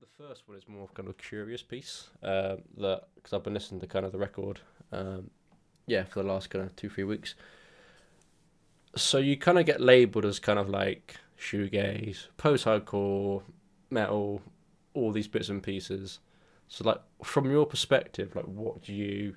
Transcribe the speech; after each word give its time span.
the 0.00 0.24
first 0.24 0.42
one 0.46 0.56
is 0.56 0.68
more 0.68 0.84
of 0.84 0.94
kind 0.94 1.08
of 1.08 1.14
a 1.14 1.22
curious 1.22 1.62
piece. 1.62 2.08
Um, 2.22 2.58
that 2.78 3.08
because 3.14 3.32
I've 3.32 3.42
been 3.42 3.54
listening 3.54 3.80
to 3.80 3.86
kind 3.86 4.06
of 4.06 4.12
the 4.12 4.18
record, 4.18 4.60
um, 4.92 5.30
yeah, 5.86 6.04
for 6.04 6.22
the 6.22 6.28
last 6.28 6.50
kind 6.50 6.64
of 6.64 6.74
two 6.76 6.88
three 6.88 7.04
weeks. 7.04 7.34
So 8.96 9.18
you 9.18 9.36
kind 9.36 9.58
of 9.58 9.66
get 9.66 9.80
labelled 9.80 10.24
as 10.24 10.38
kind 10.38 10.58
of 10.58 10.68
like 10.68 11.16
shoegaze, 11.38 12.28
post-hardcore, 12.36 13.42
metal, 13.90 14.42
all 14.94 15.12
these 15.12 15.28
bits 15.28 15.48
and 15.48 15.62
pieces. 15.62 16.20
So 16.68 16.84
like 16.84 17.00
from 17.22 17.50
your 17.50 17.66
perspective, 17.66 18.34
like 18.34 18.46
what 18.46 18.82
do 18.82 18.92
you 18.92 19.36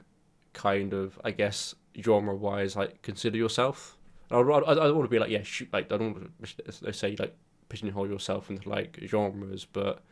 kind 0.54 0.94
of 0.94 1.20
I 1.24 1.32
guess 1.32 1.76
genre 2.00 2.36
wise 2.36 2.76
like 2.76 3.02
consider 3.02 3.38
yourself? 3.38 3.98
I, 4.30 4.38
I, 4.38 4.72
I 4.72 4.74
don't 4.74 4.96
want 4.96 5.10
to 5.10 5.14
be 5.14 5.20
like 5.20 5.32
yeah 5.32 5.44
shoot 5.44 5.70
like 5.74 5.92
I 5.92 5.98
don't 5.98 6.14
want 6.14 6.58
to 6.84 6.94
say 6.94 7.16
like 7.18 7.36
pigeonhole 7.70 8.08
yourself 8.08 8.50
into 8.50 8.68
like 8.68 9.00
genres, 9.06 9.66
but 9.66 10.04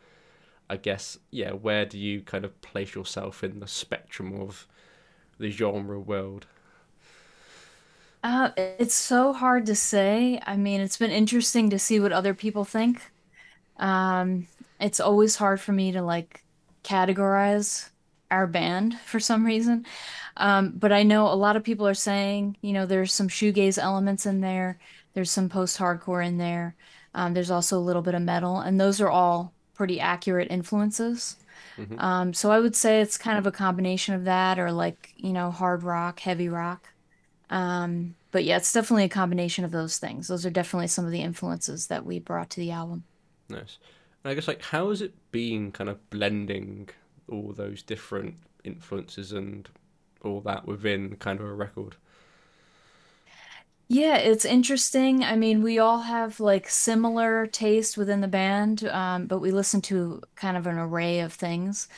I 0.70 0.76
guess 0.78 1.18
yeah, 1.30 1.52
where 1.52 1.84
do 1.86 1.98
you 1.98 2.22
kind 2.22 2.44
of 2.46 2.60
place 2.62 2.94
yourself 2.94 3.44
in 3.44 3.60
the 3.60 3.68
spectrum 3.68 4.40
of 4.40 4.68
the 5.38 5.50
genre 5.50 6.00
world? 6.00 6.46
Uh, 8.22 8.50
it's 8.56 8.94
so 8.94 9.32
hard 9.32 9.66
to 9.66 9.74
say. 9.74 10.40
I 10.46 10.56
mean, 10.56 10.80
it's 10.80 10.98
been 10.98 11.10
interesting 11.10 11.70
to 11.70 11.78
see 11.78 12.00
what 12.00 12.12
other 12.12 12.34
people 12.34 12.64
think. 12.64 13.10
Um, 13.78 14.48
it's 14.80 15.00
always 15.00 15.36
hard 15.36 15.60
for 15.60 15.72
me 15.72 15.92
to 15.92 16.02
like 16.02 16.44
categorize 16.84 17.90
our 18.30 18.46
band 18.46 18.98
for 19.06 19.20
some 19.20 19.46
reason. 19.46 19.86
Um, 20.36 20.72
but 20.78 20.92
I 20.92 21.02
know 21.04 21.28
a 21.28 21.34
lot 21.36 21.56
of 21.56 21.64
people 21.64 21.88
are 21.88 21.94
saying, 21.94 22.58
you 22.62 22.72
know, 22.72 22.86
there's 22.86 23.12
some 23.14 23.28
shoegaze 23.28 23.78
elements 23.78 24.26
in 24.26 24.40
there, 24.40 24.78
there's 25.14 25.30
some 25.30 25.48
post-hardcore 25.48 26.26
in 26.26 26.38
there. 26.38 26.76
Um, 27.14 27.34
there's 27.34 27.50
also 27.50 27.78
a 27.78 27.80
little 27.80 28.02
bit 28.02 28.14
of 28.14 28.22
metal, 28.22 28.58
and 28.60 28.80
those 28.80 29.00
are 29.00 29.10
all 29.10 29.54
pretty 29.80 30.00
accurate 30.00 30.48
influences. 30.50 31.36
hmm 31.76 31.98
Um, 31.98 32.34
so 32.34 32.50
I 32.52 32.60
would 32.60 32.76
say 32.76 33.00
it's 33.02 33.18
kind 33.18 33.38
of 33.38 33.46
a 33.46 33.52
combination 33.52 34.14
of 34.14 34.24
that, 34.24 34.58
or 34.58 34.72
like, 34.72 35.12
you 35.16 35.32
know, 35.32 35.50
hard 35.52 35.82
rock, 35.84 36.20
heavy 36.20 36.48
rock. 36.50 36.90
Um, 37.50 38.16
but 38.32 38.44
yeah, 38.44 38.58
it's 38.58 38.72
definitely 38.72 39.04
a 39.06 39.10
combination 39.10 39.64
of 39.64 39.72
those 39.72 39.98
things. 39.98 40.28
Those 40.28 40.46
are 40.46 40.50
definitely 40.50 40.88
some 40.88 41.06
of 41.06 41.12
the 41.12 41.22
influences 41.22 41.88
that 41.88 42.04
we 42.06 42.20
brought 42.20 42.50
to 42.52 42.60
the 42.60 42.72
album. 42.72 43.04
Nice. 43.48 43.78
And 44.24 44.30
I 44.30 44.34
guess 44.34 44.48
like 44.48 44.62
how 44.62 44.88
has 44.90 45.02
it 45.02 45.14
been 45.32 45.72
kind 45.72 45.90
of 45.90 46.08
blending 46.10 46.88
all 47.28 47.52
those 47.52 47.82
different 47.82 48.36
influences 48.64 49.32
and 49.32 49.68
all 50.22 50.40
that 50.42 50.66
within 50.66 51.16
kind 51.16 51.40
of 51.40 51.46
a 51.46 51.52
record? 51.54 51.96
Yeah, 53.92 54.16
it's 54.18 54.44
interesting. 54.44 55.24
I 55.24 55.34
mean, 55.34 55.62
we 55.62 55.78
all 55.80 56.00
have 56.02 56.38
like 56.38 56.68
similar 56.68 57.46
taste 57.48 57.96
within 57.98 58.20
the 58.20 58.28
band, 58.28 58.84
um, 58.84 59.26
but 59.26 59.40
we 59.40 59.50
listen 59.50 59.80
to 59.82 60.22
kind 60.36 60.56
of 60.56 60.66
an 60.68 60.78
array 60.78 61.20
of 61.20 61.32
things. 61.32 61.88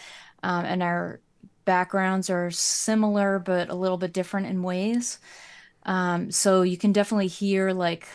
Um, 0.42 0.66
and 0.66 0.82
our 0.84 1.20
backgrounds 1.64 2.30
are 2.30 2.52
similar, 2.52 3.38
but 3.40 3.70
a 3.70 3.74
little 3.74 3.98
bit 3.98 4.12
different 4.14 4.46
in 4.48 4.62
ways. 4.62 5.18
Um, 5.84 6.30
so 6.32 6.62
you 6.62 6.78
can 6.78 6.92
definitely 6.92 7.28
hear 7.28 7.72
like 7.72 8.08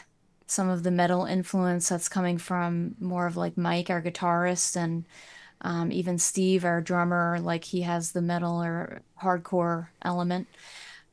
some 0.48 0.70
of 0.70 0.84
the 0.84 0.92
metal 0.92 1.26
influence 1.26 1.90
that's 1.90 2.10
coming 2.10 2.38
from 2.40 2.96
more 3.00 3.28
of 3.28 3.38
like 3.38 3.58
Mike, 3.58 3.90
our 3.90 4.02
guitarist, 4.02 4.76
and 4.78 5.06
um, 5.62 5.92
even 5.92 6.18
Steve, 6.20 6.66
our 6.66 6.82
drummer, 6.82 7.40
like 7.42 7.66
he 7.66 7.82
has 7.82 8.14
the 8.14 8.22
metal 8.22 8.64
or 8.64 9.02
hardcore 9.22 9.90
element. 10.04 10.48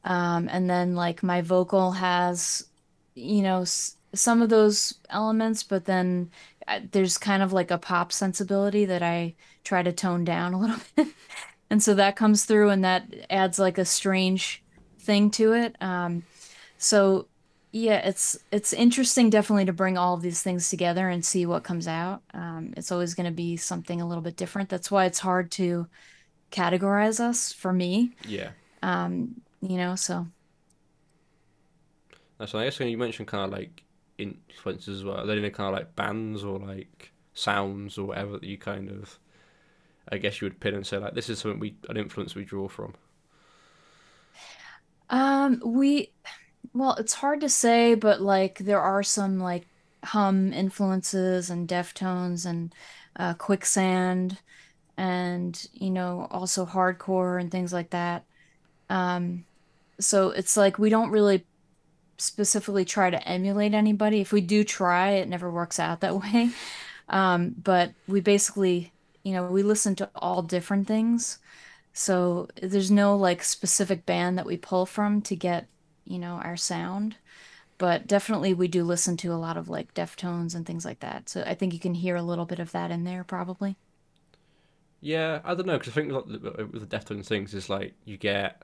Um, 0.04 0.48
and 0.50 0.68
then 0.68 0.94
like 0.94 1.22
my 1.22 1.40
vocal 1.42 1.92
has, 1.92 2.66
you 3.14 3.42
know, 3.42 3.62
s 3.62 3.96
some 4.14 4.42
of 4.42 4.48
those 4.48 4.94
elements, 5.10 5.62
but 5.64 5.86
then 5.86 6.30
uh, 6.68 6.80
there's 6.92 7.18
kind 7.18 7.42
of 7.42 7.52
like 7.52 7.70
a 7.70 7.78
pop 7.78 8.12
sensibility 8.12 8.84
that 8.84 9.02
I 9.02 9.34
try 9.64 9.82
to 9.82 9.92
tone 9.92 10.24
down 10.24 10.54
a 10.54 10.60
little 10.60 10.76
bit. 10.96 11.08
And 11.70 11.82
so 11.82 11.94
that 11.94 12.16
comes 12.16 12.44
through 12.44 12.70
and 12.70 12.84
that 12.84 13.12
adds 13.30 13.58
like 13.58 13.78
a 13.78 13.84
strange 13.84 14.62
thing 15.00 15.30
to 15.32 15.52
it. 15.54 15.76
Um, 15.80 16.24
so 16.78 17.28
yeah, 17.72 18.06
it's 18.06 18.38
it's 18.52 18.72
interesting 18.72 19.30
definitely 19.30 19.64
to 19.64 19.72
bring 19.72 19.98
all 19.98 20.14
of 20.14 20.22
these 20.22 20.42
things 20.42 20.70
together 20.70 21.08
and 21.08 21.24
see 21.24 21.44
what 21.44 21.64
comes 21.64 21.88
out. 21.88 22.22
Um, 22.32 22.72
it's 22.76 22.92
always 22.92 23.14
going 23.14 23.26
to 23.26 23.32
be 23.32 23.56
something 23.56 24.00
a 24.00 24.06
little 24.06 24.22
bit 24.22 24.36
different. 24.36 24.68
That's 24.68 24.92
why 24.92 25.06
it's 25.06 25.18
hard 25.18 25.50
to 25.52 25.88
categorize 26.52 27.18
us 27.18 27.52
for 27.52 27.72
me. 27.72 28.14
Yeah. 28.22 28.52
Um, 28.82 29.42
you 29.70 29.76
know, 29.78 29.96
so 29.96 30.28
That's 32.38 32.54
I 32.54 32.64
guess 32.64 32.78
when 32.78 32.88
you 32.88 32.98
mentioned 32.98 33.28
kind 33.28 33.44
of 33.52 33.58
like 33.58 33.84
influences 34.18 34.98
as 35.00 35.04
well, 35.04 35.18
are 35.18 35.26
there 35.26 35.38
any 35.38 35.50
kind 35.50 35.68
of 35.74 35.80
like 35.80 35.96
bands 35.96 36.44
or 36.44 36.58
like 36.58 37.12
sounds 37.32 37.98
or 37.98 38.06
whatever 38.08 38.32
that 38.38 38.44
you 38.44 38.58
kind 38.58 38.90
of 38.90 39.18
I 40.10 40.18
guess 40.18 40.40
you 40.40 40.46
would 40.46 40.60
pin 40.60 40.74
and 40.74 40.86
say 40.86 40.98
like 40.98 41.14
this 41.14 41.30
is 41.30 41.40
something 41.40 41.60
we 41.60 41.76
an 41.88 41.96
influence 41.98 42.34
we 42.34 42.44
draw 42.44 42.68
from. 42.68 42.94
um 45.10 45.60
we 45.64 46.12
well, 46.74 46.94
it's 46.96 47.14
hard 47.14 47.40
to 47.42 47.48
say, 47.50 47.94
but 47.96 48.20
like 48.22 48.58
there 48.58 48.80
are 48.80 49.02
some 49.02 49.38
like 49.40 49.68
hum 50.04 50.52
influences 50.52 51.50
and 51.50 51.68
Deftones 51.68 52.46
and 52.46 52.74
uh, 53.16 53.34
Quicksand 53.34 54.40
and 54.98 55.66
you 55.74 55.90
know 55.90 56.28
also 56.30 56.66
hardcore 56.66 57.40
and 57.40 57.50
things 57.52 57.72
like 57.72 57.90
that. 57.90 58.26
Um, 58.90 59.46
so 60.00 60.30
it's 60.30 60.56
like 60.56 60.78
we 60.78 60.90
don't 60.90 61.10
really 61.10 61.46
specifically 62.18 62.84
try 62.84 63.10
to 63.10 63.28
emulate 63.28 63.74
anybody. 63.74 64.20
If 64.20 64.32
we 64.32 64.40
do 64.40 64.64
try, 64.64 65.10
it 65.12 65.28
never 65.28 65.50
works 65.50 65.78
out 65.78 66.00
that 66.00 66.20
way. 66.22 66.50
Um, 67.08 67.54
but 67.62 67.92
we 68.08 68.20
basically, 68.20 68.92
you 69.24 69.32
know, 69.32 69.46
we 69.46 69.62
listen 69.62 69.94
to 69.96 70.10
all 70.16 70.42
different 70.42 70.86
things. 70.86 71.38
So 71.92 72.48
there's 72.62 72.90
no 72.90 73.16
like 73.16 73.42
specific 73.44 74.06
band 74.06 74.38
that 74.38 74.46
we 74.46 74.56
pull 74.56 74.86
from 74.86 75.22
to 75.22 75.36
get, 75.36 75.68
you 76.04 76.18
know, 76.18 76.34
our 76.36 76.56
sound. 76.56 77.16
But 77.78 78.06
definitely 78.06 78.54
we 78.54 78.68
do 78.68 78.84
listen 78.84 79.16
to 79.18 79.32
a 79.32 79.36
lot 79.36 79.56
of 79.56 79.68
like 79.68 79.94
Deftones 79.94 80.54
and 80.54 80.66
things 80.66 80.84
like 80.84 81.00
that. 81.00 81.28
So 81.28 81.42
I 81.46 81.54
think 81.54 81.72
you 81.74 81.80
can 81.80 81.94
hear 81.94 82.16
a 82.16 82.22
little 82.22 82.46
bit 82.46 82.60
of 82.60 82.72
that 82.72 82.90
in 82.90 83.04
there 83.04 83.24
probably. 83.24 83.76
Yeah, 85.00 85.40
I 85.44 85.54
don't 85.54 85.66
know 85.66 85.78
because 85.78 85.92
I 85.92 85.94
think 85.94 86.12
with 86.12 86.90
the 86.90 86.96
Deftones 86.96 87.26
things 87.26 87.52
is 87.54 87.68
like 87.68 87.94
you 88.04 88.16
get 88.16 88.62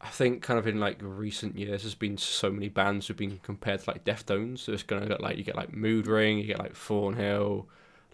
I 0.00 0.08
think 0.08 0.42
kind 0.42 0.58
of 0.58 0.66
in 0.66 0.80
like 0.80 0.98
recent 1.02 1.56
years, 1.58 1.82
there's 1.82 1.94
been 1.94 2.16
so 2.16 2.50
many 2.50 2.68
bands 2.68 3.06
who've 3.06 3.16
been 3.16 3.38
compared 3.42 3.80
to 3.80 3.90
like 3.90 4.04
Deftones. 4.04 4.60
So 4.60 4.72
it's 4.72 4.82
gonna 4.82 5.06
get 5.06 5.20
like 5.20 5.36
you 5.36 5.44
get 5.44 5.56
like 5.56 5.72
Mood 5.74 6.06
Ring, 6.06 6.38
you 6.38 6.44
get 6.46 6.58
like 6.58 6.74
Thornhill, 6.74 7.68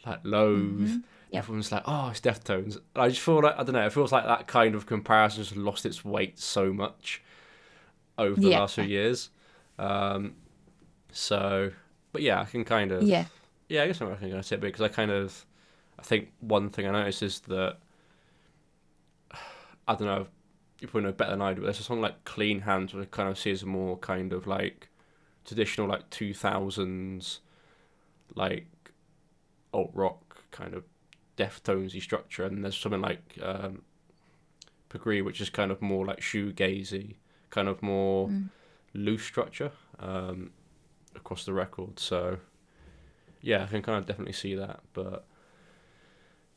like 0.04 0.20
Loathe. 0.24 0.90
hmm 0.90 1.00
Yep. 1.30 1.46
Everyone's 1.46 1.70
like, 1.70 1.82
oh, 1.86 2.08
it's 2.10 2.20
Deftones. 2.20 2.76
And 2.94 3.04
I 3.04 3.08
just 3.08 3.20
feel 3.20 3.42
like 3.42 3.54
I 3.58 3.62
don't 3.62 3.74
know. 3.74 3.86
It 3.86 3.92
feels 3.92 4.12
like 4.12 4.24
that 4.24 4.46
kind 4.48 4.74
of 4.74 4.86
comparison 4.86 5.40
has 5.44 5.56
lost 5.56 5.86
its 5.86 6.04
weight 6.04 6.38
so 6.40 6.72
much 6.72 7.22
over 8.18 8.40
the 8.40 8.50
Yeah. 8.50 8.50
last 8.50 8.74
few 8.76 8.84
years. 8.84 9.30
Um, 9.78 10.34
so, 11.12 11.72
but 12.12 12.22
yeah, 12.22 12.40
I 12.42 12.46
can 12.46 12.64
kind 12.64 12.92
of 12.92 13.12
Yeah. 13.12 13.26
yeah, 13.68 13.84
I 13.84 13.88
guess 13.88 14.00
I'm 14.00 14.10
not 14.10 14.20
going 14.20 14.32
to 14.32 14.42
say 14.44 14.56
it 14.56 14.60
because 14.62 14.82
I 14.82 14.88
kind 14.88 15.10
of 15.12 15.46
I 15.98 16.02
think 16.02 16.30
one 16.40 16.70
thing 16.70 16.86
I 16.86 16.92
noticed 16.92 17.22
is 17.22 17.40
that 17.42 17.78
I 19.88 19.94
don't 19.94 20.06
know 20.06 20.26
you 20.86 20.90
probably 20.90 21.08
know 21.08 21.12
better 21.16 21.32
than 21.32 21.42
I 21.42 21.52
do. 21.52 21.60
But 21.60 21.66
there's 21.66 21.80
a 21.80 21.84
song 21.84 22.00
like 22.00 22.24
Clean 22.24 22.60
Hands, 22.60 22.92
which 22.92 23.02
I 23.06 23.08
kind 23.10 23.28
of 23.28 23.38
see 23.38 23.50
as 23.50 23.62
a 23.62 23.66
more 23.66 23.96
kind 23.98 24.32
of 24.32 24.46
like 24.46 24.88
traditional 25.44 25.88
like 25.88 26.08
two 26.10 26.32
thousands 26.34 27.40
like 28.34 28.66
alt 29.72 29.90
rock 29.94 30.38
kind 30.50 30.74
of 30.74 30.84
Deftonesy 31.36 32.00
structure, 32.02 32.44
and 32.44 32.64
there's 32.64 32.76
something 32.76 33.00
like 33.02 33.38
um, 33.42 33.82
which 35.04 35.40
is 35.42 35.50
kind 35.50 35.70
of 35.70 35.82
more 35.82 36.06
like 36.06 36.20
shoegazy, 36.20 37.16
kind 37.50 37.68
of 37.68 37.82
more 37.82 38.28
Mm. 38.28 38.48
loose 38.94 39.22
structure 39.22 39.72
um, 39.98 40.50
across 41.14 41.44
the 41.44 41.52
record. 41.52 41.98
So 41.98 42.38
yeah, 43.42 43.64
I 43.64 43.66
can 43.66 43.82
kind 43.82 43.98
of 43.98 44.06
definitely 44.06 44.32
see 44.32 44.54
that, 44.54 44.80
but. 44.94 45.26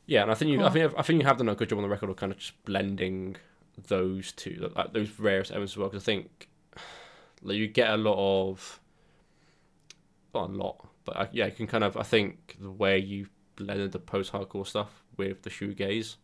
Yeah, 0.06 0.22
and 0.22 0.30
I 0.32 0.34
think 0.34 0.50
you, 0.50 0.64
I 0.64 0.70
think, 0.70 0.92
I 0.98 1.02
think 1.02 1.20
you 1.20 1.26
have 1.28 1.36
done 1.36 1.48
a 1.48 1.54
good 1.54 1.68
job 1.68 1.78
on 1.78 1.84
the 1.84 1.88
record 1.88 2.10
of 2.10 2.16
kind 2.16 2.32
of 2.32 2.38
just 2.38 2.64
blending 2.64 3.36
those 3.88 4.32
two, 4.32 4.70
like 4.74 4.92
those 4.92 5.10
rarest 5.18 5.50
elements 5.50 5.74
as 5.74 5.76
well. 5.76 5.88
Because 5.88 6.02
I 6.02 6.06
think 6.06 6.48
like, 7.42 7.56
you 7.56 7.68
get 7.68 7.90
a 7.90 7.96
lot 7.96 8.16
of, 8.50 8.80
not 10.34 10.50
a 10.50 10.52
lot, 10.52 10.88
but 11.04 11.16
I, 11.16 11.28
yeah, 11.32 11.46
you 11.46 11.52
can 11.52 11.66
kind 11.66 11.84
of. 11.84 11.96
I 11.96 12.02
think 12.02 12.56
the 12.60 12.70
way 12.70 12.98
you 12.98 13.26
blended 13.56 13.92
the 13.92 13.98
post-hardcore 13.98 14.66
stuff 14.66 15.02
with 15.16 15.42
the 15.42 15.50
shoegaze 15.50 16.16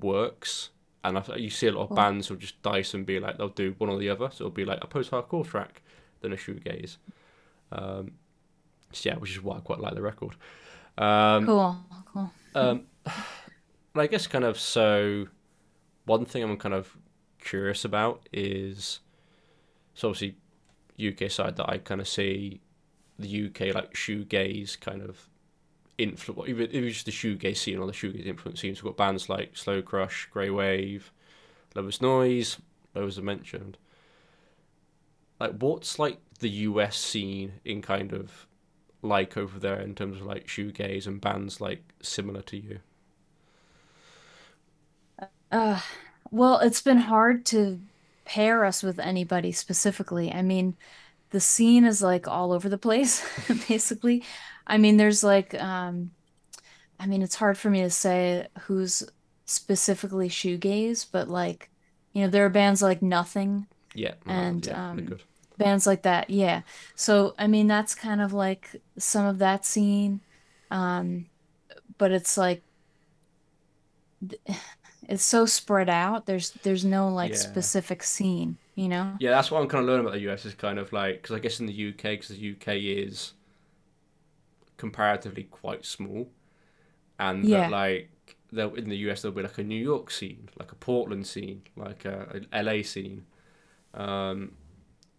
works, 0.00 0.70
and 1.04 1.18
I, 1.18 1.24
you 1.36 1.50
see 1.50 1.66
a 1.66 1.72
lot 1.72 1.90
of 1.90 1.96
bands 1.96 2.28
who'll 2.28 2.36
just 2.36 2.60
dice 2.62 2.94
and 2.94 3.06
be 3.06 3.20
like 3.20 3.38
they'll 3.38 3.48
do 3.48 3.74
one 3.78 3.90
or 3.90 3.98
the 3.98 4.08
other. 4.10 4.28
So 4.32 4.44
it'll 4.44 4.50
be 4.50 4.64
like 4.64 4.82
a 4.82 4.86
post-hardcore 4.86 5.46
track, 5.46 5.82
then 6.20 6.32
a 6.32 6.36
shoegaze. 6.36 6.96
Um, 7.72 8.12
so 8.92 9.08
yeah, 9.10 9.16
which 9.16 9.30
is 9.30 9.42
why 9.42 9.56
I 9.56 9.60
quite 9.60 9.80
like 9.80 9.94
the 9.94 10.02
record. 10.02 10.34
Um, 10.98 11.46
Cool. 11.46 11.76
Cool. 12.12 12.30
um, 12.54 12.82
and 13.06 14.02
I 14.02 14.06
guess 14.06 14.26
kind 14.26 14.44
of 14.44 14.58
so. 14.58 15.26
One 16.04 16.24
thing 16.24 16.42
I'm 16.42 16.56
kind 16.56 16.74
of 16.74 16.96
curious 17.40 17.84
about 17.84 18.28
is 18.32 19.00
so 19.94 20.08
obviously 20.08 20.36
UK 20.98 21.30
side 21.30 21.56
that 21.56 21.68
I 21.68 21.78
kind 21.78 22.00
of 22.00 22.08
see 22.08 22.60
the 23.18 23.46
UK 23.46 23.74
like 23.74 23.94
shoegaze 23.94 24.78
kind 24.80 25.02
of 25.02 25.28
influence, 25.98 26.48
even 26.48 26.64
if 26.64 26.74
it's 26.74 27.02
just 27.02 27.06
the 27.06 27.12
shoegaze 27.12 27.58
scene 27.58 27.78
or 27.78 27.86
the 27.86 27.92
shoegaze 27.92 28.26
influence 28.26 28.60
scenes. 28.60 28.82
We've 28.82 28.96
got 28.96 29.04
bands 29.04 29.28
like 29.28 29.56
Slow 29.56 29.82
Crush, 29.82 30.28
Grey 30.32 30.50
Wave, 30.50 31.12
Lover's 31.74 32.00
Noise, 32.00 32.58
those 32.94 33.18
are 33.18 33.22
mentioned. 33.22 33.78
Like, 35.38 35.52
what's 35.58 35.98
like 35.98 36.18
the 36.40 36.48
US 36.48 36.98
scene 36.98 37.52
in 37.64 37.82
kind 37.82 38.12
of 38.12 38.46
like 39.02 39.36
over 39.36 39.58
there 39.58 39.80
in 39.80 39.94
terms 39.94 40.20
of 40.20 40.26
like 40.26 40.46
shoegaze 40.46 41.06
and 41.06 41.20
bands 41.20 41.60
like 41.60 41.82
similar 42.02 42.42
to 42.42 42.56
you? 42.56 42.80
Uh, 45.50 45.80
well, 46.30 46.60
it's 46.60 46.82
been 46.82 46.98
hard 46.98 47.44
to 47.46 47.80
pair 48.24 48.64
us 48.64 48.82
with 48.82 48.98
anybody 48.98 49.52
specifically. 49.52 50.32
I 50.32 50.42
mean, 50.42 50.76
the 51.30 51.40
scene 51.40 51.84
is 51.84 52.02
like 52.02 52.28
all 52.28 52.52
over 52.52 52.68
the 52.68 52.78
place, 52.78 53.24
basically. 53.68 54.24
I 54.66 54.78
mean, 54.78 54.96
there's 54.96 55.24
like, 55.24 55.54
um, 55.60 56.12
I 57.00 57.06
mean, 57.06 57.22
it's 57.22 57.36
hard 57.36 57.58
for 57.58 57.70
me 57.70 57.82
to 57.82 57.90
say 57.90 58.48
who's 58.62 59.04
specifically 59.46 60.28
shoegaze, 60.28 61.06
but 61.10 61.28
like, 61.28 61.70
you 62.12 62.22
know, 62.22 62.30
there 62.30 62.46
are 62.46 62.50
bands 62.50 62.82
like 62.82 63.02
Nothing 63.02 63.66
Yeah, 63.94 64.14
and 64.26 64.66
yeah, 64.66 64.90
um, 64.90 65.18
bands 65.58 65.86
like 65.86 66.02
that. 66.02 66.30
Yeah. 66.30 66.62
So, 66.94 67.34
I 67.38 67.46
mean, 67.46 67.66
that's 67.66 67.94
kind 67.94 68.20
of 68.20 68.32
like 68.32 68.76
some 68.98 69.26
of 69.26 69.38
that 69.38 69.64
scene. 69.64 70.20
Um, 70.70 71.26
but 71.98 72.12
it's 72.12 72.36
like 72.36 72.62
it's 75.10 75.24
so 75.24 75.46
spread 75.46 75.90
out. 75.90 76.26
There's 76.26 76.52
there's 76.62 76.84
no 76.84 77.08
like 77.10 77.34
Yeah. 77.34 77.36
specific 77.36 78.02
scene, 78.04 78.58
you 78.76 78.88
know? 78.88 79.18
Yeah, 79.18 79.30
that's 79.30 79.50
what 79.50 79.60
I'm 79.62 79.68
kind 79.68 79.82
of 79.82 79.88
learning 79.88 80.06
about 80.06 80.14
the 80.14 80.20
US 80.22 80.44
is 80.46 80.54
kind 80.54 80.78
of 80.78 80.92
like 80.92 81.22
because 81.22 81.36
I 81.36 81.38
guess 81.40 81.60
in 81.60 81.66
the 81.66 81.72
UK 81.72 82.12
because 82.16 82.28
the 82.28 82.38
UK 82.38 82.76
is 82.78 83.34
comparatively 84.76 85.44
quite 85.44 85.84
small, 85.84 86.28
and 87.18 87.50
that 87.50 87.68
like 87.68 88.10
there 88.52 88.74
in 88.76 88.88
the 88.88 88.96
US 88.98 89.22
there'll 89.22 89.36
be 89.36 89.42
like 89.42 89.58
a 89.58 89.64
New 89.64 89.82
York 89.82 90.10
scene, 90.10 90.48
like 90.58 90.72
a 90.72 90.76
Portland 90.76 91.26
scene, 91.26 91.62
like 91.76 92.04
a, 92.06 92.42
LA 92.52 92.82
scene. 92.82 93.26
Um, 93.94 94.52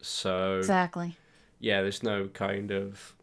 so 0.02 0.74
exactly. 0.74 1.20
yeah, 1.60 1.82
there's 1.82 2.04
no 2.04 2.28
kind 2.30 2.72
of 2.72 3.16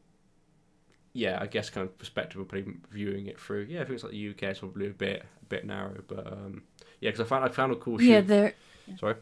yeah, 1.18 1.38
I 1.40 1.46
guess 1.46 1.70
kind 1.70 1.86
of 1.86 1.98
perspective 1.98 2.40
of 2.40 2.48
probably 2.48 2.74
viewing 2.90 3.26
it 3.26 3.40
through. 3.40 3.66
Yeah, 3.70 3.80
I 3.82 3.84
think 3.84 3.94
it's 3.96 4.04
like 4.04 4.12
the 4.12 4.18
UK 4.18 4.50
is 4.50 4.58
probably 4.60 4.86
a 4.88 4.90
bit 4.90 5.24
a 5.42 5.46
bit 5.46 5.66
narrow, 5.66 6.02
but 6.06 6.26
um, 6.26 6.62
yeah, 7.00 7.10
because 7.10 7.20
I 7.20 7.24
found 7.28 7.44
I 7.44 7.48
found 7.48 7.72
a 7.72 7.76
cool 7.76 7.98
Yeah, 7.98 8.20
shoot. 8.20 8.22
there 8.22 8.56
Sorry. 8.96 9.16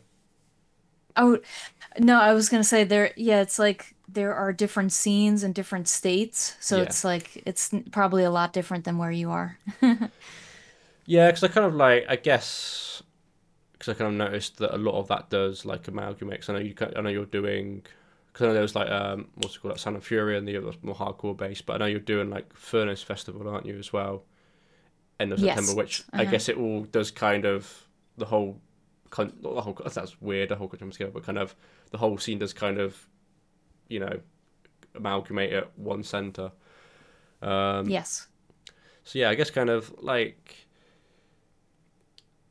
Oh, 1.18 1.38
no, 1.98 2.20
I 2.20 2.34
was 2.34 2.48
gonna 2.50 2.64
say 2.64 2.84
there, 2.84 3.12
yeah, 3.16 3.40
it's 3.42 3.58
like 3.58 3.94
there 4.08 4.34
are 4.34 4.52
different 4.52 4.92
scenes 4.92 5.44
in 5.44 5.52
different 5.52 5.88
states, 5.88 6.56
so 6.60 6.80
Yeah. 6.80 6.82
it's 6.82 7.04
like 7.04 7.42
it's 7.46 7.70
probably 7.92 8.24
a 8.24 8.30
lot 8.30 8.52
different 8.52 8.84
than 8.84 8.98
where 8.98 9.12
you 9.12 9.30
are. 9.30 9.58
Yeah, 11.04 11.28
because 11.28 11.44
I 11.44 11.48
kind 11.48 11.66
of 11.66 11.74
like 11.74 12.04
I 12.08 12.16
guess 12.16 13.02
because 13.72 13.94
I 13.94 13.98
kind 13.98 14.10
of 14.12 14.18
noticed 14.28 14.58
that 14.58 14.74
a 14.74 14.78
lot 14.78 14.98
of 15.00 15.08
that 15.08 15.30
does 15.30 15.64
like 15.64 15.88
amalgamate. 15.88 16.40
'cause 16.42 16.50
I 16.50 16.54
know 16.54 16.60
you, 16.60 16.74
I 16.96 17.00
know 17.02 17.10
you're 17.10 17.26
doing. 17.26 17.86
Because 18.36 18.44
I 18.44 18.48
know 18.48 18.52
there 18.52 18.62
was 18.62 18.74
like 18.74 18.90
um, 18.90 19.28
what's 19.36 19.56
it 19.56 19.60
called, 19.60 19.72
like 19.72 19.80
Sound 19.80 19.96
and 19.96 20.04
Fury, 20.04 20.36
and 20.36 20.46
the 20.46 20.58
other 20.58 20.72
more 20.82 20.94
hardcore 20.94 21.34
base. 21.34 21.62
But 21.62 21.76
I 21.76 21.78
know 21.78 21.86
you're 21.86 22.00
doing 22.00 22.28
like 22.28 22.54
Furnace 22.54 23.02
Festival, 23.02 23.48
aren't 23.48 23.64
you, 23.64 23.78
as 23.78 23.94
well? 23.94 24.24
End 25.18 25.32
of 25.32 25.40
September, 25.40 25.72
which 25.72 26.04
I 26.18 26.24
Uh-huh. 26.24 26.30
guess 26.32 26.48
it 26.50 26.58
all 26.58 26.82
does 26.84 27.10
kind 27.10 27.46
of 27.46 27.88
the 28.18 28.26
whole, 28.26 28.60
the 29.16 29.62
whole. 29.62 29.78
That's 29.90 30.20
weird. 30.20 30.50
The 30.50 30.56
whole 30.56 30.68
country 30.68 30.90
together, 30.92 31.12
but 31.12 31.24
kind 31.24 31.38
of 31.38 31.54
the 31.92 31.98
whole 31.98 32.18
scene 32.18 32.38
does 32.38 32.52
kind 32.52 32.78
of, 32.78 33.08
you 33.88 34.00
know, 34.00 34.20
amalgamate 34.94 35.54
at 35.54 35.78
one 35.78 36.02
center. 36.02 36.52
Um, 37.42 37.86
Yes. 37.86 38.28
so 39.04 39.18
yeah, 39.18 39.30
I 39.30 39.34
guess 39.34 39.50
kind 39.50 39.70
of 39.70 39.94
like 40.02 40.66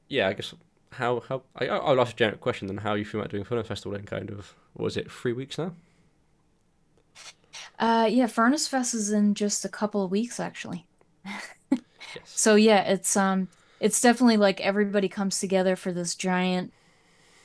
yeah, 0.07 0.27
I 0.27 0.33
guess 0.33 0.53
how 0.97 1.21
how 1.21 1.44
I 1.56 1.68
I'll 1.68 2.00
ask 2.01 2.13
a 2.13 2.18
generic 2.18 2.42
question 2.42 2.68
then. 2.68 2.77
How 2.77 2.94
you 2.95 3.06
feel 3.06 3.21
about 3.21 3.31
doing 3.31 3.44
Furnace 3.44 3.68
Festival 3.68 3.97
in 3.97 4.06
kind 4.06 4.30
of 4.30 4.56
was 4.75 4.97
it 4.97 5.12
three 5.12 5.33
weeks 5.33 5.57
now? 5.57 5.74
Uh 7.80 8.07
yeah, 8.12 8.27
Furnace 8.27 8.68
Fest 8.68 8.94
is 8.94 9.12
in 9.12 9.33
just 9.33 9.63
a 9.65 9.69
couple 9.69 10.03
of 10.03 10.12
weeks 10.12 10.39
actually. 10.39 10.88
Yes. 12.13 12.36
So 12.36 12.56
yeah, 12.56 12.81
it's 12.83 13.15
um 13.18 13.50
it's 13.80 14.01
definitely 14.01 14.38
like 14.38 14.62
everybody 14.62 15.09
comes 15.09 15.39
together 15.39 15.75
for 15.75 15.92
this 15.94 16.15
giant 16.15 16.74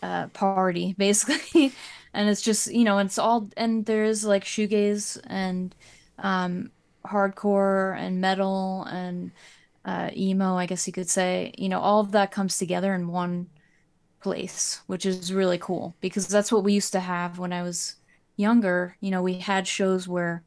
uh 0.02 0.28
party 0.28 0.94
basically. 0.98 1.76
And 2.14 2.28
it's 2.30 2.42
just, 2.42 2.72
you 2.72 2.84
know, 2.84 2.98
it's 2.98 3.18
all 3.18 3.50
and 3.56 3.86
there's 3.86 4.24
like 4.24 4.44
shoegaze 4.44 5.20
and 5.26 5.74
um 6.18 6.72
hardcore 7.06 7.96
and 7.98 8.20
metal 8.20 8.84
and 8.84 9.32
uh 9.84 10.10
emo, 10.16 10.56
I 10.56 10.66
guess 10.66 10.86
you 10.86 10.92
could 10.92 11.08
say. 11.10 11.52
You 11.58 11.68
know, 11.68 11.80
all 11.80 12.00
of 12.00 12.12
that 12.12 12.32
comes 12.32 12.58
together 12.58 12.94
in 12.94 13.08
one 13.08 13.50
place, 14.22 14.82
which 14.86 15.06
is 15.06 15.32
really 15.32 15.58
cool 15.58 15.96
because 16.00 16.28
that's 16.28 16.52
what 16.52 16.64
we 16.64 16.72
used 16.74 16.92
to 16.92 17.00
have 17.00 17.38
when 17.38 17.52
I 17.52 17.62
was 17.62 17.96
younger. 18.36 18.96
You 19.00 19.10
know, 19.10 19.22
we 19.22 19.38
had 19.40 19.66
shows 19.68 20.08
where 20.08 20.44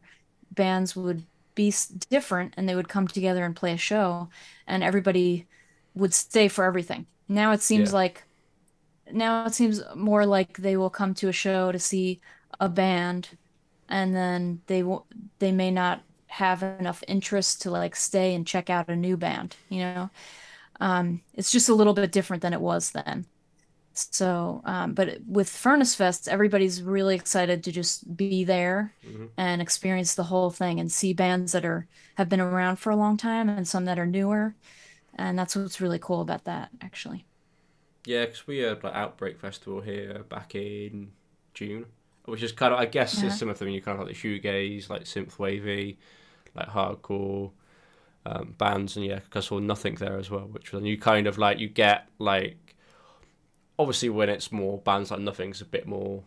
bands 0.51 0.95
would 0.95 1.27
be 1.55 1.73
different 2.09 2.53
and 2.57 2.67
they 2.69 2.75
would 2.75 2.89
come 2.89 3.07
together 3.07 3.45
and 3.45 3.55
play 3.55 3.73
a 3.73 3.77
show 3.77 4.29
and 4.67 4.83
everybody 4.83 5.47
would 5.95 6.13
stay 6.13 6.47
for 6.49 6.65
everything. 6.65 7.07
Now 7.29 7.51
it 7.53 7.61
seems 7.61 7.93
Yeah. 7.93 7.93
like 7.93 8.25
now 9.11 9.45
it 9.45 9.53
seems 9.53 9.81
more 9.95 10.25
like 10.25 10.57
they 10.57 10.77
will 10.77 10.89
come 10.89 11.13
to 11.15 11.29
a 11.29 11.33
show 11.33 11.71
to 11.71 11.79
see 11.79 12.21
a 12.59 12.69
band 12.69 13.37
and 13.89 14.15
then 14.15 14.61
they 14.67 14.83
will 14.83 15.07
they 15.39 15.51
may 15.51 15.71
not 15.71 16.03
have 16.33 16.63
enough 16.63 17.03
interest 17.07 17.61
to 17.63 17.71
like 17.71 17.95
stay 17.95 18.35
and 18.35 18.47
check 18.47 18.69
out 18.69 18.89
a 18.89 18.95
new 18.95 19.17
band, 19.17 19.57
you 19.69 19.79
know? 19.81 20.09
Um, 20.81 21.23
it's 21.33 21.51
just 21.51 21.69
a 21.69 21.75
little 21.75 21.93
bit 21.93 22.11
different 22.11 22.41
than 22.43 22.53
it 22.53 22.61
was 22.61 22.91
then. 22.91 23.27
So, 23.93 24.61
um, 24.65 24.93
but 24.93 25.19
with 25.27 25.49
Furnace 25.49 25.95
Fest, 25.95 26.27
everybody's 26.27 26.81
really 26.81 27.15
excited 27.15 27.63
to 27.63 27.71
just 27.71 28.15
be 28.17 28.43
there 28.43 28.95
hmm 29.03 29.25
and 29.37 29.61
experience 29.61 30.15
the 30.15 30.23
whole 30.25 30.49
thing 30.51 30.79
and 30.79 30.91
see 30.91 31.13
bands 31.13 31.51
that 31.53 31.65
are 31.65 31.87
have 32.17 32.29
been 32.29 32.41
around 32.41 32.77
for 32.77 32.91
a 32.91 32.95
long 32.95 33.17
time 33.17 33.49
and 33.49 33.67
some 33.67 33.85
that 33.85 33.99
are 33.99 34.05
newer. 34.07 34.55
And 35.15 35.37
that's 35.39 35.55
what's 35.55 35.81
really 35.81 35.99
cool 35.99 36.21
about 36.21 36.45
that, 36.45 36.71
actually. 36.81 37.27
Yeah, 38.05 38.25
because 38.25 38.47
we 38.47 38.59
had 38.59 38.83
like 38.83 38.93
Outbreak 38.95 39.39
Festival 39.39 39.81
here 39.81 40.23
back 40.29 40.55
in 40.55 41.13
June, 41.53 41.85
which 42.25 42.43
is 42.43 42.51
kind 42.51 42.73
of 42.73 42.79
I 42.79 42.85
guess 42.85 43.23
is 43.23 43.35
Uh-huh. 43.35 43.37
similar 43.37 43.57
to 43.57 43.69
you 43.71 43.81
kind 43.81 43.99
of 43.99 44.05
like 44.07 44.15
the 44.15 44.19
shoegaze, 44.39 44.89
like 44.89 45.03
synthwavy, 45.03 45.97
like 46.55 46.69
hardcore 46.69 47.51
um, 48.25 48.55
bands, 48.57 48.97
and 48.97 49.05
yeah, 49.05 49.19
'cause 49.29 49.45
I 49.45 49.49
saw 49.49 49.59
nothing 49.59 49.95
there 49.95 50.17
as 50.17 50.29
well, 50.31 50.47
which 50.47 50.71
was 50.73 50.83
you 50.83 50.97
kind 50.97 51.27
of 51.27 51.37
like 51.37 51.59
you 51.59 51.69
get 51.69 52.07
like 52.19 52.75
obviously 53.77 54.09
when 54.09 54.29
it's 54.29 54.51
more 54.51 54.77
bands 54.79 55.11
like 55.11 55.19
nothing's 55.19 55.61
a 55.61 55.65
bit 55.65 55.87
more 55.87 56.23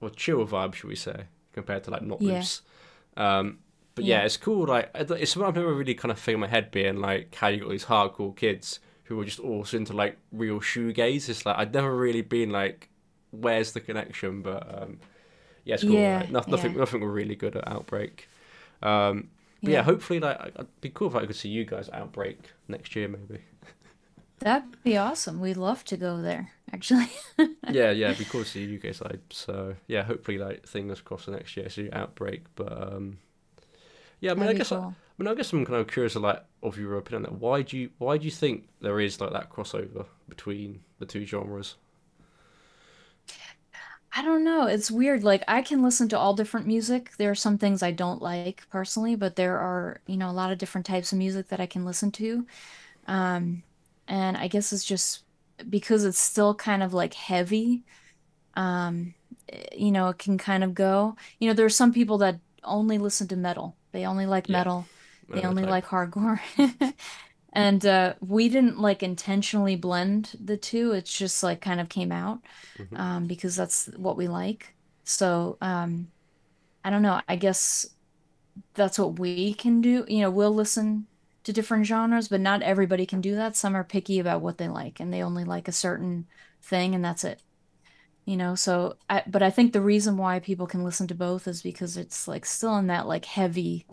or 0.00 0.10
chill 0.10 0.46
vibe, 0.46 0.74
should 0.74 0.88
we 0.88 0.96
say, 0.96 1.24
compared 1.52 1.84
to 1.84 1.90
like 1.90 2.02
Not 2.02 2.20
Yeah, 2.20 2.24
Loose. 2.24 2.62
Um, 3.16 3.60
but 3.94 4.04
yeah, 4.04 4.20
yeah, 4.20 4.24
it's 4.24 4.36
cool. 4.36 4.66
Like 4.66 4.90
it's 4.94 5.32
something 5.32 5.48
I've 5.48 5.56
never 5.56 5.74
really 5.74 5.94
kind 5.94 6.12
of 6.12 6.18
figured 6.18 6.36
in 6.36 6.40
my 6.42 6.48
head 6.48 6.70
being 6.70 6.98
like 7.00 7.34
how 7.36 7.48
you 7.48 7.60
got 7.60 7.70
these 7.70 7.86
hardcore 7.86 8.36
kids 8.36 8.80
who 9.04 9.20
are 9.20 9.24
just 9.24 9.40
also 9.40 9.76
into 9.76 9.92
like 9.94 10.18
real 10.32 10.60
shoegaze. 10.60 11.28
It's 11.28 11.46
like 11.46 11.58
I'd 11.58 11.74
never 11.74 11.96
really 11.96 12.22
been 12.22 12.50
like, 12.50 12.90
where's 13.32 13.72
the 13.72 13.80
connection? 13.80 14.42
But 14.42 14.82
um, 14.82 15.00
yeah, 15.64 15.74
it's 15.74 15.84
cool. 15.84 16.08
yeah, 16.08 16.18
Like 16.18 16.30
no, 16.30 16.42
nothing, 16.46 16.74
yeah, 16.74 16.76
nothing 16.76 17.00
were 17.00 17.12
really 17.12 17.36
good 17.36 17.56
at 17.56 17.68
Outbreak. 17.68 18.28
Um, 18.82 19.30
but 19.62 19.70
yeah, 19.70 19.76
yeah. 19.78 19.82
hopefully, 19.82 20.20
like 20.20 20.38
I'd 20.40 20.80
be 20.80 20.90
cool 20.90 21.08
if 21.08 21.14
I 21.14 21.26
could 21.26 21.36
see 21.36 21.48
you 21.48 21.64
guys 21.64 21.88
at 21.88 21.94
Outbreak 21.94 22.38
next 22.68 22.94
year, 22.96 23.08
maybe. 23.08 23.42
That'd 24.40 24.82
be 24.84 24.96
awesome. 24.96 25.40
We'd 25.40 25.56
love 25.56 25.84
to 25.86 25.96
go 25.96 26.22
there, 26.22 26.52
actually. 26.72 27.08
Yeah, 27.70 27.90
yeah, 27.90 28.06
it'd 28.06 28.18
be 28.18 28.24
cool 28.24 28.44
to 28.44 28.48
see 28.48 28.64
you 28.64 28.78
guys. 28.78 29.02
Like, 29.02 29.20
so 29.30 29.74
yeah, 29.88 30.02
hopefully, 30.02 30.38
like 30.38 30.66
fingers 30.66 31.02
crossed 31.02 31.26
the 31.26 31.32
next 31.32 31.54
year, 31.56 31.68
see 31.68 31.90
Outbreak. 31.92 32.44
But 32.54 32.94
um, 32.94 33.18
yeah, 34.20 34.30
I 34.30 34.34
mean, 34.34 34.46
That'd 34.46 34.56
I 34.56 34.58
guess 34.58 34.72
I, 34.72 34.78
I 34.78 34.92
mean, 35.18 35.28
I 35.28 35.34
guess 35.34 35.52
I'm 35.52 35.66
kind 35.66 35.80
of 35.80 35.86
curious, 35.86 36.14
like, 36.16 36.42
of 36.62 36.78
your 36.78 36.96
opinion. 36.96 37.26
on 37.26 37.32
that. 37.34 37.40
Why 37.40 37.60
do 37.62 37.76
you 37.76 37.90
why 37.98 38.16
do 38.16 38.24
you 38.24 38.30
think 38.30 38.68
there 38.80 39.00
is 39.00 39.20
like 39.20 39.32
that 39.32 39.50
crossover 39.50 40.06
between 40.28 40.80
the 40.98 41.04
two 41.06 41.26
genres? 41.26 41.76
I 44.18 44.22
don't 44.22 44.42
know. 44.42 44.66
It's 44.66 44.90
weird. 44.90 45.22
Like 45.22 45.44
I 45.46 45.62
can 45.62 45.82
listen 45.82 46.08
to 46.08 46.18
all 46.18 46.34
different 46.34 46.66
music. 46.66 47.12
There 47.18 47.30
are 47.30 47.34
some 47.34 47.58
things 47.58 47.82
I 47.82 47.92
don't 47.92 48.20
like 48.22 48.64
personally, 48.70 49.14
but 49.14 49.36
there 49.36 49.58
are, 49.58 50.00
you 50.06 50.16
know, 50.16 50.30
a 50.30 50.32
lot 50.32 50.50
of 50.50 50.58
different 50.58 50.86
types 50.86 51.12
of 51.12 51.18
music 51.18 51.48
that 51.48 51.60
I 51.60 51.66
can 51.66 51.84
listen 51.84 52.10
to. 52.12 52.46
Um, 53.06 53.64
and 54.08 54.36
I 54.36 54.48
guess 54.48 54.72
it's 54.72 54.84
just 54.84 55.24
because 55.70 56.04
it's 56.04 56.18
still 56.18 56.54
kind 56.54 56.82
of 56.82 56.94
like 56.94 57.14
heavy. 57.14 57.84
Um, 58.54 59.14
eh, 59.50 59.64
you 59.76 59.92
know, 59.92 60.08
it 60.10 60.18
can 60.18 60.38
kind 60.38 60.64
of 60.64 60.74
go. 60.74 61.16
You 61.40 61.48
know, 61.48 61.54
there 61.54 61.66
are 61.66 61.70
some 61.70 61.92
people 61.94 62.18
that 62.18 62.40
only 62.64 62.98
listen 62.98 63.28
to 63.28 63.36
metal. 63.36 63.78
They 63.92 64.06
only 64.06 64.26
like 64.26 64.48
Yeah, 64.48 64.64
metal. 64.64 64.90
They 65.34 65.42
the 65.42 65.44
only 65.44 65.64
type. 65.64 65.66
like 65.66 65.86
hardcore. 65.86 66.40
And 67.52 67.84
uh, 67.86 68.14
we 68.20 68.48
didn't 68.48 68.78
like 68.80 69.02
intentionally 69.02 69.76
blend 69.76 70.34
the 70.42 70.56
two. 70.56 70.92
It's 70.92 71.16
just 71.16 71.42
like 71.42 71.60
kind 71.60 71.80
of 71.80 71.88
came 71.88 72.12
out 72.12 72.40
hmm 72.78 72.96
um, 72.96 73.26
because 73.26 73.56
that's 73.56 73.86
what 73.96 74.16
we 74.16 74.28
like. 74.28 74.74
So 75.04 75.58
um, 75.60 76.12
I 76.84 76.90
don't 76.90 77.02
know. 77.02 77.20
I 77.28 77.36
guess 77.36 77.86
that's 78.74 78.98
what 78.98 79.18
we 79.18 79.54
can 79.54 79.80
do. 79.80 80.04
You 80.08 80.20
know, 80.22 80.30
we'll 80.30 80.54
listen 80.54 81.06
to 81.44 81.52
different 81.52 81.86
genres, 81.86 82.28
but 82.28 82.40
not 82.40 82.62
everybody 82.62 83.06
can 83.06 83.20
do 83.20 83.34
that. 83.36 83.56
Some 83.56 83.76
are 83.76 83.84
picky 83.84 84.18
about 84.18 84.42
what 84.42 84.58
they 84.58 84.68
like 84.68 85.00
and 85.00 85.12
they 85.12 85.22
only 85.22 85.44
like 85.44 85.68
a 85.68 85.72
certain 85.72 86.26
thing 86.62 86.94
and 86.94 87.04
that's 87.04 87.24
it. 87.24 87.42
You 88.26 88.36
know, 88.36 88.54
so 88.54 88.96
I 89.10 89.22
but 89.26 89.42
I 89.42 89.50
think 89.50 89.72
the 89.72 89.80
reason 89.82 90.16
why 90.18 90.38
people 90.40 90.66
can 90.66 90.84
listen 90.84 91.08
to 91.08 91.14
both 91.14 91.48
is 91.48 91.62
because 91.62 91.96
it's 91.96 92.28
like 92.28 92.44
still 92.46 92.76
in 92.76 92.88
that 92.88 93.08
like 93.08 93.24
heavy 93.24 93.86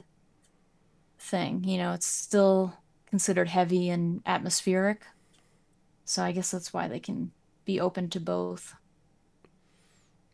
thing. 1.20 1.64
You 1.64 1.78
know, 1.78 1.94
it's 1.94 2.06
still 2.08 2.74
considered 3.16 3.48
heavy 3.48 3.90
and 3.90 4.22
atmospheric. 4.26 5.04
So 6.04 6.22
I 6.22 6.34
guess 6.34 6.52
that's 6.52 6.74
why 6.74 6.90
they 6.90 7.00
can 7.00 7.32
be 7.64 7.80
open 7.80 8.10
to 8.10 8.20
both. 8.20 8.76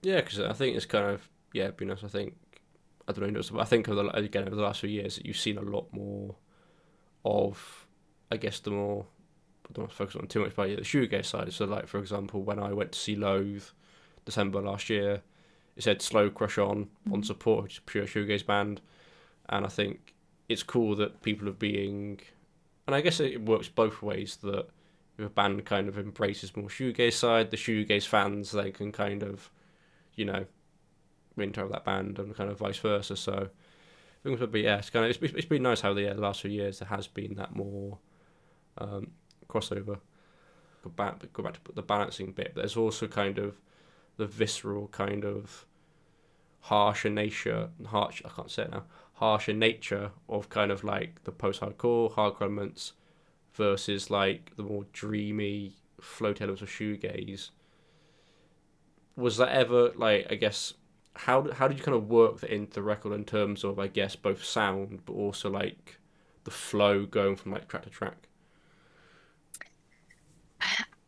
Yeah, 0.02 0.22
because 0.22 0.40
I 0.40 0.54
think 0.54 0.76
it's 0.76 0.88
kind 0.88 1.06
of 1.06 1.30
yeah, 1.54 1.70
be 1.70 1.86
honest. 1.86 2.04
I 2.04 2.08
think 2.08 2.34
I 3.08 3.12
don't 3.12 3.32
know. 3.32 3.60
I 3.60 3.66
think 3.66 3.88
over 3.88 4.02
the, 4.02 4.16
again 4.16 4.48
over 4.48 4.56
the 4.56 4.64
last 4.64 4.80
few 4.80 4.90
years, 4.90 5.20
you've 5.24 5.38
seen 5.38 5.60
a 5.60 5.62
lot 5.62 5.86
more 5.92 6.36
of, 7.24 7.86
I 8.32 8.38
guess, 8.38 8.60
the 8.60 8.72
more. 8.72 9.06
I 9.70 9.74
don't 9.74 9.84
want 9.84 9.92
to 9.92 9.96
focus 9.96 10.16
on 10.16 10.26
too 10.26 10.40
much, 10.40 10.56
but 10.56 10.70
yeah, 10.72 10.78
the 10.78 10.82
shoegaze 10.82 11.26
side. 11.26 11.54
So, 11.54 11.66
like 11.66 11.88
for 11.88 12.00
example, 12.00 12.42
when 12.42 12.58
I 12.58 12.74
went 12.74 12.94
to 12.94 13.00
see 13.00 13.16
Loathe, 13.16 13.66
December 14.26 14.60
last 14.60 14.90
year, 14.90 15.22
it 15.76 15.84
said 15.84 16.02
"Slow 16.02 16.32
Crush 16.32 16.58
On" 16.58 16.86
mm-hmm. 16.86 17.14
on 17.14 17.22
support, 17.22 17.64
which 17.64 17.74
is 17.74 17.78
a 17.78 17.82
pure 17.82 18.08
shoegaze 18.08 18.46
band, 18.46 18.82
and 19.50 19.68
I 19.68 19.70
think 19.70 20.16
it's 20.50 20.64
cool 20.64 20.96
that 20.96 21.22
people 21.22 21.48
are 21.48 21.54
being, 21.54 22.20
and 22.88 22.96
I 22.96 23.02
guess 23.02 23.20
it 23.20 23.42
works 23.42 23.70
both 23.70 24.02
ways. 24.02 24.38
That 24.44 24.68
if 25.18 25.26
a 25.26 25.30
band 25.30 25.66
kind 25.66 25.88
of 25.88 25.98
embraces 25.98 26.56
more 26.56 26.70
shoegaze 26.70 27.14
side, 27.14 27.52
the 27.52 27.58
shoegaze 27.58 28.08
fans 28.08 28.52
they 28.52 28.72
can 28.72 28.92
kind 28.92 29.24
of, 29.24 29.50
you 30.16 30.26
know, 30.26 30.46
into 31.38 31.68
that 31.68 31.86
band 31.86 32.20
and 32.20 32.36
kind 32.36 32.50
of 32.50 32.58
vice 32.58 32.80
versa. 32.80 33.16
So 33.16 33.50
things 34.24 34.40
would 34.40 34.52
be 34.52 34.62
yeah, 34.62 34.78
it's 34.78 34.90
kind 34.90 35.06
of 35.06 35.24
it's, 35.24 35.34
it's 35.34 35.46
been 35.46 35.64
nice 35.64 35.82
how 35.82 35.94
the, 35.94 36.04
yeah, 36.04 36.14
the 36.14 36.22
last 36.22 36.42
few 36.42 36.52
years 36.52 36.80
there 36.80 36.90
has 36.90 37.08
been 37.08 37.36
that 37.36 37.56
more 37.56 37.98
um, 38.78 39.12
crossover. 39.48 40.00
Go 40.84 40.90
back, 40.90 41.32
go 41.34 41.44
back 41.44 41.54
to 41.54 41.72
the 41.74 41.84
balancing 41.84 42.32
bit. 42.32 42.54
But 42.56 42.62
there's 42.62 42.78
also 42.78 43.08
kind 43.08 43.38
of 43.38 43.56
the 44.18 44.26
visceral 44.26 44.88
kind 44.88 45.24
of 45.24 45.66
harsher 46.62 47.10
nature, 47.10 47.70
harsh 47.86 48.22
I 48.26 48.30
can't 48.30 48.50
say 48.50 48.64
it 48.64 48.72
now, 48.72 48.84
harsher 49.22 49.54
nature 49.54 50.12
of 50.28 50.50
kind 50.50 50.72
of 50.72 50.84
like 50.84 51.24
the 51.24 51.32
post-hardcore, 51.32 52.12
hardcore 52.14 52.42
elements 52.42 52.94
versus 53.54 54.10
like 54.12 54.56
the 54.58 54.64
more 54.64 54.86
dreamy 54.94 55.78
float 56.02 56.42
elements 56.42 56.62
of 56.64 56.70
shoegaze. 56.70 57.52
Was 59.16 59.38
that 59.38 59.48
ever 59.50 59.94
like 59.96 60.28
I 60.30 60.36
guess 60.36 60.74
how 61.16 61.50
how 61.54 61.68
did 61.70 61.78
you 61.78 61.84
kind 61.84 61.96
of 61.96 62.10
work 62.10 62.42
that 62.42 62.50
into 62.54 62.74
the 62.74 62.82
record 62.82 63.14
in 63.14 63.24
terms 63.24 63.64
of 63.64 63.80
I 63.80 63.88
guess 63.88 64.16
both 64.18 64.44
sound 64.44 65.06
but 65.06 65.14
also 65.14 65.50
like 65.50 66.00
the 66.44 66.52
flow 66.52 67.06
going 67.06 67.38
from 67.38 67.54
like 67.54 67.68
track 67.70 67.84
to 67.84 67.90
track? 67.90 68.28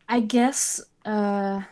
I 0.08 0.20
guess 0.20 0.80
uh 1.04 1.62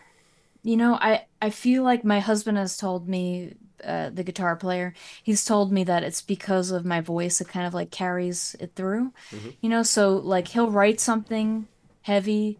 you 0.62 0.76
know 0.76 0.94
I 1.00 1.26
I 1.42 1.50
feel 1.50 1.82
like 1.84 2.04
my 2.04 2.20
husband 2.20 2.58
has 2.58 2.76
told 2.76 3.08
me 3.08 3.54
uh, 3.84 4.10
the 4.10 4.24
guitar 4.24 4.56
player 4.56 4.94
he's 5.22 5.44
told 5.44 5.72
me 5.72 5.84
that 5.84 6.02
it's 6.02 6.22
because 6.22 6.70
of 6.70 6.84
my 6.84 7.00
voice 7.00 7.40
it 7.40 7.48
kind 7.48 7.66
of 7.66 7.74
like 7.74 7.90
carries 7.90 8.56
it 8.60 8.72
through 8.74 9.12
mm-hmm. 9.30 9.50
you 9.60 9.68
know 9.68 9.82
so 9.82 10.16
like 10.16 10.48
he'll 10.48 10.70
write 10.70 11.00
something 11.00 11.66
heavy 12.02 12.58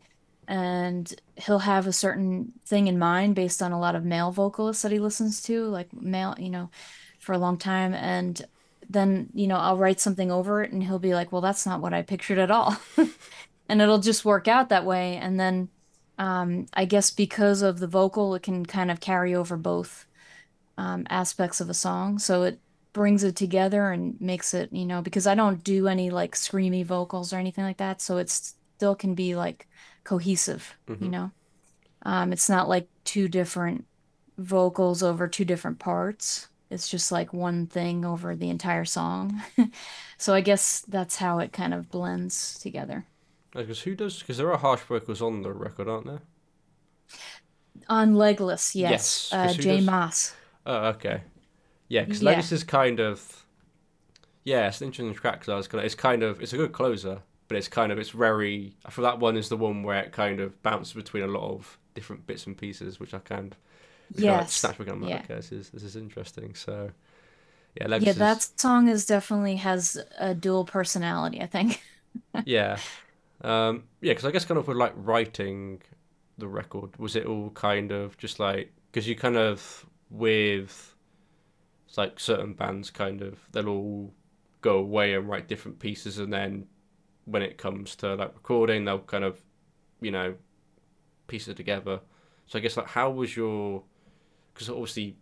and 0.48 1.14
he'll 1.36 1.60
have 1.60 1.86
a 1.86 1.92
certain 1.92 2.52
thing 2.66 2.86
in 2.86 2.98
mind 2.98 3.34
based 3.34 3.62
on 3.62 3.72
a 3.72 3.80
lot 3.80 3.94
of 3.94 4.04
male 4.04 4.30
vocalists 4.30 4.82
that 4.82 4.92
he 4.92 4.98
listens 4.98 5.40
to, 5.42 5.64
like 5.66 5.92
male, 5.92 6.34
you 6.38 6.50
know, 6.50 6.70
for 7.18 7.32
a 7.32 7.38
long 7.38 7.56
time. 7.56 7.94
And 7.94 8.44
then, 8.88 9.28
you 9.34 9.46
know, 9.46 9.56
I'll 9.56 9.78
write 9.78 10.00
something 10.00 10.30
over 10.30 10.62
it 10.62 10.72
and 10.72 10.82
he'll 10.82 10.98
be 10.98 11.14
like, 11.14 11.32
well, 11.32 11.40
that's 11.40 11.64
not 11.64 11.80
what 11.80 11.94
I 11.94 12.02
pictured 12.02 12.38
at 12.38 12.50
all. 12.50 12.76
and 13.68 13.80
it'll 13.80 13.98
just 13.98 14.24
work 14.24 14.48
out 14.48 14.68
that 14.68 14.84
way. 14.84 15.16
And 15.16 15.38
then 15.38 15.68
um, 16.18 16.66
I 16.74 16.84
guess 16.84 17.10
because 17.10 17.62
of 17.62 17.78
the 17.78 17.86
vocal, 17.86 18.34
it 18.34 18.42
can 18.42 18.66
kind 18.66 18.90
of 18.90 19.00
carry 19.00 19.34
over 19.34 19.56
both 19.56 20.06
um, 20.78 21.06
aspects 21.10 21.60
of 21.60 21.68
a 21.68 21.74
song. 21.74 22.18
So 22.18 22.42
it 22.42 22.58
brings 22.92 23.24
it 23.24 23.36
together 23.36 23.90
and 23.90 24.20
makes 24.20 24.54
it, 24.54 24.72
you 24.72 24.84
know, 24.84 25.02
because 25.02 25.26
I 25.26 25.34
don't 25.34 25.62
do 25.64 25.88
any 25.88 26.10
like 26.10 26.34
screamy 26.34 26.84
vocals 26.84 27.32
or 27.32 27.36
anything 27.36 27.64
like 27.64 27.78
that. 27.78 28.00
So 28.00 28.18
it 28.18 28.28
still 28.28 28.94
can 28.94 29.14
be 29.14 29.34
like 29.34 29.66
cohesive, 30.04 30.74
mm-hmm. 30.88 31.04
you 31.04 31.10
know? 31.10 31.30
Um, 32.04 32.32
it's 32.32 32.48
not 32.48 32.68
like 32.68 32.88
two 33.04 33.28
different 33.28 33.86
vocals 34.38 35.02
over 35.02 35.28
two 35.28 35.44
different 35.44 35.78
parts. 35.78 36.48
It's 36.70 36.88
just 36.88 37.12
like 37.12 37.32
one 37.32 37.66
thing 37.66 38.04
over 38.04 38.34
the 38.34 38.50
entire 38.50 38.84
song. 38.84 39.42
so 40.18 40.34
I 40.34 40.40
guess 40.40 40.80
that's 40.88 41.16
how 41.16 41.38
it 41.38 41.52
kind 41.52 41.74
of 41.74 41.90
blends 41.90 42.58
together. 42.58 43.04
Because 43.54 43.82
who 43.82 43.94
does? 43.94 44.18
Because 44.18 44.38
there 44.38 44.50
are 44.50 44.58
harsh 44.58 44.80
vocals 44.80 45.20
on 45.20 45.42
the 45.42 45.52
record, 45.52 45.88
aren't 45.88 46.06
there? 46.06 46.22
On 47.88 48.14
Legless, 48.14 48.74
yes. 48.74 49.30
yes. 49.30 49.32
Uh, 49.32 49.60
Jay 49.60 49.80
Maas. 49.80 50.34
Oh, 50.66 50.88
okay. 50.88 51.22
Yeah, 51.88 52.04
because 52.04 52.22
yeah. 52.22 52.38
Is 52.38 52.64
kind 52.64 53.00
of. 53.00 53.44
Yeah, 54.44 54.68
it's 54.68 54.80
an 54.80 54.88
interesting 54.88 55.14
track 55.14 55.40
because 55.40 55.48
I 55.48 55.56
was 55.56 55.68
kind 55.68 55.80
of. 55.80 55.86
It's 55.86 55.94
kind 55.94 56.22
of. 56.22 56.40
It's 56.40 56.52
a 56.52 56.56
good 56.56 56.72
closer, 56.72 57.20
but 57.48 57.56
it's 57.56 57.68
kind 57.68 57.92
of 57.92 57.98
it's 57.98 58.10
very. 58.10 58.74
I 58.84 58.90
feel 58.90 59.04
that 59.04 59.18
one 59.18 59.36
is 59.36 59.48
the 59.48 59.56
one 59.56 59.82
where 59.82 60.00
it 60.00 60.12
kind 60.12 60.40
of 60.40 60.60
bounces 60.62 60.94
between 60.94 61.24
a 61.24 61.28
lot 61.28 61.50
of 61.50 61.78
different 61.94 62.26
bits 62.26 62.46
and 62.46 62.56
pieces, 62.56 62.98
which 62.98 63.14
I 63.14 63.18
kind 63.18 63.52
of 63.52 63.58
yes, 64.20 64.60
kind 64.60 64.78
of 64.80 64.86
snatch 64.88 65.08
yeah. 65.08 65.18
okay, 65.18 65.34
this 65.34 65.52
is 65.52 65.70
this 65.70 65.82
is 65.82 65.96
interesting. 65.96 66.54
So 66.54 66.90
yeah, 67.78 67.86
Legacy 67.86 68.06
yeah, 68.06 68.12
that 68.14 68.48
song 68.56 68.88
is 68.88 69.06
definitely 69.06 69.56
has 69.56 69.98
a 70.18 70.34
dual 70.34 70.64
personality. 70.64 71.40
I 71.40 71.46
think. 71.46 71.82
yeah, 72.44 72.78
um, 73.42 73.84
yeah, 74.00 74.12
because 74.12 74.24
I 74.24 74.30
guess 74.30 74.44
kind 74.44 74.58
of 74.58 74.68
with 74.68 74.76
like 74.76 74.92
writing 74.96 75.82
the 76.38 76.48
record, 76.48 76.96
was 76.98 77.16
it 77.16 77.26
all 77.26 77.50
kind 77.50 77.92
of 77.92 78.16
just 78.18 78.40
like 78.40 78.72
because 78.90 79.08
you 79.08 79.16
kind 79.16 79.36
of 79.36 79.86
with 80.12 80.94
it's 81.88 81.98
like 81.98 82.20
certain 82.20 82.52
bands 82.52 82.90
kind 82.90 83.22
of 83.22 83.38
they'll 83.50 83.68
all 83.68 84.14
go 84.60 84.76
away 84.76 85.14
and 85.14 85.28
write 85.28 85.48
different 85.48 85.78
pieces 85.78 86.18
and 86.18 86.32
then 86.32 86.66
when 87.24 87.42
it 87.42 87.58
comes 87.58 87.96
to 87.96 88.14
like 88.14 88.34
recording, 88.34 88.84
they'll 88.84 88.98
kind 88.98 89.24
of, 89.24 89.40
you 90.00 90.10
know, 90.10 90.34
piece 91.26 91.48
it 91.48 91.56
together. 91.56 92.00
So 92.46 92.58
I 92.58 92.62
guess 92.62 92.76
like, 92.76 92.88
how 92.88 93.10
was 93.10 93.36
your? 93.36 93.82
Because 94.52 94.68
obviously, 94.68 95.16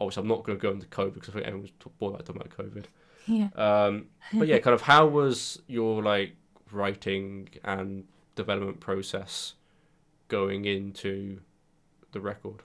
obviously, 0.00 0.22
I'm 0.22 0.28
not 0.28 0.44
going 0.44 0.58
to 0.58 0.62
go 0.62 0.70
into 0.70 0.86
COVID 0.86 1.14
because 1.14 1.30
I 1.30 1.32
think 1.32 1.46
everyone's 1.46 1.72
bored 1.98 2.14
about 2.14 2.26
talking 2.26 2.42
about 2.42 2.56
COVID. 2.56 2.84
Yeah. 3.26 3.48
Um, 3.54 4.06
but 4.32 4.48
yeah, 4.48 4.58
kind 4.60 4.74
of 4.74 4.82
how 4.82 5.06
was 5.06 5.60
your 5.66 6.02
like 6.02 6.36
writing 6.72 7.48
and 7.64 8.04
development 8.34 8.80
process 8.80 9.54
going 10.28 10.64
into 10.64 11.40
the 12.12 12.20
record? 12.20 12.62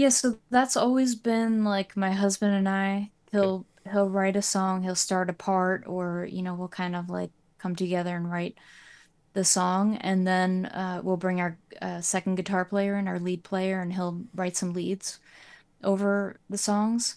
Yeah, 0.00 0.08
so 0.08 0.38
that's 0.48 0.78
always 0.78 1.14
been 1.14 1.62
like 1.62 1.94
my 1.94 2.12
husband 2.12 2.54
and 2.54 2.66
I. 2.66 3.10
He'll 3.32 3.66
he'll 3.92 4.08
write 4.08 4.34
a 4.34 4.40
song, 4.40 4.82
he'll 4.82 4.94
start 4.94 5.28
a 5.28 5.34
part, 5.34 5.86
or 5.86 6.24
you 6.24 6.40
know, 6.40 6.54
we'll 6.54 6.68
kind 6.68 6.96
of 6.96 7.10
like 7.10 7.30
come 7.58 7.76
together 7.76 8.16
and 8.16 8.30
write 8.30 8.56
the 9.34 9.44
song, 9.44 9.98
and 9.98 10.26
then 10.26 10.64
uh, 10.72 11.02
we'll 11.04 11.18
bring 11.18 11.38
our 11.42 11.58
uh, 11.82 12.00
second 12.00 12.36
guitar 12.36 12.64
player 12.64 12.94
and 12.94 13.08
our 13.10 13.18
lead 13.18 13.44
player, 13.44 13.82
and 13.82 13.92
he'll 13.92 14.24
write 14.34 14.56
some 14.56 14.72
leads 14.72 15.18
over 15.84 16.40
the 16.48 16.56
songs, 16.56 17.16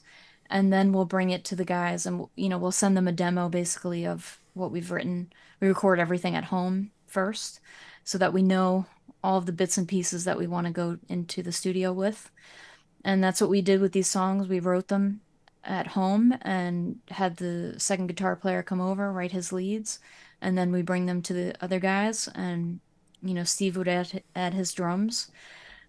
and 0.49 0.73
then 0.73 0.91
we'll 0.91 1.05
bring 1.05 1.29
it 1.29 1.45
to 1.45 1.55
the 1.55 1.63
guys, 1.63 2.05
and 2.05 2.27
you 2.35 2.49
know, 2.49 2.57
we'll 2.57 2.73
send 2.73 2.97
them 2.97 3.07
a 3.07 3.13
demo 3.13 3.47
basically 3.47 4.05
of 4.05 4.39
what 4.55 4.71
we've 4.71 4.91
written. 4.91 5.31
We 5.61 5.69
record 5.69 6.01
everything 6.01 6.35
at 6.35 6.45
home 6.45 6.91
first, 7.07 7.61
so 8.03 8.17
that 8.17 8.33
we 8.33 8.41
know 8.41 8.87
all 9.23 9.37
of 9.37 9.45
the 9.45 9.53
bits 9.53 9.77
and 9.77 9.87
pieces 9.87 10.25
that 10.25 10.37
we 10.37 10.47
want 10.47 10.67
to 10.67 10.73
go 10.73 10.97
into 11.07 11.41
the 11.41 11.53
studio 11.53 11.93
with. 11.93 12.29
And 13.03 13.24
that's 13.24 13.41
what 13.41 13.50
we 13.50 13.62
did 13.62 13.81
with 13.81 13.91
these 13.91 14.10
songs. 14.10 14.48
We 14.48 14.60
wrote 14.60 14.88
them 14.88 15.22
at 15.63 15.88
home 15.88 16.33
and 16.41 17.00
had 17.10 17.38
the 17.38 17.75
second 17.77 18.07
guitar 18.07 18.36
player 18.36 18.63
come 18.63 18.81
over, 18.81 19.12
write 19.12 19.31
his 19.31 19.53
leads, 19.53 20.00
and 20.41 20.57
then 20.57 20.72
we 20.72 20.81
bring 20.81 21.05
them 21.05 21.22
to 21.22 21.33
the 21.33 21.55
other 21.62 21.79
guys, 21.79 22.27
and 22.36 22.79
you 23.22 23.33
know 23.33 23.43
Steve 23.43 23.77
would 23.77 23.88
add 23.88 24.24
add 24.36 24.53
his 24.53 24.74
drums, 24.74 25.31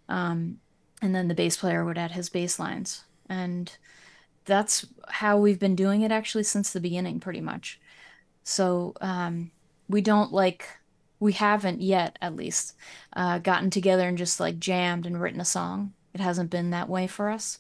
um, 0.09 0.61
and 1.02 1.14
then 1.14 1.28
the 1.28 1.35
bass 1.35 1.56
player 1.56 1.85
would 1.85 1.99
add 1.99 2.12
his 2.12 2.28
bass 2.28 2.59
lines, 2.59 3.04
and 3.28 3.76
that's 4.44 4.87
how 5.09 5.38
we've 5.38 5.59
been 5.59 5.76
doing 5.76 6.02
it 6.02 6.12
actually 6.12 6.44
since 6.44 6.73
the 6.73 6.80
beginning, 6.80 7.18
pretty 7.18 7.40
much. 7.40 7.80
So 8.44 8.94
um, 9.00 9.50
we 9.88 10.00
don't 10.00 10.33
like 10.33 10.68
we 11.21 11.33
haven't 11.33 11.80
yet, 11.80 12.18
at 12.21 12.37
least, 12.37 12.75
uh, 13.14 13.38
gotten 13.38 13.71
together 13.71 14.06
and 14.06 14.18
just 14.18 14.40
like 14.40 14.59
jammed 14.59 15.06
and 15.06 15.21
written 15.21 15.40
a 15.40 15.44
song. 15.44 15.94
It 16.14 16.21
hasn't 16.21 16.50
been 16.50 16.71
that 16.71 16.88
way 16.88 17.06
for 17.06 17.28
us 17.28 17.59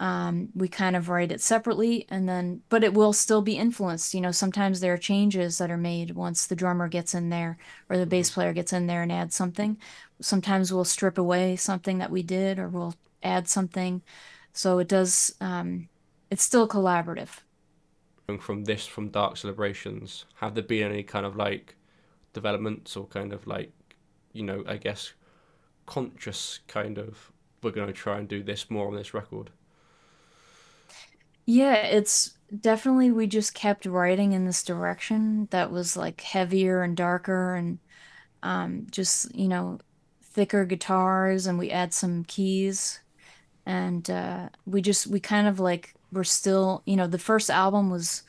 um, 0.00 0.50
we 0.54 0.68
kind 0.68 0.94
of 0.94 1.08
write 1.08 1.32
it 1.32 1.40
separately 1.40 2.06
and 2.08 2.28
then 2.28 2.62
but 2.68 2.84
it 2.84 2.94
will 2.94 3.12
still 3.12 3.42
be 3.42 3.56
influenced 3.56 4.14
you 4.14 4.20
know 4.20 4.30
sometimes 4.30 4.80
there 4.80 4.92
are 4.92 4.98
changes 4.98 5.58
that 5.58 5.70
are 5.70 5.76
made 5.76 6.12
once 6.12 6.46
the 6.46 6.56
drummer 6.56 6.88
gets 6.88 7.14
in 7.14 7.30
there 7.30 7.58
or 7.88 7.96
the 7.96 8.06
bass 8.06 8.30
mm-hmm. 8.30 8.34
player 8.34 8.52
gets 8.52 8.72
in 8.72 8.86
there 8.86 9.02
and 9.02 9.10
adds 9.10 9.34
something 9.34 9.76
sometimes 10.20 10.72
we'll 10.72 10.84
strip 10.84 11.18
away 11.18 11.56
something 11.56 11.98
that 11.98 12.10
we 12.10 12.22
did 12.22 12.58
or 12.58 12.68
we'll 12.68 12.94
add 13.22 13.48
something 13.48 14.00
so 14.52 14.78
it 14.78 14.88
does 14.88 15.34
um, 15.40 15.88
it's 16.30 16.42
still 16.42 16.68
collaborative 16.68 17.40
from 18.38 18.64
this 18.64 18.86
from 18.86 19.08
Dark 19.08 19.38
Celebrations? 19.38 20.26
Have 20.34 20.54
there 20.54 20.62
been 20.62 20.92
any 20.92 21.02
kind 21.02 21.24
of 21.24 21.34
like 21.34 21.76
developments 22.34 22.94
or 22.94 23.06
kind 23.06 23.32
of 23.32 23.46
like 23.46 23.72
you 24.34 24.42
know 24.42 24.64
I 24.66 24.76
guess 24.76 25.14
conscious 25.86 26.60
kind 26.68 26.98
of 26.98 27.32
we're 27.62 27.70
going 27.72 27.86
to 27.88 27.92
try 27.92 28.18
and 28.18 28.28
do 28.28 28.42
this 28.42 28.70
more 28.70 28.88
on 28.88 28.94
this 28.96 29.14
record? 29.14 29.50
Yeah, 31.46 31.74
it's 31.76 32.36
definitely 32.60 33.10
we 33.10 33.26
just 33.26 33.54
kept 33.54 33.86
writing 33.86 34.32
in 34.32 34.44
this 34.44 34.62
direction 34.62 35.46
that 35.50 35.70
was 35.70 35.96
like 35.96 36.20
heavier 36.20 36.82
and 36.82 36.96
darker 36.96 37.54
and 37.54 37.78
um 38.42 38.86
just, 38.90 39.34
you 39.34 39.48
know, 39.48 39.80
thicker 40.24 40.64
guitars 40.66 41.46
and 41.46 41.58
we 41.58 41.70
add 41.70 41.94
some 41.94 42.24
keys 42.24 43.00
and 43.66 44.10
uh 44.10 44.50
we 44.66 44.82
just 44.82 45.06
we 45.08 45.20
kind 45.20 45.48
of 45.48 45.60
like 45.60 45.94
we're 46.12 46.24
still, 46.24 46.82
you 46.86 46.96
know, 46.96 47.06
the 47.08 47.18
first 47.18 47.50
album 47.50 47.90
was 47.90 48.22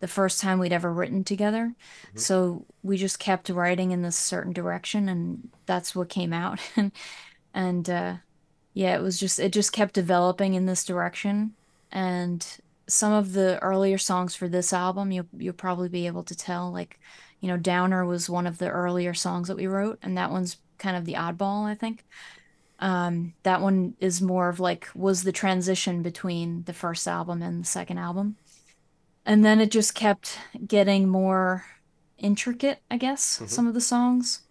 the 0.00 0.08
first 0.08 0.40
time 0.40 0.58
we'd 0.60 0.72
ever 0.72 0.92
written 0.92 1.24
together. 1.24 1.74
hmm 2.12 2.16
So 2.16 2.66
we 2.82 2.96
just 2.98 3.18
kept 3.20 3.48
writing 3.50 3.92
in 3.92 4.02
this 4.02 4.18
certain 4.18 4.52
direction 4.54 5.08
and 5.08 5.50
that's 5.66 5.94
what 5.96 6.08
came 6.10 6.32
out. 6.34 6.60
And 6.76 6.92
and 7.54 7.90
uh 7.90 8.16
yeah, 8.76 8.94
it 8.96 9.02
was 9.02 9.18
just 9.18 9.38
it 9.40 9.52
just 9.54 9.72
kept 9.72 9.94
developing 9.94 10.54
in 10.54 10.66
this 10.66 10.84
direction. 10.84 11.56
And 11.90 12.46
some 12.88 13.12
of 13.14 13.32
the 13.32 13.58
earlier 13.62 13.96
songs 13.98 14.34
for 14.34 14.48
this 14.48 14.72
album, 14.72 15.12
you'll 15.12 15.28
you'll 15.32 15.54
probably 15.54 15.88
be 15.88 16.06
able 16.06 16.24
to 16.24 16.36
tell, 16.36 16.70
like, 16.72 17.00
you 17.40 17.48
know, 17.48 17.56
Downer 17.56 18.04
was 18.04 18.28
one 18.30 18.46
of 18.46 18.58
the 18.58 18.68
earlier 18.70 19.14
songs 19.14 19.48
that 19.48 19.56
we 19.56 19.66
wrote, 19.66 19.98
and 20.02 20.18
that 20.18 20.30
one's 20.30 20.58
kind 20.78 20.96
of 20.96 21.06
the 21.06 21.14
oddball, 21.14 21.64
I 21.66 21.74
think. 21.74 22.04
Um, 22.80 23.34
that 23.44 23.62
one 23.62 23.96
is 24.00 24.22
more 24.22 24.48
of 24.50 24.60
like 24.60 24.88
was 24.94 25.24
the 25.24 25.32
transition 25.32 26.02
between 26.02 26.64
the 26.64 26.74
first 26.74 27.08
album 27.08 27.42
and 27.42 27.62
the 27.62 27.66
second 27.66 27.98
album. 27.98 28.38
And 29.24 29.44
then 29.44 29.60
it 29.60 29.70
just 29.70 29.94
kept 29.94 30.38
getting 30.66 31.08
more 31.08 31.64
intricate, 32.18 32.82
I 32.90 32.98
guess, 32.98 33.42
hmm 33.42 33.46
some 33.46 33.66
of 33.66 33.74
the 33.74 33.80
songs. 33.80 34.42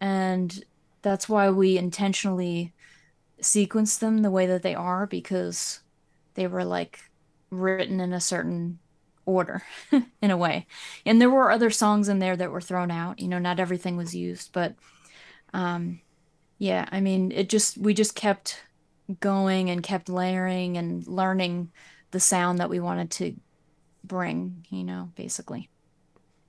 And 0.00 0.64
that's 1.02 1.28
why 1.28 1.50
we 1.50 1.78
intentionally 1.78 2.74
sequence 3.40 3.98
them 3.98 4.18
the 4.18 4.30
way 4.30 4.46
that 4.46 4.62
they 4.62 4.74
are 4.74 5.06
because 5.06 5.80
they 6.34 6.46
were 6.46 6.64
like 6.64 7.00
written 7.50 8.00
in 8.00 8.12
a 8.12 8.20
certain 8.20 8.78
order 9.26 9.62
in 10.22 10.30
a 10.30 10.36
way. 10.36 10.66
And 11.04 11.20
there 11.20 11.30
were 11.30 11.50
other 11.50 11.70
songs 11.70 12.08
in 12.08 12.18
there 12.18 12.36
that 12.36 12.50
were 12.50 12.60
thrown 12.60 12.90
out. 12.90 13.18
You 13.20 13.28
know, 13.28 13.38
not 13.38 13.60
everything 13.60 13.96
was 13.96 14.14
used, 14.14 14.52
but 14.52 14.74
um 15.52 16.00
yeah, 16.58 16.88
I 16.90 17.00
mean, 17.00 17.30
it 17.30 17.48
just 17.48 17.78
we 17.78 17.94
just 17.94 18.14
kept 18.14 18.62
going 19.20 19.70
and 19.70 19.82
kept 19.82 20.08
layering 20.08 20.76
and 20.76 21.06
learning 21.06 21.70
the 22.10 22.20
sound 22.20 22.58
that 22.58 22.70
we 22.70 22.80
wanted 22.80 23.10
to 23.12 23.36
bring, 24.04 24.66
you 24.70 24.84
know, 24.84 25.10
basically. 25.14 25.68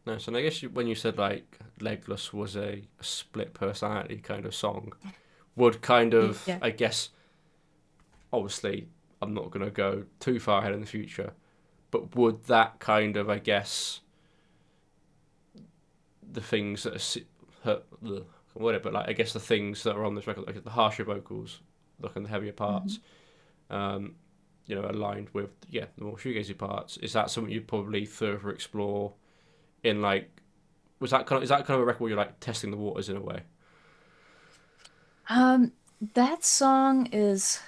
Nice. 0.05 0.27
And 0.27 0.35
I 0.35 0.41
guess 0.41 0.61
when 0.61 0.87
you 0.87 0.95
said 0.95 1.17
like 1.17 1.59
Legless 1.79 2.33
was 2.33 2.55
a, 2.55 2.83
a 2.99 3.03
split 3.03 3.53
personality 3.53 4.17
kind 4.17 4.45
of 4.45 4.55
song, 4.55 4.93
would 5.55 5.81
kind 5.81 6.13
of 6.13 6.43
Yeah. 6.47 6.59
I 6.61 6.69
guess 6.71 7.09
obviously 8.31 8.87
I'm 9.21 9.33
not 9.33 9.51
going 9.51 9.65
to 9.65 9.71
go 9.71 10.05
too 10.19 10.39
far 10.39 10.59
ahead 10.61 10.73
in 10.73 10.79
the 10.81 10.85
future, 10.87 11.33
but 11.91 12.15
would 12.15 12.45
that 12.45 12.79
kind 12.79 13.17
of 13.17 13.29
I 13.29 13.39
guess 13.39 14.01
the 16.31 16.41
things 16.41 16.83
that 16.83 17.23
are 17.65 17.81
ugh, 18.05 18.25
whatever, 18.53 18.83
but 18.85 18.93
like 18.93 19.09
I 19.09 19.13
guess 19.13 19.33
the 19.33 19.39
things 19.39 19.83
that 19.83 19.95
are 19.95 20.05
on 20.05 20.15
this 20.15 20.27
record, 20.27 20.45
like 20.47 20.63
the 20.63 20.69
harsher 20.69 21.03
vocals, 21.03 21.61
like 22.01 22.13
the 22.13 22.27
heavier 22.27 22.51
Mhm. 22.51 22.55
parts, 22.55 22.99
um, 23.69 24.15
you 24.67 24.75
know, 24.75 24.87
aligned 24.89 25.29
with 25.33 25.51
yeah 25.69 25.85
the 25.97 26.03
more 26.05 26.15
shoegazy 26.17 26.57
parts. 26.57 26.97
Is 26.97 27.13
that 27.13 27.29
something 27.29 27.51
you'd 27.51 27.67
probably 27.67 28.05
further 28.05 28.49
explore 28.51 29.13
in 29.83 30.01
like 30.01 30.29
was 30.99 31.11
that 31.11 31.25
kind 31.25 31.37
of 31.37 31.43
is 31.43 31.49
that 31.49 31.65
kind 31.65 31.75
of 31.77 31.81
a 31.81 31.85
record 31.85 32.01
where 32.01 32.09
you're 32.09 32.17
like 32.17 32.39
testing 32.39 32.71
the 32.71 32.77
waters 32.77 33.09
in 33.09 33.17
a 33.17 33.21
way? 33.21 33.41
Um, 35.29 35.73
that 36.15 36.43
song 36.43 37.07
is 37.07 37.59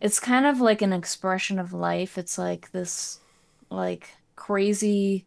it's 0.00 0.20
kind 0.20 0.46
of 0.46 0.60
like 0.60 0.82
an 0.82 0.94
expression 0.94 1.58
of 1.58 1.72
life. 1.72 2.18
It's 2.18 2.38
like 2.38 2.70
this 2.72 3.20
like 3.70 4.10
crazy 4.36 5.26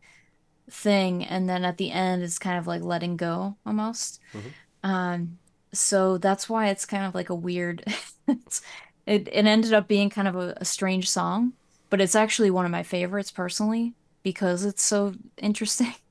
thing, 0.72 1.26
and 1.26 1.50
then 1.50 1.66
at 1.66 1.78
the 1.78 1.92
end 1.92 2.24
it's 2.24 2.40
kind 2.40 2.60
of 2.60 2.68
like 2.68 2.84
letting 2.84 3.18
go 3.18 3.58
almost. 3.66 4.22
hmm 4.34 4.56
Um, 4.84 5.40
so 5.74 6.18
that's 6.20 6.50
why 6.50 6.70
it's 6.70 6.86
kind 6.86 7.06
of 7.06 7.16
like 7.16 7.30
a 7.30 7.36
weird 7.36 7.84
it's, 8.28 8.62
it 9.08 9.30
it 9.32 9.46
ended 9.48 9.74
up 9.74 9.88
being 9.88 10.10
kind 10.10 10.28
of 10.28 10.36
a, 10.38 10.56
a 10.60 10.66
strange 10.66 11.10
song, 11.10 11.54
but 11.90 12.02
it's 12.02 12.16
actually 12.16 12.52
one 12.52 12.66
of 12.66 12.72
my 12.72 12.84
favorites 12.84 13.32
personally 13.32 13.96
because 14.24 14.66
it's 14.66 14.84
so 14.84 15.16
interesting. 15.38 15.96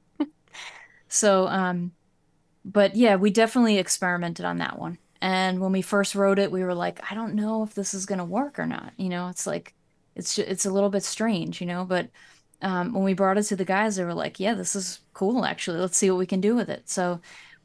So, 1.08 1.46
um, 1.48 1.92
but 2.64 2.96
yeah, 2.96 3.16
we 3.16 3.30
definitely 3.30 3.78
experimented 3.78 4.44
on 4.46 4.58
that 4.58 4.78
one. 4.78 4.98
And 5.22 5.60
when 5.60 5.72
we 5.72 5.82
first 5.82 6.14
wrote 6.14 6.38
it, 6.38 6.50
we 6.52 6.64
were 6.64 6.74
like, 6.74 7.00
I 7.10 7.14
don't 7.14 7.34
know 7.34 7.62
if 7.62 7.74
this 7.74 7.94
is 7.94 8.06
gonna 8.06 8.24
work 8.24 8.58
or 8.58 8.66
not. 8.66 8.94
You 8.96 9.08
know, 9.08 9.28
it's 9.28 9.46
like 9.46 9.74
it's 10.14 10.38
it's 10.38 10.66
a 10.66 10.70
little 10.72 10.90
bit 10.90 11.02
strange, 11.04 11.60
you 11.60 11.66
know, 11.66 11.84
but 11.84 12.10
um, 12.62 12.92
when 12.92 13.04
we 13.04 13.14
brought 13.14 13.38
it 13.38 13.44
to 13.44 13.56
the 13.56 13.64
guys, 13.64 13.96
they 13.96 14.04
were 14.04 14.14
like, 14.14 14.40
"Yeah, 14.40 14.54
this 14.54 14.76
is 14.76 15.00
cool, 15.14 15.44
actually. 15.44 15.78
Let's 15.78 15.96
see 15.96 16.10
what 16.10 16.18
we 16.18 16.26
can 16.26 16.40
do 16.40 16.54
with 16.56 16.68
it." 16.70 16.88
So, 16.88 17.20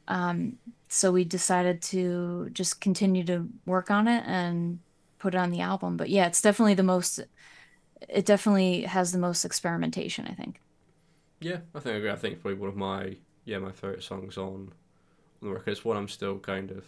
um, 0.08 0.60
so 0.90 1.12
we 1.12 1.26
decided 1.26 1.82
to 1.84 2.50
just 2.52 2.82
continue 2.82 3.24
to 3.26 3.50
work 3.66 3.92
on 3.92 4.08
it 4.08 4.24
and 4.28 4.80
put 5.20 5.36
it 5.36 5.38
on 5.38 5.52
the 5.52 5.62
album. 5.62 5.98
But 5.98 6.10
yeah, 6.10 6.28
it's 6.28 6.42
definitely 6.42 6.76
the 6.76 6.84
most, 6.84 7.20
it 8.10 8.26
definitely 8.26 8.84
has 8.84 9.12
the 9.12 9.20
most 9.20 9.46
experimentation, 9.46 10.28
I 10.28 10.34
think. 10.36 10.62
Yeah, 11.40 11.62
I 11.74 11.80
think 11.80 11.94
I 11.96 11.98
agree. 11.98 12.10
I 12.12 12.16
think 12.16 12.34
it's 12.34 12.42
probably 12.42 12.60
one 12.60 12.70
of 12.70 12.76
my 12.76 13.18
yeah 13.46 13.60
my 13.60 13.72
favorite 13.72 14.04
songs 14.04 14.38
on 14.38 14.74
on 15.42 15.50
the 15.50 15.52
record. 15.52 15.72
It's 15.72 15.86
one 15.86 15.98
I'm 15.98 16.10
still 16.10 16.40
kind 16.40 16.72
of 16.72 16.86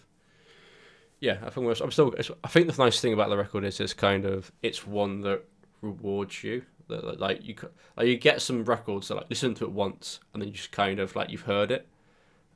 yeah. 1.20 1.38
I 1.44 1.50
think 1.50 1.66
we're- 1.66 1.80
I'm 1.82 1.92
still. 1.92 2.14
I 2.44 2.48
think 2.48 2.72
the 2.72 2.84
nice 2.84 3.00
thing 3.02 3.14
about 3.14 3.30
the 3.30 3.38
record 3.38 3.64
is 3.64 3.80
it's 3.80 3.94
kind 3.94 4.26
of 4.26 4.52
it's 4.62 4.86
one 4.86 5.22
that 5.22 5.44
rewards 5.82 6.44
you. 6.44 6.64
That 6.90 7.04
that, 7.04 7.20
like 7.20 7.44
you 7.46 7.56
like 7.98 8.08
you 8.08 8.18
get 8.18 8.42
some 8.42 8.64
records 8.64 9.08
that 9.10 9.16
like 9.16 9.30
listen 9.30 9.54
to 9.56 9.66
it 9.66 9.72
once 9.72 10.20
and 10.34 10.42
then 10.42 10.48
you 10.48 10.54
just 10.56 10.72
kind 10.72 11.00
of 11.00 11.16
like 11.16 11.30
you've 11.30 11.42
heard 11.42 11.70
it 11.72 11.86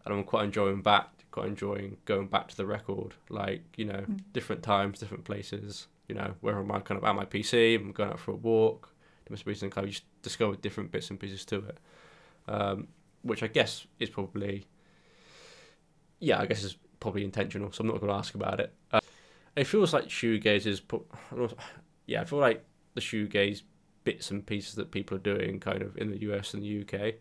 and 0.05 0.13
I'm 0.13 0.23
quite 0.23 0.45
enjoying 0.45 0.81
back, 0.81 1.09
quite 1.31 1.47
enjoying 1.47 1.97
going 2.05 2.27
back 2.27 2.47
to 2.47 2.55
the 2.57 2.65
record, 2.65 3.13
like 3.29 3.61
you 3.77 3.85
know, 3.85 4.05
Mm. 4.09 4.21
different 4.33 4.63
times, 4.63 4.99
different 4.99 5.25
places. 5.25 5.87
You 6.07 6.15
know, 6.15 6.33
where 6.41 6.57
am 6.57 6.71
I 6.71 6.79
kind 6.79 6.97
of 6.97 7.03
at 7.03 7.15
my 7.15 7.25
PC? 7.25 7.75
I'm 7.75 7.91
going 7.91 8.09
out 8.09 8.19
for 8.19 8.31
a 8.31 8.35
walk. 8.35 8.89
There 9.25 9.33
must 9.33 9.45
be 9.45 9.53
some 9.53 9.69
kind 9.69 9.85
of 9.85 9.91
just 9.91 10.05
discover 10.23 10.55
different 10.55 10.91
bits 10.91 11.09
and 11.09 11.19
pieces 11.19 11.45
to 11.45 11.57
it, 11.65 11.77
um, 12.47 12.87
which 13.23 13.43
I 13.43 13.47
guess 13.47 13.85
is 13.99 14.09
probably, 14.09 14.65
yeah, 16.19 16.39
I 16.39 16.45
guess 16.45 16.63
is 16.63 16.75
probably 17.01 17.25
intentional. 17.25 17.73
So 17.73 17.81
I'm 17.81 17.87
not 17.87 17.99
going 17.99 18.11
to 18.13 18.17
ask 18.17 18.33
about 18.35 18.61
it. 18.61 18.73
Uh, 18.93 19.01
it 19.57 19.65
feels 19.65 19.91
like 19.93 20.05
shoegaze 20.05 20.65
is, 20.65 20.79
pro- 20.79 21.05
I 21.31 21.35
don't 21.35 21.51
know, 21.51 21.57
yeah, 22.05 22.21
I 22.21 22.23
feel 22.25 22.39
like 22.39 22.63
the 22.93 23.01
shoegaze 23.01 23.63
bits 24.05 24.31
and 24.31 24.45
pieces 24.45 24.75
that 24.75 24.91
people 24.91 25.17
are 25.17 25.19
doing, 25.19 25.59
kind 25.59 25.81
of 25.81 25.97
in 25.97 26.09
the 26.11 26.21
US 26.21 26.53
and 26.53 26.63
the 26.63 26.67
UK, 26.85 27.15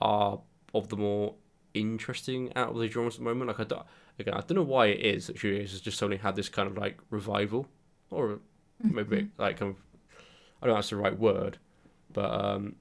are 0.00 0.40
of 0.74 0.88
the 0.88 0.96
more 0.96 1.34
interesting 1.74 2.52
out 2.56 2.70
of 2.70 2.78
the 2.78 2.88
genres 2.88 3.14
at 3.14 3.18
the 3.20 3.24
moment. 3.24 3.48
Like 3.48 3.60
I 3.60 3.64
don't, 3.64 3.86
again, 4.18 4.34
I 4.34 4.40
don't 4.40 4.56
know 4.56 4.62
why 4.62 4.86
it 4.86 5.00
is 5.00 5.26
that 5.28 5.36
shoegaze 5.36 5.70
has 5.70 5.80
just 5.80 5.98
suddenly 5.98 6.16
had 6.16 6.36
this 6.36 6.48
kind 6.48 6.68
of 6.68 6.76
like 6.76 6.98
revival, 7.10 7.66
or 8.10 8.40
maybe 8.82 9.16
Mhm. 9.16 9.28
like 9.38 9.58
kind 9.58 9.70
of 9.76 9.76
I 10.62 10.66
don't 10.66 10.74
know 10.74 10.78
if 10.78 10.82
that's 10.82 10.90
the 10.90 10.96
right 10.96 11.18
word, 11.18 11.58
but 12.12 12.30
um, 12.32 12.76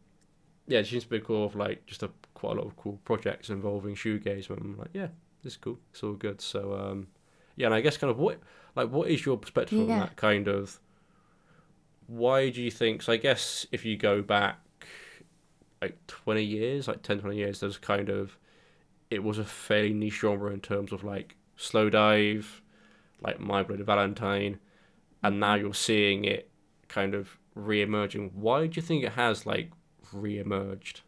yeah, 0.67 0.79
it 0.79 0.88
seems 0.88 1.03
to 1.03 1.09
be 1.09 1.19
cool 1.19 1.45
of 1.45 1.55
like 1.55 1.85
just 1.85 2.03
a 2.03 2.09
quite 2.33 2.53
a 2.53 2.62
lot 2.62 2.67
of 2.67 2.75
cool 2.77 2.99
projects 3.05 3.49
involving 3.49 3.95
shoegaze. 3.95 4.49
And 4.49 4.59
I'm 4.59 4.77
like, 4.77 4.89
yeah, 4.93 5.07
this 5.43 5.54
is 5.54 5.58
cool. 5.58 5.80
It's 5.91 6.04
all 6.04 6.13
good. 6.13 6.41
So 6.41 6.75
um, 6.75 7.08
yeah, 7.56 7.67
and 7.67 7.75
I 7.75 7.82
guess 7.82 7.97
kind 7.97 8.12
of 8.12 8.17
what 8.17 8.39
like 8.75 8.89
what 8.89 9.10
is 9.10 9.25
your 9.25 9.38
perspective 9.38 9.80
on 9.80 9.88
that 9.99 10.15
kind 10.15 10.47
of? 10.47 10.80
Why 12.08 12.49
do 12.49 12.62
you 12.62 12.71
think? 12.71 13.02
So 13.02 13.13
I 13.13 13.17
guess 13.17 13.65
if 13.71 13.86
you 13.86 13.97
go 13.97 14.21
back 14.21 14.60
like 15.82 15.95
20 16.08 16.43
years, 16.43 16.88
like 16.88 17.02
10, 17.02 17.19
20 17.19 17.38
years, 17.38 17.60
there's 17.60 17.78
kind 17.78 18.10
of 18.10 18.38
it 19.10 19.23
was 19.23 19.38
a 19.38 19.45
fairly 19.45 19.93
niche 19.93 20.19
genre 20.19 20.52
in 20.52 20.62
terms 20.62 20.91
of 20.91 21.04
like 21.04 21.36
Slowdive, 21.58 22.45
like 23.21 23.39
My 23.39 23.63
Bloody 23.63 23.84
Valentine, 23.84 24.60
and 25.23 25.39
now 25.39 25.56
you're 25.56 25.73
seeing 25.73 26.25
it 26.25 26.49
kind 26.88 27.13
of 27.13 27.38
re-emerging. 27.56 28.32
Why 28.34 28.67
do 28.67 28.75
you 28.75 28.82
think 28.82 29.04
it 29.04 29.13
has 29.13 29.45
like 29.45 29.71
re-emerged? 30.13 31.02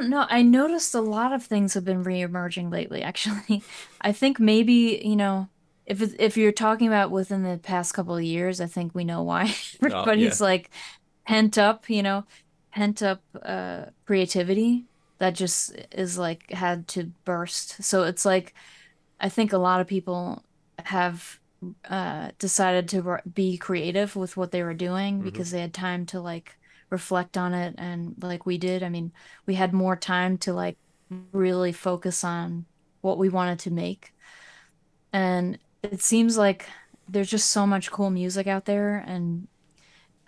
Don't 0.00 0.10
know. 0.10 0.26
I 0.28 0.42
noticed 0.42 0.94
a 0.94 1.00
lot 1.00 1.32
of 1.32 1.44
things 1.44 1.74
have 1.74 1.84
been 1.84 2.02
re-emerging 2.02 2.70
lately, 2.70 3.02
actually. 3.02 3.64
I 4.00 4.12
think 4.12 4.40
maybe, 4.40 5.00
you 5.04 5.16
know, 5.16 5.50
if 5.86 6.02
if 6.18 6.36
you're 6.36 6.52
talking 6.52 6.86
about 6.86 7.10
within 7.10 7.42
the 7.42 7.58
past 7.58 7.94
couple 7.94 8.16
of 8.16 8.22
years, 8.22 8.60
I 8.60 8.66
think 8.66 8.94
we 8.94 9.04
know 9.04 9.22
why 9.22 9.54
Oh 9.90 10.12
yeah, 10.12 10.38
like 10.40 10.70
pent 11.26 11.58
up, 11.58 11.88
you 11.90 12.02
know, 12.02 12.24
pent 12.72 13.02
up 13.02 13.22
uh 13.42 13.86
creativity 14.06 14.86
that 15.18 15.34
just 15.34 15.72
is 15.92 16.18
like 16.18 16.50
had 16.50 16.88
to 16.88 17.12
burst. 17.24 17.82
So 17.84 18.04
it's 18.04 18.24
like 18.24 18.54
I 19.20 19.28
think 19.28 19.52
a 19.52 19.58
lot 19.58 19.80
of 19.80 19.86
people 19.88 20.44
have 20.78 21.40
uh, 21.88 22.30
decided 22.38 22.88
to 22.90 23.20
be 23.32 23.58
creative 23.58 24.16
with 24.16 24.36
what 24.36 24.50
they 24.52 24.62
were 24.62 24.74
doing 24.74 25.18
hmm 25.20 25.24
because 25.24 25.50
they 25.50 25.60
had 25.60 25.74
time 25.74 26.06
to 26.06 26.20
like 26.20 26.56
reflect 26.90 27.36
on 27.38 27.54
it 27.54 27.74
and 27.78 28.14
like 28.22 28.46
we 28.46 28.58
did. 28.58 28.82
I 28.82 28.88
mean, 28.88 29.12
we 29.46 29.54
had 29.54 29.72
more 29.72 29.96
time 29.96 30.38
to 30.38 30.52
like 30.52 30.78
really 31.32 31.72
focus 31.72 32.24
on 32.24 32.66
what 33.02 33.18
we 33.18 33.28
wanted 33.28 33.58
to 33.60 33.70
make. 33.70 34.12
And 35.12 35.58
it 35.82 36.00
seems 36.02 36.36
like 36.38 36.66
there's 37.08 37.30
just 37.30 37.50
so 37.50 37.66
much 37.66 37.90
cool 37.90 38.10
music 38.10 38.46
out 38.46 38.64
there 38.66 38.98
and 39.06 39.48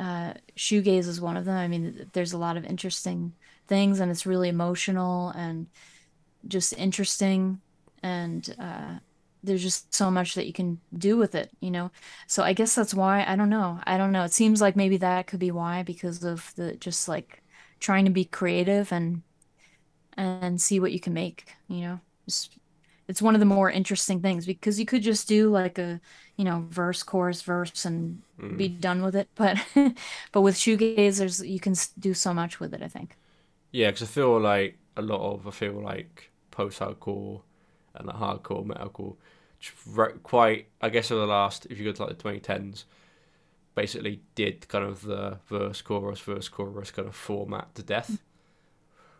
uh 0.01 0.35
shoegaze 0.57 1.09
is 1.09 1.21
one 1.21 1.37
of 1.37 1.45
them. 1.47 1.57
I 1.57 1.69
mean, 1.69 2.11
there's 2.15 2.33
a 2.33 2.39
lot 2.39 2.57
of 2.57 2.65
interesting 2.65 3.35
things 3.69 4.01
and 4.01 4.11
it's 4.11 4.27
really 4.27 4.49
emotional 4.49 5.31
and 5.31 5.69
just 6.49 6.75
interesting 6.75 7.61
and 8.03 8.55
uh 8.59 8.99
there's 9.43 9.63
just 9.63 9.93
so 9.95 10.11
much 10.11 10.35
that 10.35 10.47
you 10.47 10.53
can 10.53 10.81
do 10.97 11.17
with 11.17 11.35
it, 11.35 11.51
you 11.61 11.71
know. 11.71 11.91
So 12.29 12.43
I 12.43 12.53
guess 12.53 12.75
that's 12.75 12.95
why 12.95 13.25
I 13.27 13.37
don't 13.37 13.51
know. 13.51 13.81
I 13.85 13.97
don't 13.99 14.13
know. 14.13 14.25
It 14.25 14.33
seems 14.33 14.61
like 14.61 14.77
maybe 14.77 14.97
that 14.99 15.27
could 15.27 15.41
be 15.41 15.51
why 15.51 15.83
because 15.83 16.25
of 16.25 16.53
the 16.57 16.77
just 16.77 17.09
like 17.09 17.43
trying 17.81 18.05
to 18.05 18.11
be 18.11 18.25
creative 18.25 18.93
and 18.93 19.23
and 20.17 20.61
see 20.61 20.81
what 20.81 20.93
you 20.93 21.01
can 21.01 21.15
make, 21.15 21.51
you 21.69 21.81
know. 21.83 22.01
Just, 22.29 22.59
it's 23.09 23.23
one 23.23 23.35
of 23.35 23.41
the 23.41 23.47
more 23.47 23.71
interesting 23.71 24.21
things 24.21 24.47
because 24.47 24.79
you 24.79 24.87
could 24.87 25.03
just 25.03 25.29
do 25.29 25.51
like 25.51 25.79
a, 25.79 26.01
you 26.37 26.45
know, 26.45 26.67
verse, 26.71 27.03
chorus, 27.03 27.43
verse 27.43 27.85
and 27.85 28.23
be 28.55 28.69
hmm 28.69 28.69
done 28.69 29.03
with 29.03 29.17
it. 29.17 29.29
But 29.37 29.59
but 30.33 30.43
with 30.43 30.57
shoegaze, 30.57 31.19
there's 31.19 31.43
you 31.45 31.61
can 31.61 31.75
do 31.99 32.15
so 32.15 32.33
much 32.35 32.61
with 32.61 32.75
it, 32.75 32.83
I 32.83 32.89
think. 32.89 33.17
Yeah, 33.73 33.91
because 33.91 34.03
I 34.09 34.13
feel 34.13 34.41
like 34.41 34.79
a 34.97 35.03
lot 35.03 35.21
of 35.35 35.47
I 35.47 35.51
feel 35.51 35.83
like 35.83 36.31
post-hardcore 36.51 37.43
and 37.95 38.07
like 38.07 38.17
hardcore 38.17 38.67
metalcore, 38.67 39.17
quite 40.23 40.69
I 40.81 40.89
guess 40.89 41.11
over 41.11 41.23
the 41.23 41.27
last 41.27 41.67
if 41.71 41.79
you 41.79 41.85
go 41.85 41.93
to 41.93 42.03
like 42.03 42.17
the 42.17 42.23
twenty 42.23 42.41
tens, 42.41 42.85
basically 43.75 44.23
did 44.35 44.69
kind 44.69 44.85
of 44.85 45.03
the 45.03 45.39
verse 45.49 45.83
chorus 45.83 46.21
verse 46.21 46.49
chorus 46.49 46.91
kind 46.91 47.09
of 47.09 47.15
format 47.15 47.75
to 47.75 47.83
death, 47.83 48.23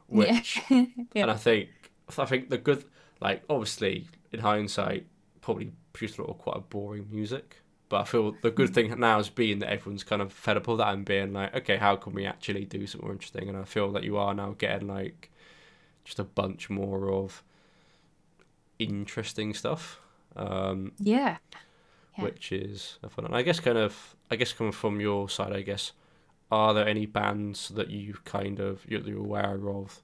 Yeah. 0.09 0.17
Mm. 0.17 0.19
which 0.19 0.61
Yeah. 0.71 0.87
and 1.23 1.31
I 1.31 1.37
think 1.37 1.71
I 2.19 2.25
think 2.27 2.51
the 2.51 2.59
good 2.59 2.85
like 3.21 3.43
obviously 3.49 4.09
in 4.33 4.41
hindsight 4.41 5.07
probably 5.41 5.73
produced 5.93 6.19
a 6.19 6.23
lot 6.23 6.31
of 6.31 6.39
quite 6.39 6.57
a 6.57 6.61
boring 6.61 7.09
music. 7.11 7.59
But 7.89 8.01
I 8.03 8.05
feel 8.05 8.33
the 8.41 8.51
good 8.51 8.71
mm. 8.71 8.75
thing 8.75 9.01
now 9.01 9.19
is 9.19 9.29
being 9.29 9.59
that 9.59 9.71
everyone's 9.71 10.05
kind 10.05 10.23
of 10.23 10.33
fed 10.33 10.57
up 10.57 10.67
with 10.67 10.79
that 10.79 10.95
and 10.95 11.05
being 11.05 11.35
like, 11.35 11.55
okay, 11.55 11.77
how 11.77 11.97
can 11.97 12.15
we 12.15 12.25
actually 12.25 12.65
do 12.65 12.87
something 12.87 13.07
more 13.07 13.13
interesting? 13.13 13.49
And 13.51 13.59
I 13.59 13.65
feel 13.65 13.93
that 13.93 14.03
you 14.05 14.17
are 14.17 14.33
now 14.35 14.55
getting 14.57 14.89
like 14.89 15.31
just 16.05 16.19
a 16.19 16.25
bunch 16.25 16.71
more 16.71 17.11
of 17.13 17.43
interesting 18.85 19.55
stuff, 19.55 20.01
um, 20.37 20.93
Yeah. 20.99 21.39
Yeah. 22.17 22.25
which 22.25 22.53
is 22.53 22.99
fun. 23.09 23.25
And 23.27 23.35
I 23.35 23.43
guess 23.43 23.61
kind 23.61 23.79
of, 23.79 24.17
I 24.31 24.37
guess 24.37 24.53
coming 24.53 24.73
from 24.73 25.01
your 25.01 25.29
side, 25.29 25.53
I 25.53 25.63
guess, 25.63 25.93
are 26.51 26.75
there 26.75 26.89
any 26.89 27.07
bands 27.07 27.71
that 27.71 27.91
you 27.91 28.15
kind 28.25 28.61
of 28.61 28.85
you're, 28.89 29.03
you're 29.03 29.19
aware 29.21 29.69
of 29.69 30.03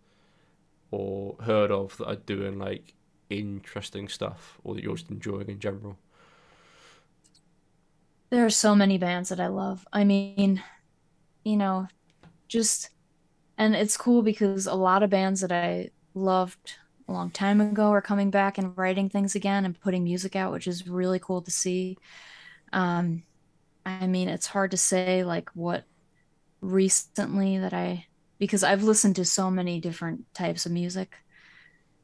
or 0.91 1.37
heard 1.43 1.71
of 1.73 1.97
that 1.99 2.07
are 2.09 2.17
doing 2.17 2.59
like 2.59 2.95
interesting 3.31 4.09
stuff 4.09 4.61
or 4.65 4.75
that 4.75 4.85
you're 4.85 4.97
just 4.97 5.11
enjoying 5.11 5.49
in 5.49 5.61
general? 5.61 5.99
There 8.31 8.45
are 8.45 8.51
so 8.51 8.75
many 8.75 8.99
bands 8.99 9.29
that 9.31 9.41
I 9.41 9.47
love. 9.49 9.87
I 9.93 10.05
mean, 10.05 10.63
you 11.45 11.57
know, 11.57 11.89
just 12.49 12.91
and 13.59 13.77
it's 13.77 13.97
cool 13.97 14.23
because 14.23 14.67
a 14.67 14.75
lot 14.75 15.03
of 15.03 15.11
bands 15.11 15.41
that 15.43 15.53
I 15.53 15.91
loved 16.15 16.77
a 17.09 17.13
long 17.13 17.31
time 17.31 17.61
ago 17.61 17.91
are 17.91 18.03
coming 18.03 18.31
back 18.31 18.59
and 18.59 18.77
writing 18.77 19.09
things 19.09 19.35
again 19.35 19.65
and 19.65 19.81
putting 19.81 20.05
music 20.05 20.37
out, 20.37 20.53
which 20.53 20.67
is 20.67 20.87
really 20.87 21.19
cool 21.19 21.43
to 21.43 21.51
see. 21.51 21.97
Um, 22.73 23.23
I 23.87 24.07
mean, 24.07 24.29
it's 24.29 24.47
hard 24.47 24.71
to 24.73 24.77
say 24.77 25.25
like 25.25 25.49
what 25.55 25.85
recently 26.61 27.59
that 27.59 27.73
I 27.73 28.07
because 28.39 28.63
I've 28.63 28.85
listened 28.85 29.17
to 29.17 29.25
so 29.25 29.51
many 29.51 29.81
different 29.81 30.33
types 30.35 30.67
of 30.67 30.73
music 30.73 31.17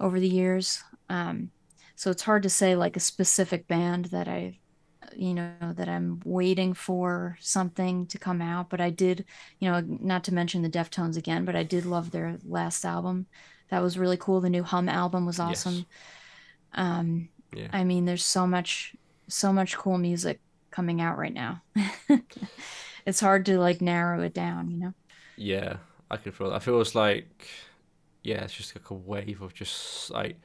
over 0.01 0.19
the 0.19 0.29
years. 0.29 0.83
Um, 1.09 1.51
so 1.95 2.11
it's 2.11 2.23
hard 2.23 2.43
to 2.43 2.51
say 2.51 2.75
like 2.75 2.97
a 2.97 3.01
specific 3.01 3.69
band 3.69 4.07
that 4.07 4.27
I 4.27 4.59
you 5.17 5.35
know, 5.35 5.53
that 5.75 5.89
I'm 5.89 6.21
waiting 6.25 6.75
for 6.75 7.37
something 7.41 8.07
to 8.07 8.19
come 8.19 8.41
out. 8.41 8.71
But 8.71 8.81
I 8.81 8.91
did, 8.91 9.25
you 9.59 9.71
know, 9.71 9.81
not 9.81 10.25
to 10.25 10.35
mention 10.35 10.63
the 10.63 10.71
Deftones 10.71 11.17
again, 11.17 11.45
but 11.45 11.57
I 11.57 11.63
did 11.63 11.87
love 11.87 12.11
their 12.11 12.39
last 12.45 12.85
album. 12.85 13.27
That 13.71 13.83
was 13.83 13.99
really 13.99 14.17
cool. 14.17 14.41
The 14.41 14.51
new 14.51 14.63
Hum 14.63 14.89
album 14.89 15.27
was 15.27 15.39
Yes. 15.43 15.65
awesome. 15.65 15.87
Um, 16.75 17.31
Yeah. 17.53 17.71
I 17.73 17.85
mean, 17.85 18.05
there's 18.07 18.25
so 18.25 18.47
much, 18.47 18.97
so 19.29 19.53
much 19.53 19.77
cool 19.77 19.99
music 19.99 20.41
coming 20.71 21.01
out 21.01 21.19
right 21.19 21.35
now. 21.35 21.63
It's 23.07 23.21
hard 23.21 23.47
to 23.47 23.59
like 23.59 23.81
narrow 23.81 24.23
it 24.23 24.35
down, 24.35 24.71
you 24.71 24.79
know? 24.79 24.95
Yeah. 25.37 25.79
I 26.11 26.17
can 26.17 26.33
feel 26.33 26.51
that. 26.51 26.57
I 26.57 26.59
feel 26.59 26.81
it's 26.81 26.95
like 26.95 27.49
yeah, 28.25 28.45
it's 28.45 28.55
just 28.55 28.77
like 28.77 28.91
a 28.91 28.95
wave 28.95 29.43
of 29.43 29.55
just 29.55 30.11
like 30.11 30.39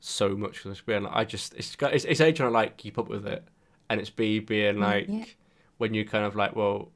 so 0.00 0.36
much 0.36 0.64
being 0.86 1.06
I 1.06 1.24
just 1.24 1.54
it's 1.54 1.76
got 1.76 1.94
it's, 1.94 2.04
it's 2.06 2.20
A 2.20 2.32
trying 2.32 2.50
to 2.50 2.54
like 2.54 2.76
keep 2.78 2.98
up 2.98 3.08
with 3.08 3.26
it 3.26 3.44
and 3.90 4.00
it's 4.00 4.10
B 4.10 4.40
being 4.40 4.78
Yeah, 4.78 4.80
like 4.80 5.38
when 5.78 5.94
you 5.94 6.04
kind 6.06 6.24
of 6.26 6.36
like 6.36 6.56
well 6.56 6.90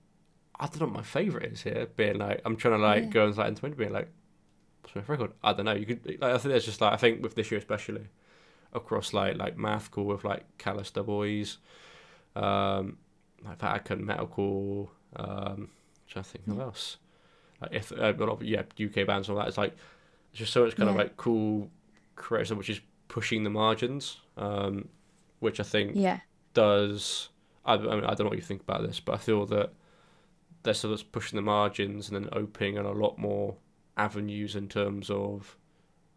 I 0.60 0.66
don't 0.66 0.80
know 0.80 0.86
what 0.88 0.96
my 0.96 1.02
favorite 1.02 1.52
is 1.52 1.62
here 1.62 1.88
being 1.96 2.18
like 2.18 2.42
I'm 2.46 2.56
trying 2.56 2.78
to 2.78 2.84
like 2.84 3.10
yeah, 3.10 3.10
go 3.10 3.26
and 3.26 3.36
like 3.36 3.48
into 3.48 3.68
being 3.70 3.92
like 3.92 4.10
my 4.94 5.03
record? 5.07 5.33
I 5.42 5.53
don't 5.53 5.64
know. 5.64 5.75
You 5.75 5.87
could 5.87 6.07
like, 6.07 6.22
I 6.22 6.38
think 6.38 6.51
there's 6.51 6.64
just 6.64 6.81
like 6.81 6.92
I 6.92 6.96
think 6.96 7.22
with 7.22 7.35
this 7.35 7.51
year 7.51 7.59
especially 7.59 8.09
across 8.72 9.12
like 9.12 9.37
like 9.37 9.57
mathcore 9.57 10.05
with 10.05 10.25
like 10.25 10.44
Callous 10.59 10.90
Daoboys 10.90 11.57
um 12.35 12.99
like 13.44 13.59
Vatican 13.59 14.05
Metalcore 14.05 14.88
um 15.16 15.70
trying 16.09 16.25
to 16.25 16.31
think 16.31 16.44
who 16.44 16.61
else. 16.61 16.99
Like 17.61 17.72
if 17.72 17.92
uh, 17.92 18.12
a 18.16 18.25
lot 18.25 18.29
of 18.31 18.42
yeah 18.42 18.62
UK 18.81 19.07
bands 19.07 19.29
and 19.29 19.37
all 19.37 19.42
that. 19.42 19.49
It's 19.49 19.59
like 19.59 19.75
it's 20.31 20.38
just 20.38 20.53
so 20.53 20.64
much 20.64 20.77
kind 20.77 20.90
of 20.90 20.96
like 20.96 21.16
cool 21.16 21.70
creative 22.14 22.57
which 22.57 22.70
is 22.70 22.81
pushing 23.09 23.44
the 23.44 23.51
margins 23.51 24.18
um 24.37 24.88
which 25.38 25.61
I 25.61 25.62
think 25.62 25.92
yeah, 25.94 26.20
does 26.55 27.29
I, 27.64 27.75
I 27.75 27.79
mean 27.79 28.05
I 28.05 28.14
don't 28.14 28.20
know 28.20 28.29
what 28.29 28.38
you 28.38 28.42
think 28.42 28.62
about 28.62 28.83
this 28.83 29.01
but 29.01 29.12
I 29.12 29.18
feel 29.18 29.46
that 29.46 29.72
they're 30.62 30.75
sort 30.75 30.99
of 30.99 31.12
pushing 31.12 31.37
the 31.37 31.42
margins 31.42 32.09
and 32.09 32.16
then 32.16 32.29
opening 32.33 32.77
in 32.77 32.85
a 32.85 32.92
lot 32.92 33.18
more 33.18 33.57
avenues 33.96 34.54
in 34.54 34.68
terms 34.68 35.11
of 35.11 35.56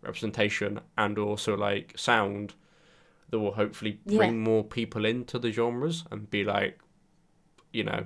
representation 0.01 0.79
and 0.97 1.17
also 1.17 1.55
like 1.55 1.93
sound 1.97 2.53
that 3.29 3.39
will 3.39 3.53
hopefully 3.53 3.99
yeah, 4.05 4.17
bring 4.17 4.41
more 4.41 4.63
people 4.63 5.05
into 5.05 5.37
the 5.37 5.51
genres 5.51 6.03
and 6.11 6.29
be 6.29 6.43
like 6.43 6.79
you 7.71 7.83
know 7.83 8.05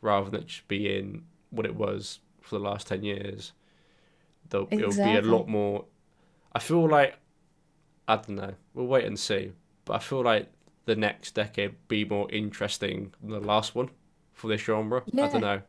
rather 0.00 0.30
than 0.30 0.46
just 0.46 0.66
being 0.68 1.24
what 1.50 1.66
it 1.66 1.74
was 1.74 2.20
for 2.40 2.58
the 2.58 2.64
last 2.64 2.86
10 2.86 3.02
years 3.02 3.52
there'll, 4.48 4.68
it'll 4.70 4.90
be 4.92 5.16
a 5.16 5.22
lot 5.22 5.48
more. 5.48 5.84
I 6.52 6.58
feel 6.58 6.88
like 6.88 7.16
i 8.08 8.16
don't 8.16 8.30
know 8.30 8.54
we'll 8.74 8.86
wait 8.86 9.04
and 9.04 9.18
see 9.18 9.52
but 9.84 9.94
i 9.94 9.98
feel 10.00 10.22
like 10.22 10.50
the 10.86 10.96
next 10.96 11.34
decade 11.36 11.76
be 11.86 12.04
more 12.04 12.28
interesting 12.32 13.12
than 13.22 13.30
the 13.30 13.40
last 13.40 13.76
one 13.76 13.88
for 14.32 14.48
this 14.48 14.62
genre. 14.62 15.02
I 15.12 15.28
don't 15.28 15.40
know 15.42 15.62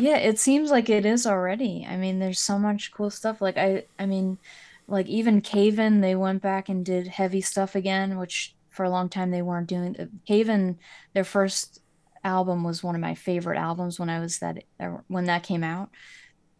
Yeah, 0.00 0.16
it 0.16 0.38
seems 0.38 0.70
like 0.70 0.88
it 0.88 1.04
is 1.04 1.26
already. 1.26 1.84
I 1.88 1.96
mean, 1.96 2.18
there's 2.20 2.40
so 2.40 2.58
much 2.58 2.92
cool 2.92 3.10
stuff. 3.10 3.40
Like 3.40 3.56
I 3.58 3.86
I 3.98 4.06
mean, 4.06 4.38
like 4.86 5.06
even 5.08 5.40
Cave 5.42 5.78
In, 5.78 6.00
they 6.00 6.14
went 6.14 6.42
back 6.42 6.68
and 6.68 6.84
did 6.84 7.06
heavy 7.08 7.40
stuff 7.40 7.74
again, 7.74 8.16
which 8.18 8.56
for 8.70 8.84
a 8.84 8.90
long 8.90 9.08
time 9.08 9.30
they 9.30 9.42
weren't 9.42 9.68
doing. 9.68 9.96
Uh, 9.98 10.06
Cave 10.26 10.48
In, 10.48 10.78
their 11.14 11.24
first 11.24 11.80
album 12.24 12.64
was 12.64 12.82
one 12.82 12.94
of 12.94 13.00
my 13.00 13.14
favorite 13.14 13.58
albums 13.58 13.98
when 13.98 14.08
I 14.10 14.20
was 14.20 14.38
that 14.38 14.64
uh, 14.78 14.98
when 15.08 15.24
that 15.26 15.42
came 15.42 15.64
out. 15.64 15.90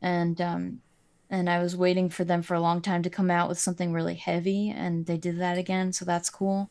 And 0.02 0.40
um 0.40 0.82
and 1.30 1.50
I 1.50 1.60
was 1.62 1.76
waiting 1.76 2.10
for 2.10 2.24
them 2.24 2.42
for 2.42 2.54
a 2.54 2.60
long 2.60 2.82
time 2.82 3.02
to 3.04 3.10
come 3.10 3.30
out 3.32 3.48
with 3.48 3.58
something 3.60 3.92
really 3.92 4.16
heavy, 4.16 4.70
and 4.70 5.06
they 5.06 5.18
did 5.18 5.40
that 5.40 5.58
again, 5.58 5.92
so 5.94 6.04
that's 6.06 6.30
cool. 6.30 6.70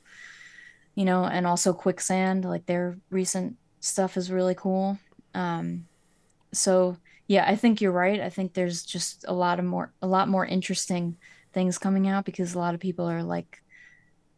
You 0.96 1.06
know, 1.06 1.26
and 1.26 1.48
also 1.48 1.74
Quicksand, 1.74 2.46
like 2.46 2.68
their 2.68 3.00
recent 3.12 3.58
stuff 3.82 4.18
is 4.18 4.32
really 4.32 4.56
cool. 4.56 5.00
Um 5.36 5.89
so 6.54 6.98
yeah, 7.28 7.46
I 7.48 7.56
think 7.56 7.82
you're 7.82 7.92
right. 7.92 8.20
I 8.20 8.30
think 8.30 8.54
there's 8.54 8.84
just 8.84 9.26
a 9.28 9.34
lot 9.34 9.60
of 9.60 9.66
more 9.66 9.94
a 10.02 10.08
lot 10.08 10.30
more 10.30 10.46
interesting 10.46 11.18
things 11.54 11.78
coming 11.78 12.08
out 12.08 12.26
because 12.26 12.54
a 12.54 12.60
lot 12.60 12.74
of 12.76 12.80
people 12.82 13.10
are 13.10 13.24
like 13.24 13.62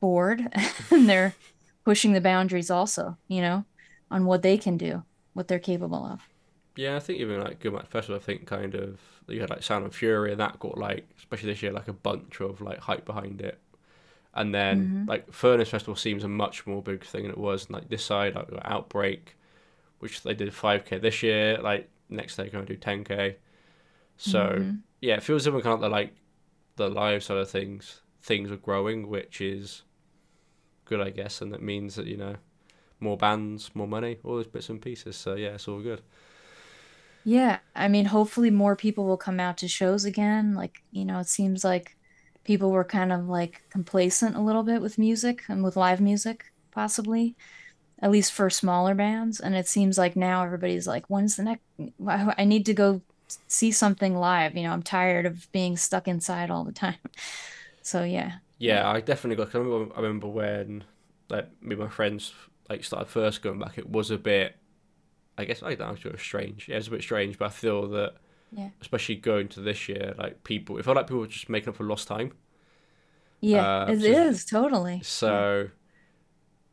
bored 0.01 0.41
and 0.91 1.09
they're 1.09 1.37
pushing 1.85 2.13
the 2.13 2.21
boundaries 2.21 2.71
also, 2.71 3.17
you 3.27 3.41
know, 3.41 3.65
on 4.11 4.25
what 4.25 4.43
they 4.43 4.57
can 4.57 4.77
do, 4.77 5.03
what 5.33 5.47
they're 5.47 5.59
capable 5.59 6.05
of. 6.05 6.21
yeah 6.75 6.95
i 6.95 6.99
think 6.99 7.19
even 7.19 7.41
like 7.41 7.59
good 7.59 7.73
Match 7.73 7.87
festival 7.87 8.15
i 8.19 8.23
think 8.23 8.45
kind 8.47 8.75
of 8.75 8.99
you 9.27 9.39
had 9.41 9.49
like 9.49 9.63
sound 9.63 9.83
and 9.83 9.93
fury 9.93 10.31
and 10.31 10.39
that 10.39 10.59
got 10.59 10.77
like 10.77 11.07
especially 11.17 11.51
this 11.51 11.61
year 11.61 11.71
like 11.71 11.87
a 11.87 11.93
bunch 11.93 12.39
of 12.41 12.61
like 12.61 12.79
hype 12.79 13.05
behind 13.05 13.41
it 13.41 13.59
and 14.35 14.53
then 14.55 14.91
hmm 14.91 15.05
like 15.07 15.31
furnace 15.33 15.69
festival 15.69 15.95
seems 15.95 16.23
a 16.23 16.27
much 16.27 16.67
more 16.67 16.81
big 16.83 17.03
thing 17.05 17.23
than 17.23 17.31
it 17.31 17.37
was 17.37 17.65
and, 17.65 17.75
like 17.75 17.89
this 17.89 18.05
side 18.05 18.35
like 18.35 18.47
outbreak 18.65 19.35
which 19.99 20.23
they 20.23 20.33
did 20.33 20.53
5k 20.53 20.97
this 20.99 21.23
year. 21.23 21.57
Like 21.59 21.89
next 22.11 22.35
they're 22.35 22.49
going 22.49 22.65
to 22.65 22.73
do 22.73 22.79
10k. 22.79 23.37
So 24.17 24.65
hmm 24.65 24.83
yeah, 25.01 25.15
it 25.15 25.23
feels 25.23 25.47
like 25.47 25.63
kind 25.63 25.83
of 25.83 25.91
like 25.91 26.15
the 26.77 26.89
live 26.89 27.23
side 27.23 27.37
of 27.37 27.49
things. 27.51 28.01
Things 28.23 28.51
are 28.51 28.57
growing, 28.57 29.09
which 29.09 29.41
is 29.41 29.83
good, 30.85 31.01
I 31.01 31.09
guess, 31.09 31.41
and 31.41 31.53
it 31.53 31.61
means 31.61 31.95
that 31.95 32.07
you 32.07 32.17
know 32.17 32.35
more 32.99 33.17
bands, 33.17 33.71
more 33.75 33.87
money, 33.87 34.19
all 34.23 34.35
those 34.37 34.47
bits 34.47 34.69
and 34.69 34.81
pieces. 34.81 35.15
So 35.17 35.35
yeah, 35.35 35.49
it's 35.55 35.67
all 35.67 35.81
good. 35.81 36.01
Yeah, 37.23 37.59
I 37.75 37.87
mean, 37.87 38.05
hopefully 38.05 38.49
more 38.49 38.75
people 38.75 39.05
will 39.05 39.17
come 39.17 39.39
out 39.39 39.57
to 39.59 39.67
shows 39.67 40.05
again. 40.05 40.55
Like, 40.55 40.83
you 40.91 41.05
know, 41.05 41.19
it 41.19 41.27
seems 41.27 41.63
like 41.63 41.95
people 42.43 42.71
were 42.71 42.83
kind 42.83 43.11
of 43.13 43.27
like 43.27 43.61
complacent 43.69 44.35
a 44.35 44.41
little 44.41 44.63
bit 44.63 44.81
with 44.81 44.97
music 44.97 45.43
and 45.47 45.63
with 45.63 45.75
live 45.75 46.01
music, 46.01 46.45
possibly, 46.71 47.35
at 48.01 48.11
least 48.11 48.33
for 48.33 48.49
smaller 48.49 48.95
bands. 48.95 49.39
And 49.39 49.55
it 49.55 49.67
seems 49.67 49.97
like 49.97 50.15
now 50.15 50.43
everybody's 50.43 50.87
like, 50.87 51.05
when's 51.09 51.35
the 51.35 51.43
next? 51.43 51.63
I 52.07 52.45
need 52.45 52.65
to 52.67 52.73
go 52.73 53.01
see 53.47 53.71
something 53.71 54.15
live. 54.15 54.55
You 54.55 54.63
know, 54.63 54.71
I'm 54.73 54.83
tired 54.83 55.25
of 55.25 55.51
being 55.51 55.77
stuck 55.77 56.07
inside 56.07 56.49
all 56.51 56.63
the 56.65 56.73
time. 56.73 56.97
So 57.83 58.03
yeah, 58.03 58.33
Yeah, 58.57 58.89
I 58.89 59.01
definitely 59.01 59.43
got. 59.43 59.53
I 59.55 59.59
remember, 59.59 59.93
I 59.95 60.01
remember 60.01 60.27
when 60.27 60.83
like 61.29 61.49
me 61.61 61.71
and 61.75 61.79
my 61.83 61.89
friends 61.89 62.33
like 62.69 62.83
started 62.83 63.09
first 63.09 63.41
going 63.41 63.59
back. 63.59 63.77
It 63.77 63.89
was 63.89 64.11
a 64.11 64.17
bit. 64.17 64.55
I 65.37 65.45
guess 65.45 65.63
I 65.63 65.75
don't 65.75 65.89
know. 66.03 66.09
It 66.09 66.13
was 66.13 66.21
strange. 66.21 66.69
Yeah, 66.69 66.75
it 66.75 66.79
was 66.79 66.87
a 66.89 66.91
bit 66.91 67.03
strange, 67.03 67.37
but 67.39 67.45
I 67.47 67.49
feel 67.49 67.89
that 67.89 68.15
yeah, 68.51 68.71
especially 68.81 69.17
going 69.17 69.49
to 69.49 69.61
this 69.61 69.89
year, 69.89 70.15
like 70.17 70.43
people, 70.43 70.77
it 70.77 70.85
felt 70.85 70.97
like 70.97 71.07
people 71.07 71.21
were 71.21 71.27
just 71.27 71.49
making 71.49 71.69
up 71.69 71.77
for 71.77 71.85
lost 71.85 72.07
time. 72.07 72.33
yeah, 73.41 73.67
Uh, 73.67 73.85
it 73.85 73.99
so 73.99 74.03
is 74.03 74.45
totally. 74.45 75.07
Yeah, 75.23 75.43
so 75.43 75.69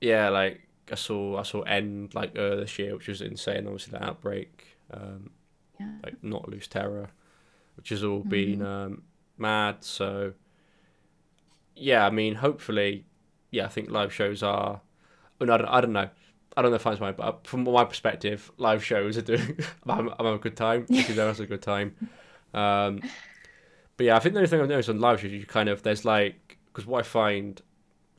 yeah, 0.01 0.29
like 0.29 0.68
I 0.93 0.97
saw 0.97 1.39
I 1.39 1.43
saw 1.43 1.63
End 1.63 2.15
like 2.15 2.33
earlier 2.37 2.61
this 2.61 2.79
year, 2.79 2.95
which 2.95 3.09
was 3.09 3.21
insane. 3.21 3.67
Obviously, 3.67 3.99
the 3.99 4.05
outbreak, 4.05 4.67
um, 4.93 5.31
yeah. 5.79 5.93
like 6.05 6.23
Knocked 6.23 6.49
Loose 6.49 6.67
terror, 6.67 7.09
which 7.77 7.91
has 7.91 8.05
all 8.05 8.21
been 8.21 8.61
hmm 8.61 8.67
um, 8.67 9.03
mad. 9.37 9.85
So 9.85 10.35
yeah, 11.75 12.05
I 12.05 12.11
mean, 12.11 12.35
hopefully, 12.35 13.05
yeah, 13.51 13.65
I 13.65 13.69
think 13.69 13.91
live 13.91 14.13
shows 14.13 14.43
are. 14.43 14.81
Oh, 15.41 15.45
no, 15.45 15.55
I 15.55 15.57
don't, 15.59 15.69
I 15.69 15.81
don't 15.81 15.93
know. 15.93 16.11
I 16.57 16.63
don't 16.63 16.73
know 16.73 16.77
if 16.77 16.83
that's 16.83 17.01
mine, 17.01 17.15
but 17.17 17.23
uh, 17.23 17.33
from 17.45 17.63
my 17.63 17.85
perspective, 17.85 18.51
live 18.57 18.85
shows 18.85 19.17
are 19.17 19.23
doing. 19.23 19.59
I'm, 19.87 20.09
I'm 20.09 20.17
having 20.19 20.35
a 20.35 20.39
good 20.39 20.57
time. 20.57 20.87
If 20.89 21.15
there 21.15 21.27
was 21.27 21.39
a 21.41 21.47
good 21.47 21.63
time. 21.63 21.95
Um, 22.53 23.01
but 23.97 24.07
yeah, 24.07 24.17
I 24.17 24.19
think 24.19 24.35
the 24.35 24.41
only 24.41 24.49
thing 24.49 24.61
I've 24.61 24.69
noticed 24.69 24.89
on 24.89 25.01
live 25.01 25.21
shows, 25.21 25.31
you 25.31 25.47
kind 25.47 25.69
of 25.69 25.83
there's 25.83 26.05
like 26.05 26.59
because 26.67 26.87
what 26.87 27.01
I 27.01 27.03
find, 27.03 27.61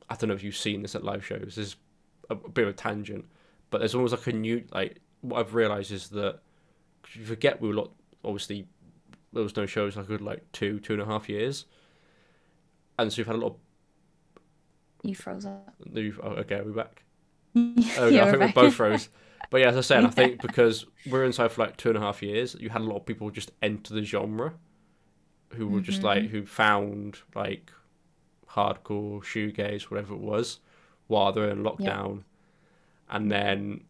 I 0.08 0.14
don't 0.14 0.28
know 0.28 0.34
if 0.34 0.42
you've 0.42 0.56
seen 0.56 0.82
this 0.82 0.94
at 0.94 1.04
live 1.04 1.24
shows. 1.24 1.58
Is 1.58 1.76
a, 2.30 2.34
bit 2.36 2.64
of 2.64 2.70
a 2.70 2.72
tangent, 2.72 3.24
but 3.70 3.78
there's 3.78 3.94
almost 3.94 4.12
like 4.14 4.26
a 4.28 4.32
new 4.32 4.64
like 4.72 5.00
what 5.22 5.40
I've 5.40 5.54
realised 5.54 5.92
is 5.92 6.08
that 6.10 6.40
you 7.14 7.24
forget 7.24 7.60
we 7.60 7.68
were 7.68 7.74
lot 7.74 7.92
obviously 8.24 8.66
there 9.32 9.42
was 9.42 9.56
no 9.56 9.66
shows 9.66 9.96
like 9.96 10.08
good 10.08 10.22
like 10.22 10.50
two 10.52 10.80
two 10.80 10.94
and 10.94 11.02
a 11.02 11.06
half 11.06 11.28
years, 11.28 11.66
and 12.98 13.12
so 13.12 13.18
we've 13.20 13.26
had 13.26 13.36
a 13.36 13.38
lot 13.38 13.56
You 15.02 15.14
froze 15.14 15.46
up. 15.46 15.74
of 15.80 15.92
new. 15.92 16.14
Oh, 16.22 16.30
okay, 16.30 16.60
we're 16.64 16.72
back. 16.72 17.04
Oh, 17.96 18.04
okay, 18.06 18.16
Yeah, 18.16 18.24
I 18.24 18.26
think 18.26 18.40
we 18.40 18.48
both 18.48 18.74
froze. 18.74 19.08
But 19.50 19.60
yeah, 19.60 19.68
as 19.68 19.76
I 19.76 19.80
said, 19.80 20.04
I 20.04 20.10
think 20.10 20.40
because 20.42 20.86
we're 21.04 21.24
inside 21.24 21.50
for 21.52 21.62
like 21.62 21.76
two 21.76 21.88
and 21.88 21.98
a 21.98 22.00
half 22.00 22.22
years, 22.22 22.56
you 22.58 22.68
had 22.70 22.82
a 22.82 22.84
lot 22.84 22.96
of 22.96 23.06
people 23.06 23.30
just 23.30 23.50
enter 23.62 23.94
the 23.94 24.02
genre 24.02 24.54
who 25.54 25.68
were 25.68 25.80
just 25.80 26.02
like 26.04 26.24
hmm 26.24 26.28
who 26.28 26.46
found 26.46 27.18
like 27.34 27.72
hardcore 28.48 29.22
shoegaze, 29.22 29.84
whatever 29.84 30.14
it 30.14 30.20
was, 30.20 30.60
while 31.10 31.32
they're 31.32 31.50
in 31.50 31.62
lockdown, 31.62 32.22
and 33.10 33.30
then 33.30 33.84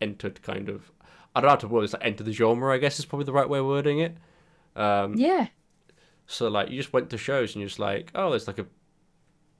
entered 0.00 0.42
kind 0.42 0.68
of 0.68 0.90
I 1.34 1.40
don't 1.40 1.48
know 1.48 1.50
how 1.50 1.56
to 1.56 1.68
word 1.68 1.82
this, 1.84 1.92
like 1.92 2.04
enter 2.04 2.24
the 2.24 2.32
genre. 2.32 2.72
I 2.74 2.78
guess 2.78 2.98
is 2.98 3.04
probably 3.04 3.26
the 3.26 3.32
right 3.32 3.48
way 3.48 3.58
of 3.58 3.66
wording 3.66 3.98
it. 4.00 4.16
Um, 4.76 5.14
Yeah. 5.16 5.48
so 6.26 6.48
like 6.48 6.70
you 6.70 6.76
just 6.76 6.92
went 6.92 7.10
to 7.10 7.18
shows 7.18 7.54
and 7.54 7.60
you're 7.60 7.68
just 7.68 7.78
like, 7.78 8.10
oh, 8.14 8.30
there's 8.30 8.46
like 8.46 8.58
a 8.58 8.66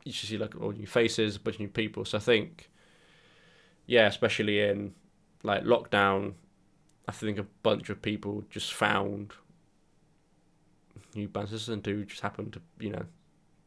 you 0.04 0.12
just 0.12 0.28
see 0.28 0.38
like 0.38 0.54
all 0.60 0.72
new 0.72 0.86
faces, 0.86 1.36
a 1.36 1.40
bunch 1.40 1.56
of 1.56 1.60
new 1.60 1.68
people. 1.68 2.04
So 2.04 2.18
I 2.18 2.20
think, 2.20 2.70
yeah, 3.86 4.06
especially 4.06 4.60
in 4.60 4.94
like 5.42 5.62
lockdown, 5.64 6.34
I 7.08 7.12
think 7.12 7.38
a 7.38 7.46
bunch 7.62 7.90
of 7.90 8.00
people 8.02 8.44
just 8.50 8.72
found 8.72 9.32
new 11.14 11.28
bands 11.28 11.50
to 11.50 11.56
listen 11.56 11.82
to, 11.82 12.04
just 12.04 12.20
happened 12.22 12.52
to 12.54 12.60
you 12.80 12.90
know 12.90 13.04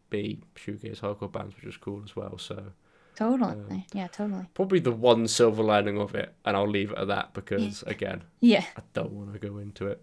be 0.10 0.40
shoegaze 0.56 1.00
hardcore 1.02 1.32
bands, 1.32 1.56
which 1.56 1.66
was 1.66 1.78
cool 1.78 2.02
as 2.04 2.16
well. 2.16 2.38
So 2.38 2.72
um, 3.21 3.39
Totally. 3.39 3.86
Yeah, 3.93 4.08
totally. 4.08 4.45
probably 4.53 4.80
the 4.80 4.91
one 4.91 5.27
silver 5.27 5.63
lining 5.63 5.99
of 5.99 6.15
it, 6.15 6.34
and 6.45 6.56
I'll 6.56 6.69
leave 6.69 6.91
it 6.91 6.97
at 6.97 7.08
that 7.08 7.34
because 7.34 7.84
again, 7.88 8.23
Yeah. 8.39 8.65
I 8.75 8.82
don't 8.93 9.12
want 9.13 9.34
to 9.34 9.39
go 9.39 9.58
into 9.58 9.88
it. 9.88 10.01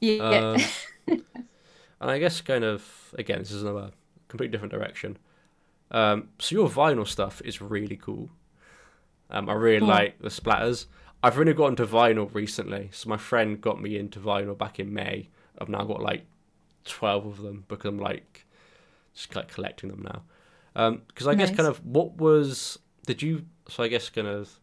Yeah. 0.00 0.18
Um, 0.22 0.60
and 1.08 2.10
I 2.10 2.18
guess 2.18 2.40
kind 2.40 2.64
of 2.64 3.14
again, 3.18 3.38
this 3.40 3.50
is 3.52 3.62
another 3.62 3.90
completely 4.28 4.52
different 4.52 4.72
direction. 4.72 5.18
Um, 5.90 6.28
so 6.38 6.54
your 6.56 6.68
vinyl 6.68 7.06
stuff 7.06 7.40
is 7.44 7.60
really 7.60 7.96
cool. 7.96 8.30
Um, 9.30 9.48
I 9.48 9.54
really 9.54 9.80
Cool. 9.80 9.88
like 9.88 10.18
the 10.20 10.28
splatters. 10.28 10.86
I've 11.22 11.38
really 11.38 11.54
got 11.54 11.68
into 11.68 11.86
vinyl 11.86 12.32
recently. 12.34 12.90
So 12.92 13.08
my 13.08 13.16
friend 13.16 13.60
got 13.60 13.80
me 13.80 13.96
into 13.96 14.20
vinyl 14.20 14.56
back 14.56 14.78
in 14.78 14.92
May. 14.92 15.28
I've 15.58 15.68
now 15.68 15.84
got 15.84 16.02
like 16.02 16.26
twelve 16.84 17.26
of 17.26 17.38
them 17.38 17.64
because 17.68 17.88
I'm 17.88 17.98
like 17.98 18.46
just 19.14 19.34
like 19.34 19.48
collecting 19.48 19.90
them 19.90 20.02
now. 20.02 20.22
Because 20.76 21.26
I 21.26 21.34
guess 21.34 21.50
kind 21.50 21.68
of 21.68 21.84
what 21.84 22.16
was 22.18 22.78
did 23.06 23.22
you? 23.22 23.46
So 23.68 23.82
I 23.82 23.88
guess 23.88 24.10
kind 24.10 24.28
of 24.28 24.60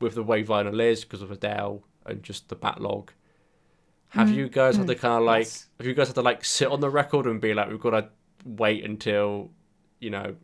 with 0.00 0.14
the 0.16 0.22
way 0.24 0.44
vinyl 0.44 0.80
is 0.82 1.04
because 1.04 1.22
of 1.22 1.30
Adele 1.32 1.84
and 2.06 2.22
just 2.22 2.48
the 2.48 2.56
backlog. 2.56 3.12
Have 4.10 4.30
Mm, 4.30 4.32
you 4.32 4.48
guys 4.48 4.76
had 4.76 4.86
to 4.88 4.94
mm, 4.94 4.96
kind 4.96 5.14
of 5.14 5.24
like? 5.24 5.52
yes. 5.52 5.68
Have 5.78 5.86
you 5.86 5.94
guys 5.94 6.08
had 6.08 6.14
to 6.16 6.22
like 6.22 6.44
sit 6.44 6.68
on 6.68 6.80
the 6.80 6.90
record 6.90 7.26
and 7.26 7.40
be 7.40 7.54
like, 7.54 7.68
we've 7.70 7.80
got 7.80 7.90
to 7.90 8.08
wait 8.44 8.84
until, 8.84 9.50
you 10.00 10.10
know, 10.10 10.36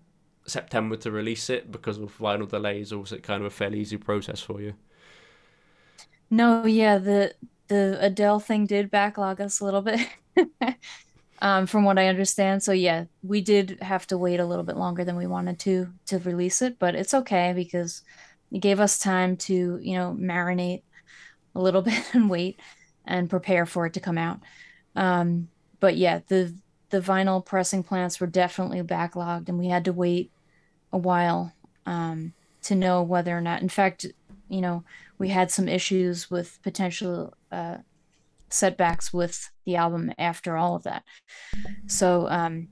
September 0.47 0.97
to 0.99 1.11
release 1.11 1.51
it 1.51 1.73
because 1.73 1.99
of 1.99 2.17
vinyl 2.19 2.49
delays, 2.49 2.93
or 2.93 2.99
was 3.01 3.13
it 3.13 3.23
kind 3.23 3.41
of 3.43 3.47
a 3.47 3.51
fairly 3.51 3.81
easy 3.81 3.97
process 3.97 4.41
for 4.41 4.61
you? 4.61 4.75
No, 6.31 6.67
yeah, 6.67 6.99
the 6.99 7.35
the 7.69 7.97
Adele 8.01 8.41
thing 8.41 8.67
did 8.67 8.91
backlog 8.91 9.41
us 9.41 9.61
a 9.61 9.65
little 9.65 9.83
bit. 9.83 10.07
Um, 11.41 11.67
from 11.67 11.85
what 11.85 11.99
I 11.99 12.07
understand. 12.07 12.63
So 12.63 12.73
yeah, 12.73 13.05
we 13.23 13.41
did 13.41 13.79
have 13.83 14.07
to 14.07 14.17
wait 14.17 14.41
a 14.41 14.47
little 14.47 14.65
bit 14.65 14.77
longer 14.77 15.05
than 15.05 15.17
we 15.17 15.27
wanted 15.27 15.59
to 15.61 15.89
to 16.07 16.19
release 16.21 16.63
it, 16.63 16.79
but 16.79 16.95
it's 16.95 17.13
okay 17.13 17.53
because 17.55 18.03
it 18.53 18.61
gave 18.61 18.81
us 18.81 18.99
time 18.99 19.37
to, 19.39 19.79
you 19.83 19.99
know, 19.99 20.17
marinate 20.19 20.83
a 21.55 21.61
little 21.61 21.83
bit 21.91 22.15
and 22.15 22.31
wait 22.31 22.61
and 23.05 23.29
prepare 23.29 23.67
for 23.67 23.87
it 23.87 23.95
to 23.95 24.01
come 24.01 24.17
out. 24.17 24.41
Um, 24.97 25.49
but 25.81 25.97
yeah, 25.97 26.21
the 26.29 26.55
the 26.91 27.01
vinyl 27.01 27.45
pressing 27.45 27.83
plants 27.83 28.21
were 28.21 28.27
definitely 28.27 28.81
backlogged 28.83 29.49
and 29.49 29.59
we 29.59 29.69
had 29.69 29.85
to 29.87 29.93
wait 29.93 30.31
a 30.93 30.99
while 30.99 31.53
um, 31.87 32.33
to 32.63 32.75
know 32.75 33.03
whether 33.03 33.37
or 33.37 33.41
not. 33.41 33.63
In 33.63 33.69
fact, 33.69 34.07
you 34.49 34.61
know, 34.61 34.85
we 35.19 35.29
had 35.29 35.51
some 35.51 35.69
issues 35.69 36.31
with 36.31 36.63
potential 36.63 37.35
uh, 37.51 37.79
setbacks 38.51 39.13
with 39.13 39.51
the 39.65 39.77
album 39.77 40.13
after 40.19 40.57
all 40.57 40.77
of 40.77 40.85
that. 40.85 41.05
So, 41.87 42.29
um, 42.29 42.69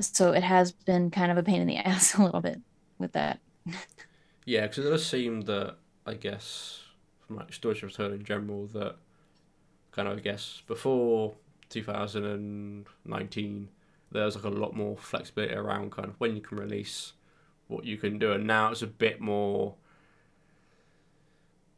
so 0.00 0.32
it 0.32 0.42
has 0.42 0.72
been 0.72 1.10
kind 1.10 1.30
of 1.30 1.38
a 1.38 1.42
pain 1.42 1.60
in 1.60 1.66
the 1.66 1.76
ass 1.86 2.14
a 2.14 2.22
little 2.22 2.40
bit 2.40 2.60
with 2.98 3.12
that. 3.12 3.40
Yeah, 4.44 4.62
because 4.62 4.84
it 4.84 4.90
does 4.90 5.06
seem 5.06 5.42
that 5.42 5.76
I 6.06 6.14
guess 6.14 6.80
from 7.26 7.36
like 7.36 7.52
storage 7.52 7.82
return 7.82 8.12
in 8.12 8.24
general 8.24 8.66
that 8.68 8.96
kind 9.90 10.08
of 10.08 10.18
I 10.18 10.20
guess 10.20 10.62
before 10.66 11.34
2019 11.70 13.68
there's 14.12 14.36
like 14.36 14.44
a 14.44 14.48
lot 14.48 14.76
more 14.76 14.96
flexibility 14.96 15.54
around 15.54 15.90
kind 15.90 16.06
of 16.08 16.14
when 16.18 16.36
you 16.36 16.42
can 16.42 16.58
release 16.58 17.12
what 17.68 17.84
you 17.84 17.96
can 17.96 18.18
do, 18.18 18.32
and 18.32 18.46
now 18.46 18.70
it's 18.70 18.82
a 18.82 18.86
bit 18.86 19.20
more 19.20 19.74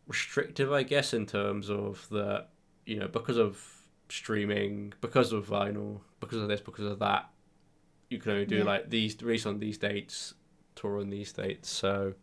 restrictive, 0.07 0.73
I 0.73 0.83
guess, 0.83 1.14
in 1.14 1.27
terms 1.27 1.71
of 1.71 2.07
the 2.11 2.47
you 2.88 2.98
know 3.01 3.09
because 3.09 3.38
of 3.38 3.61
streaming, 4.11 4.94
because 5.03 5.33
of 5.35 5.48
vinyl, 5.48 6.01
because 6.20 6.38
of 6.42 6.48
this, 6.48 6.62
because 6.62 6.87
of 6.87 7.01
that, 7.01 7.31
you 8.11 8.18
can 8.18 8.33
only 8.33 8.46
do 8.46 8.62
Yeah. 8.62 8.64
like 8.64 8.90
these 8.90 9.20
release 9.22 9.46
on 9.46 9.61
these 9.61 9.79
dates, 9.79 10.35
tour 10.77 11.01
on 11.01 11.11
these 11.11 11.33
dates. 11.33 11.70
So 11.70 12.14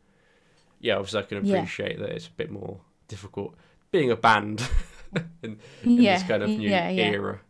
yeah, 0.80 0.96
obviously 0.96 1.22
I 1.22 1.24
can 1.24 1.40
Yeah. 1.40 1.70
appreciate 1.78 2.00
that 2.00 2.10
it's 2.12 2.28
a 2.28 2.32
bit 2.32 2.52
more 2.52 2.82
difficult 3.08 3.56
being 3.92 4.12
a 4.12 4.18
band 4.18 4.68
in 5.44 5.60
in 5.98 6.08
this 6.08 6.24
Yeah, 6.24 6.24
kind 6.24 6.44
of 6.44 6.58
new 6.58 6.84
yeah, 6.90 6.90
yeah. 6.90 7.16
era. 7.16 7.42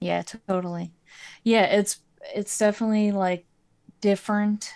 Yeah, 0.00 0.22
totally. 0.48 0.94
Yeah, 1.44 1.64
it's 1.64 1.98
it's 2.34 2.56
definitely 2.58 3.12
like 3.12 3.46
different. 4.00 4.70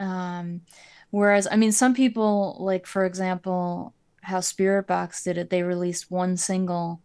Um, 0.00 0.62
whereas, 1.10 1.48
I 1.50 1.56
mean, 1.56 1.72
some 1.72 1.94
people, 1.94 2.56
like 2.60 2.86
for 2.86 3.04
example, 3.06 3.94
how 4.22 4.38
Spiritbox 4.38 5.24
did 5.24 5.38
it, 5.38 5.50
they 5.50 5.62
released 5.62 6.10
one 6.10 6.36
single 6.36 7.00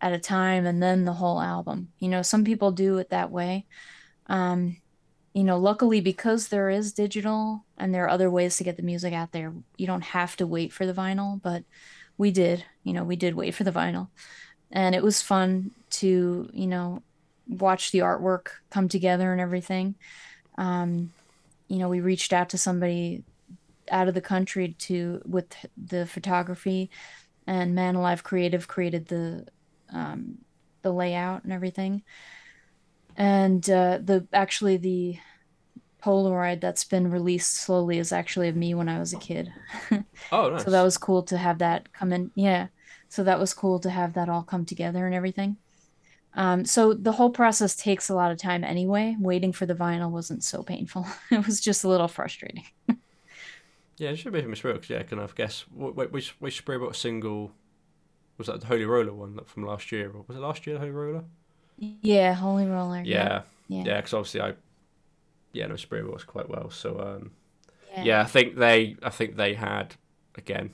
at 0.00 0.12
a 0.12 0.18
time 0.18 0.66
and 0.66 0.82
then 0.82 1.04
the 1.04 1.12
whole 1.12 1.40
album. 1.40 1.88
You 1.98 2.08
know, 2.08 2.22
some 2.22 2.44
people 2.44 2.72
do 2.72 2.98
it 2.98 3.10
that 3.10 3.30
way. 3.30 3.66
Um, 4.26 4.76
you 5.34 5.44
know, 5.44 5.58
luckily 5.58 6.00
because 6.00 6.48
there 6.48 6.70
is 6.70 6.92
digital 6.92 7.64
and 7.78 7.94
there 7.94 8.04
are 8.04 8.10
other 8.10 8.30
ways 8.30 8.56
to 8.56 8.64
get 8.64 8.76
the 8.76 8.82
music 8.82 9.12
out 9.12 9.32
there, 9.32 9.52
you 9.76 9.86
don't 9.86 10.02
have 10.02 10.36
to 10.36 10.46
wait 10.46 10.72
for 10.72 10.86
the 10.86 10.94
vinyl, 10.94 11.40
but 11.40 11.62
we 12.18 12.30
did, 12.30 12.64
you 12.82 12.92
know, 12.92 13.04
we 13.04 13.16
did 13.16 13.34
wait 13.34 13.54
for 13.54 13.64
the 13.64 13.72
vinyl. 13.72 14.08
And 14.72 14.94
it 14.94 15.02
was 15.02 15.22
fun 15.22 15.70
to, 15.90 16.48
you 16.52 16.66
know, 16.66 17.02
watch 17.48 17.90
the 17.90 18.00
artwork 18.00 18.48
come 18.70 18.88
together 18.88 19.32
and 19.32 19.40
everything. 19.40 19.94
Um, 20.58 21.12
you 21.68 21.78
know, 21.78 21.88
we 21.88 22.00
reached 22.00 22.32
out 22.32 22.50
to 22.50 22.58
somebody 22.58 23.24
out 23.90 24.08
of 24.08 24.14
the 24.14 24.20
country 24.20 24.74
to 24.78 25.20
with 25.24 25.54
the 25.76 26.06
photography, 26.06 26.90
and 27.46 27.74
Man 27.74 27.94
Alive 27.96 28.22
Creative 28.22 28.66
created 28.66 29.06
the 29.06 29.46
um, 29.92 30.38
the 30.82 30.92
layout 30.92 31.44
and 31.44 31.52
everything. 31.52 32.02
And 33.16 33.68
uh, 33.68 33.98
the 34.02 34.26
actually 34.32 34.76
the 34.76 35.18
Polaroid 36.02 36.60
that's 36.60 36.84
been 36.84 37.10
released 37.10 37.56
slowly 37.56 37.98
is 37.98 38.12
actually 38.12 38.48
of 38.48 38.56
me 38.56 38.74
when 38.74 38.88
I 38.88 38.98
was 38.98 39.12
a 39.12 39.18
kid. 39.18 39.52
Oh, 40.32 40.50
nice. 40.50 40.64
So 40.64 40.70
that 40.70 40.82
was 40.82 40.98
cool 40.98 41.22
to 41.24 41.38
have 41.38 41.58
that 41.58 41.92
come 41.92 42.12
in. 42.12 42.30
Yeah. 42.34 42.68
So 43.08 43.24
that 43.24 43.40
was 43.40 43.54
cool 43.54 43.80
to 43.80 43.90
have 43.90 44.12
that 44.14 44.28
all 44.28 44.42
come 44.42 44.64
together 44.64 45.06
and 45.06 45.14
everything. 45.14 45.56
Um, 46.34 46.64
so 46.64 46.94
the 46.94 47.12
whole 47.12 47.30
process 47.30 47.74
takes 47.74 48.08
a 48.08 48.14
lot 48.14 48.30
of 48.30 48.38
time 48.38 48.62
anyway. 48.62 49.16
Waiting 49.18 49.52
for 49.52 49.66
the 49.66 49.74
vinyl 49.74 50.10
wasn't 50.10 50.44
so 50.44 50.62
painful. 50.62 51.06
It 51.30 51.44
was 51.46 51.60
just 51.60 51.84
a 51.84 51.88
little 51.88 52.08
frustrating. 52.08 52.64
Yeah, 54.00 54.10
it 54.10 54.16
should 54.16 54.32
be 54.32 54.38
a 54.38 54.42
from 54.42 54.54
Spirit. 54.56 54.88
Yeah, 54.88 55.02
can 55.02 55.18
I 55.20 55.28
guess? 55.34 55.62
Wh- 55.74 55.94
Which 55.94 56.30
which 56.40 56.64
Spiritbox 56.64 56.96
single 56.96 57.52
was 58.38 58.46
that? 58.46 58.60
The 58.62 58.66
Holy 58.66 58.86
Roller 58.86 59.12
one 59.12 59.36
that 59.36 59.46
from 59.46 59.66
last 59.66 59.92
year, 59.92 60.10
or 60.10 60.24
was 60.26 60.36
it 60.38 60.40
last 60.40 60.66
year? 60.66 60.74
The 60.76 60.80
Holy 60.80 60.90
Roller. 60.92 61.24
Yeah, 61.76 62.32
Holy 62.32 62.66
Roller. 62.66 63.02
Yeah, 63.04 63.42
Yeah. 63.68 63.84
yeah. 63.84 63.96
Because 63.96 64.14
obviously 64.14 64.40
I, 64.40 64.54
yeah, 65.52 65.66
know 65.66 65.74
Spiritboxes 65.74 66.26
quite 66.26 66.48
well. 66.48 66.70
So 66.70 66.98
um, 66.98 67.32
Yeah. 67.92 68.04
yeah, 68.04 68.20
I 68.22 68.24
think 68.24 68.56
they, 68.56 68.96
I 69.02 69.10
think 69.10 69.36
they 69.36 69.52
had 69.54 69.96
again 70.34 70.70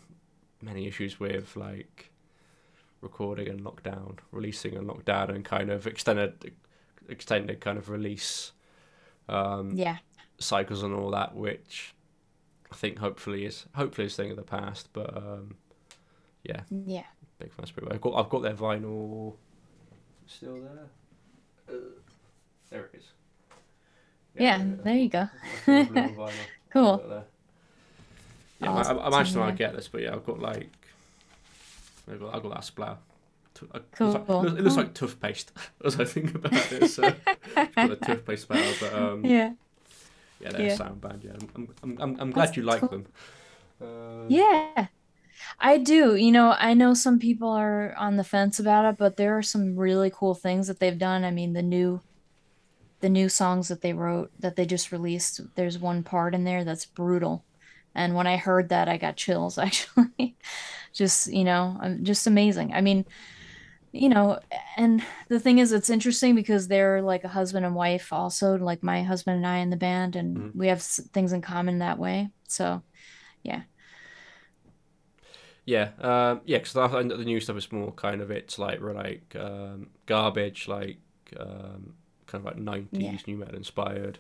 many 0.62 0.86
issues 0.86 1.18
with 1.18 1.56
like 1.56 2.12
recording 3.00 3.48
and 3.48 3.60
lockdown, 3.64 4.18
releasing 4.30 4.76
and 4.76 4.88
lockdown, 4.88 5.30
and 5.30 5.44
kind 5.44 5.70
of 5.70 5.88
extended, 5.88 6.54
extended 7.08 7.60
kind 7.60 7.76
of 7.78 7.88
release 7.88 8.52
um, 9.28 9.72
Yeah. 9.74 9.96
cycles 10.38 10.84
and 10.84 10.94
all 10.94 11.10
that, 11.10 11.34
which 11.34 11.92
I 12.70 12.74
think 12.74 12.98
hopefully 12.98 13.44
is 13.44 13.66
hopefully 13.74 14.07
is 14.07 14.14
a 14.14 14.16
thing 14.22 14.31
of 14.31 14.37
the 14.37 14.42
past. 14.42 14.88
But 14.92 15.16
um, 15.16 15.55
yeah, 16.42 16.61
Yeah. 16.70 17.05
big 17.38 17.52
fan 17.52 17.62
of 17.64 17.68
Spirit. 17.68 17.92
I've 17.92 18.00
got 18.00 18.14
I've 18.14 18.29
got 18.31 18.42
their 18.42 18.55
vinyl 18.55 19.35
still 20.26 20.61
there. 20.61 20.87
Uh, 21.68 21.72
there 22.70 22.85
it 22.92 22.98
is. 22.98 23.05
Yeah, 24.38 24.59
there 24.59 24.66
there 24.85 24.94
you 24.96 25.09
go. 25.09 25.29
That's 25.66 25.90
my 25.90 26.07
blue 26.09 26.16
vinyl. 26.16 26.33
Cool. 26.70 26.92
I've 26.94 27.00
got 27.00 27.09
there. 27.09 27.24
Yeah, 28.61 28.72
I, 28.72 28.83
I, 28.83 28.92
I 28.94 29.07
imagine 29.09 29.40
I'll 29.40 29.48
yeah. 29.48 29.55
get 29.55 29.76
this, 29.76 29.88
but 29.88 30.02
yeah, 30.02 30.12
I've 30.14 30.26
got 30.26 30.40
like, 30.40 30.70
I've 32.11 32.20
got, 32.20 32.35
I've 32.35 32.42
got 32.42 32.55
that 32.55 32.64
splat. 32.64 32.98
Tu- 33.55 33.68
uh, 33.72 33.79
Cool, 33.92 34.14
It 34.14 34.18
looks 34.18 34.29
like, 34.29 34.59
it 34.59 34.62
looks- 34.62 34.74
cool. 34.74 34.85
like 34.85 34.94
toothpaste 34.94 35.52
as 35.85 35.98
I 36.00 36.05
think 36.05 36.35
about 36.35 36.52
it. 36.72 36.88
So, 36.88 37.02
it's 37.57 37.74
got 37.74 37.90
a 37.92 37.96
toothpaste 37.96 38.46
smell, 38.46 38.74
but 38.81 38.92
um, 38.94 39.24
Yeah. 39.24 39.52
Yeah, 40.40 40.53
they're 40.53 40.68
Yeah. 40.68 40.79
sound 40.83 41.01
bad. 41.01 41.22
Yeah, 41.25 41.33
I'm, 41.57 41.68
I'm, 41.83 41.99
I'm, 42.01 42.16
I'm 42.20 42.31
glad 42.33 42.57
That's 42.57 42.57
you 42.57 42.62
like 42.62 42.88
cool. 42.88 42.90
them. 42.90 43.07
Uh, 43.81 44.29
Yeah. 44.29 44.88
I 45.61 45.79
do. 45.79 46.16
You 46.16 46.33
know, 46.33 46.53
I 46.59 46.75
know 46.75 46.94
some 46.94 47.18
people 47.18 47.51
are 47.51 47.94
on 47.96 48.16
the 48.16 48.25
fence 48.25 48.61
about 48.61 48.87
it, 48.87 48.99
but 48.99 49.16
there 49.16 49.38
are 49.38 49.42
some 49.42 49.77
really 49.77 50.12
cool 50.14 50.35
things 50.35 50.68
that 50.68 50.81
they've 50.81 50.99
done. 50.99 51.25
I 51.25 51.31
mean, 51.33 51.53
the 51.55 51.62
new 51.62 52.03
the 53.01 53.09
new 53.09 53.29
songs 53.29 53.68
that 53.68 53.83
they 53.83 53.92
wrote 53.92 54.31
that 54.38 54.57
they 54.57 54.66
just 54.66 54.92
released, 54.92 55.40
there's 55.55 55.79
one 55.79 56.03
part 56.03 56.35
in 56.35 56.44
there 56.44 56.64
that's 56.64 56.87
brutal. 56.87 57.44
And 57.94 58.14
when 58.14 58.27
I 58.27 58.37
heard 58.37 58.70
that, 58.70 58.88
I 58.88 58.96
got 58.99 59.16
chills 59.16 59.59
actually. 59.61 60.37
Just, 60.94 61.33
you 61.33 61.44
know, 61.44 61.79
um, 61.83 62.05
just 62.05 62.27
amazing. 62.27 62.72
I 62.72 62.81
mean, 62.81 63.05
you 63.96 64.09
know, 64.09 64.38
and 64.76 65.02
the 65.28 65.40
thing 65.40 65.59
is, 65.59 65.72
it's 65.72 65.90
interesting 65.90 66.35
because 66.35 66.68
they're 66.68 67.02
like 67.02 67.24
a 67.24 67.28
husband 67.28 67.66
and 67.66 67.74
wife 67.74 68.12
also, 68.12 68.56
like 68.59 68.82
my 68.82 69.02
husband 69.02 69.38
and 69.38 69.46
I 69.46 69.59
in 69.59 69.70
the 69.70 69.76
band, 69.76 70.16
and 70.16 70.37
Mhm. 70.37 70.52
we 70.54 70.68
have 70.68 70.82
things 70.82 71.32
in 71.32 71.42
common 71.42 71.78
that 71.80 71.98
way. 71.98 72.30
So, 72.48 72.82
yeah. 73.42 73.62
Yeah, 75.64 75.90
um, 76.00 76.42
yeah, 76.44 76.59
because 76.59 76.76
I 76.76 77.02
the 77.02 77.24
new 77.24 77.40
stuff 77.40 77.56
is 77.56 77.72
more 77.72 77.90
kind 77.92 78.20
of 78.20 78.30
it's 78.30 78.59
like 78.59 78.80
we're 78.80 78.94
like 78.94 79.35
um, 79.38 79.88
garbage, 80.06 80.68
like 80.68 80.98
um, 81.40 81.94
kind 82.26 82.40
of 82.40 82.44
like 82.44 82.56
nineties 82.59 82.92
Yeah. 83.00 83.18
nu 83.26 83.37
metal 83.37 83.56
inspired, 83.56 84.18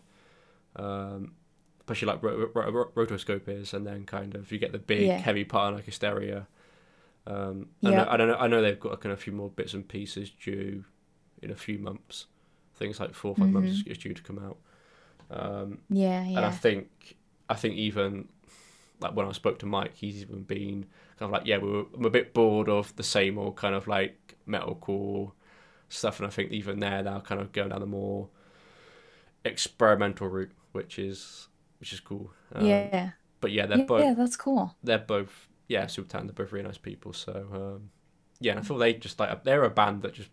um, 0.76 1.34
especially 1.80 2.08
like 2.08 2.22
ro- 2.22 2.50
ro- 2.54 2.70
ro- 2.72 2.92
rotoscope 3.06 3.48
is, 3.48 3.74
and 3.74 3.86
then 3.86 4.06
kind 4.06 4.34
of 4.34 4.52
you 4.52 4.58
get 4.58 4.72
the 4.72 4.78
big 4.78 5.00
Yeah. 5.00 5.18
heavy 5.18 5.44
part 5.44 5.74
like 5.74 5.84
hysteria. 5.86 6.48
Um, 7.26 7.70
I, 7.84 7.90
Yeah. 7.90 7.92
know, 7.92 8.06
I 8.08 8.16
don't 8.16 8.28
know. 8.28 8.36
I 8.36 8.46
know 8.46 8.62
they've 8.62 8.78
got 8.78 9.00
kind 9.00 9.12
of 9.12 9.18
a 9.18 9.22
few 9.22 9.32
more 9.32 9.50
bits 9.50 9.74
and 9.74 9.86
pieces 9.88 10.30
due 10.30 10.84
in 11.42 11.50
a 11.50 11.56
few 11.56 11.78
months. 11.78 12.26
Things 12.76 13.00
like 13.00 13.14
four 13.14 13.30
or 13.32 13.36
5 13.36 13.52
months 13.52 13.82
is, 13.86 13.98
due 13.98 14.14
to 14.14 14.22
come 14.22 14.38
out. 14.38 14.58
Um, 15.30 15.80
Yeah, 15.88 16.22
and 16.34 16.44
I 16.46 16.50
think 16.50 17.16
I 17.48 17.54
think 17.54 17.76
even 17.76 18.28
like 19.00 19.16
when 19.16 19.26
I 19.26 19.32
spoke 19.32 19.58
to 19.60 19.66
Mike, 19.66 19.94
he's 19.96 20.22
even 20.22 20.42
been 20.44 20.86
kind 21.18 21.28
of 21.28 21.30
like, 21.32 21.46
yeah, 21.46 21.58
we 21.58 21.70
were, 21.70 21.84
I'm 21.96 22.04
a 22.06 22.10
bit 22.10 22.34
bored 22.34 22.68
of 22.68 22.94
the 22.96 23.02
same 23.02 23.38
old 23.38 23.56
kind 23.56 23.74
of 23.74 23.88
like 23.88 24.36
metalcore 24.48 25.32
stuff, 25.90 26.20
and 26.20 26.26
I 26.26 26.30
think 26.30 26.52
even 26.52 26.80
there 26.80 27.02
they're 27.02 27.20
kind 27.20 27.40
of 27.40 27.52
going 27.52 27.70
down 27.70 27.80
the 27.80 27.86
more 27.86 28.28
experimental 29.44 30.28
route, 30.28 30.52
which 30.72 30.98
is 30.98 31.48
which 31.78 31.92
is 31.92 32.00
cool. 32.00 32.30
Um, 32.54 32.92
Yeah. 32.92 33.12
But 33.40 33.52
yeah, 33.52 33.66
they're 33.66 33.78
Yeah, 33.82 33.86
both 33.86 34.14
that's 34.14 34.36
cool. 34.36 34.76
they're 34.82 34.98
both 34.98 35.45
yeah 35.68 35.86
super 35.86 36.08
talented. 36.08 36.36
They're 36.36 36.44
both 36.44 36.52
really 36.52 36.66
nice 36.66 36.78
people. 36.78 37.12
So 37.12 37.46
um, 37.52 37.90
yeah, 38.40 38.52
and 38.52 38.60
I 38.60 38.62
thought 38.62 38.78
they 38.78 38.94
just 38.94 39.18
like 39.20 39.44
they're 39.44 39.64
a 39.64 39.70
band 39.70 40.02
that 40.02 40.14
just 40.14 40.30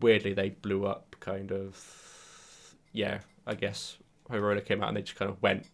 weirdly 0.00 0.32
they 0.34 0.50
blew 0.50 0.86
up 0.86 1.16
kind 1.20 1.52
of 1.52 2.74
yeah 2.92 3.20
I 3.46 3.54
guess 3.54 3.96
Holy 4.28 4.40
Roller 4.40 4.60
came 4.60 4.82
out 4.82 4.88
and 4.88 4.96
they 4.96 5.02
just 5.02 5.16
kind 5.18 5.30
of 5.30 5.40
went 5.42 5.66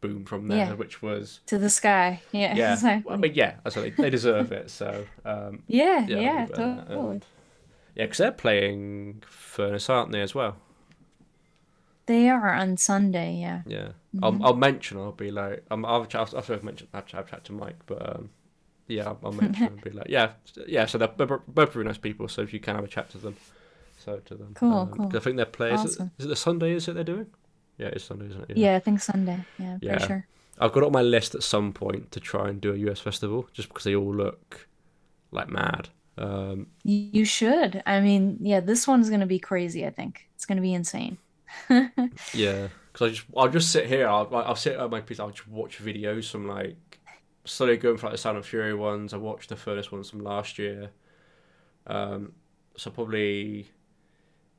boom 0.00 0.24
from 0.24 0.48
there, 0.48 0.58
Yeah. 0.58 0.72
which 0.74 1.00
was 1.02 1.40
To 1.46 1.58
the 1.58 1.70
sky. 1.70 2.20
Yeah, 2.32 2.54
yeah. 2.54 3.00
Well, 3.04 3.14
I 3.14 3.16
mean 3.16 3.32
yeah, 3.34 3.54
what 3.62 3.74
they, 3.74 3.90
they 3.90 4.10
deserve 4.10 4.52
it. 4.52 4.70
So 4.70 5.06
um, 5.24 5.62
Yeah, 5.66 6.06
yeah, 6.06 6.18
yeah, 6.20 6.40
leave 6.40 6.50
it 6.50 6.52
at 6.52 6.56
that. 6.56 6.88
totally. 6.88 7.20
Yeah, 7.94 8.04
because 8.04 8.18
they're 8.18 8.32
playing 8.32 9.22
Furnace, 9.28 9.88
aren't 9.88 10.12
they 10.12 10.20
as 10.20 10.34
well? 10.34 10.56
They 12.06 12.28
are 12.28 12.52
on 12.52 12.76
Sunday, 12.76 13.36
yeah. 13.40 13.62
Yeah, 13.66 13.88
Mm-hmm. 14.14 14.24
I'll, 14.24 14.38
I'll 14.48 14.54
mention. 14.56 14.98
I'll 14.98 15.12
be 15.12 15.30
like, 15.30 15.64
um, 15.70 15.84
I'll, 15.84 16.06
I'll, 16.14 16.28
I'll 16.36 16.62
mention. 16.62 16.88
I'll 16.94 17.02
chat, 17.02 17.28
chat 17.28 17.44
to 17.44 17.52
Mike, 17.52 17.76
but 17.86 18.16
um, 18.16 18.30
yeah, 18.88 19.06
I'll, 19.06 19.18
I'll 19.24 19.32
mention 19.32 19.66
and 19.66 19.80
be 19.80 19.90
like, 19.90 20.08
yeah, 20.08 20.32
yeah. 20.68 20.86
So 20.86 20.98
they're 20.98 21.08
both 21.08 21.74
really 21.74 21.88
nice 21.88 21.98
people. 21.98 22.28
So 22.28 22.42
if 22.42 22.52
you 22.52 22.60
can 22.60 22.76
have 22.76 22.84
a 22.84 22.88
chat 22.88 23.10
to 23.10 23.18
them, 23.18 23.36
so 23.96 24.18
to 24.18 24.34
them. 24.34 24.52
Cool, 24.54 24.72
Um, 24.72 24.90
cool. 24.90 25.10
I 25.16 25.18
think 25.20 25.36
their 25.36 25.46
players. 25.46 25.80
Awesome. 25.84 26.10
Is 26.18 26.26
it 26.26 26.28
the 26.28 26.36
Sunday? 26.36 26.72
Is 26.72 26.88
it 26.88 26.94
they're 26.94 27.04
doing? 27.04 27.26
Yeah, 27.78 27.88
it's 27.88 28.04
Sunday, 28.04 28.26
isn't 28.26 28.50
it? 28.50 28.56
Yeah, 28.56 28.76
I 28.76 28.80
think 28.80 29.00
Sunday. 29.00 29.44
Yeah, 29.58 29.78
Yeah. 29.80 29.98
for 29.98 30.06
sure. 30.06 30.26
I've 30.60 30.72
got 30.72 30.84
it 30.84 30.86
on 30.86 30.92
my 30.92 31.02
list 31.02 31.34
at 31.34 31.42
some 31.42 31.72
point 31.72 32.12
to 32.12 32.20
try 32.20 32.48
and 32.48 32.60
do 32.60 32.72
a 32.72 32.76
US 32.90 33.00
festival, 33.00 33.48
just 33.52 33.68
because 33.68 33.84
they 33.84 33.96
all 33.96 34.14
look 34.14 34.68
like 35.32 35.48
mad. 35.48 35.88
Um, 36.16 36.68
You 36.84 37.10
you 37.12 37.24
should. 37.24 37.82
I 37.86 38.00
mean, 38.00 38.38
yeah, 38.40 38.60
this 38.60 38.86
one's 38.86 39.10
gonna 39.10 39.26
be 39.26 39.40
crazy, 39.40 39.84
I 39.84 39.90
think. 39.90 40.28
It's 40.36 40.46
gonna 40.46 40.60
be 40.60 40.72
insane. 40.74 41.18
Yeah, 42.32 42.68
because 42.92 43.08
I 43.08 43.10
just 43.14 43.26
I'll 43.36 43.48
just 43.48 43.70
sit 43.72 43.86
here. 43.86 44.08
I'll 44.08 44.28
I'll 44.34 44.56
sit 44.56 44.76
at 44.78 44.90
my 44.90 45.00
piece. 45.00 45.20
I'll 45.20 45.30
just 45.30 45.48
watch 45.48 45.78
videos 45.82 46.30
from 46.30 46.46
like 46.48 47.00
slowly 47.44 47.76
going 47.76 47.96
for 47.96 48.06
like 48.06 48.14
the 48.14 48.18
Sound 48.18 48.36
and 48.36 48.46
Fury 48.46 48.74
ones. 48.74 49.12
I 49.14 49.18
watched 49.18 49.48
the 49.50 49.56
furnace 49.56 49.92
ones 49.92 50.10
from 50.10 50.20
last 50.20 50.58
year. 50.58 50.90
Um, 51.86 52.32
so 52.76 52.90
probably, 52.90 53.68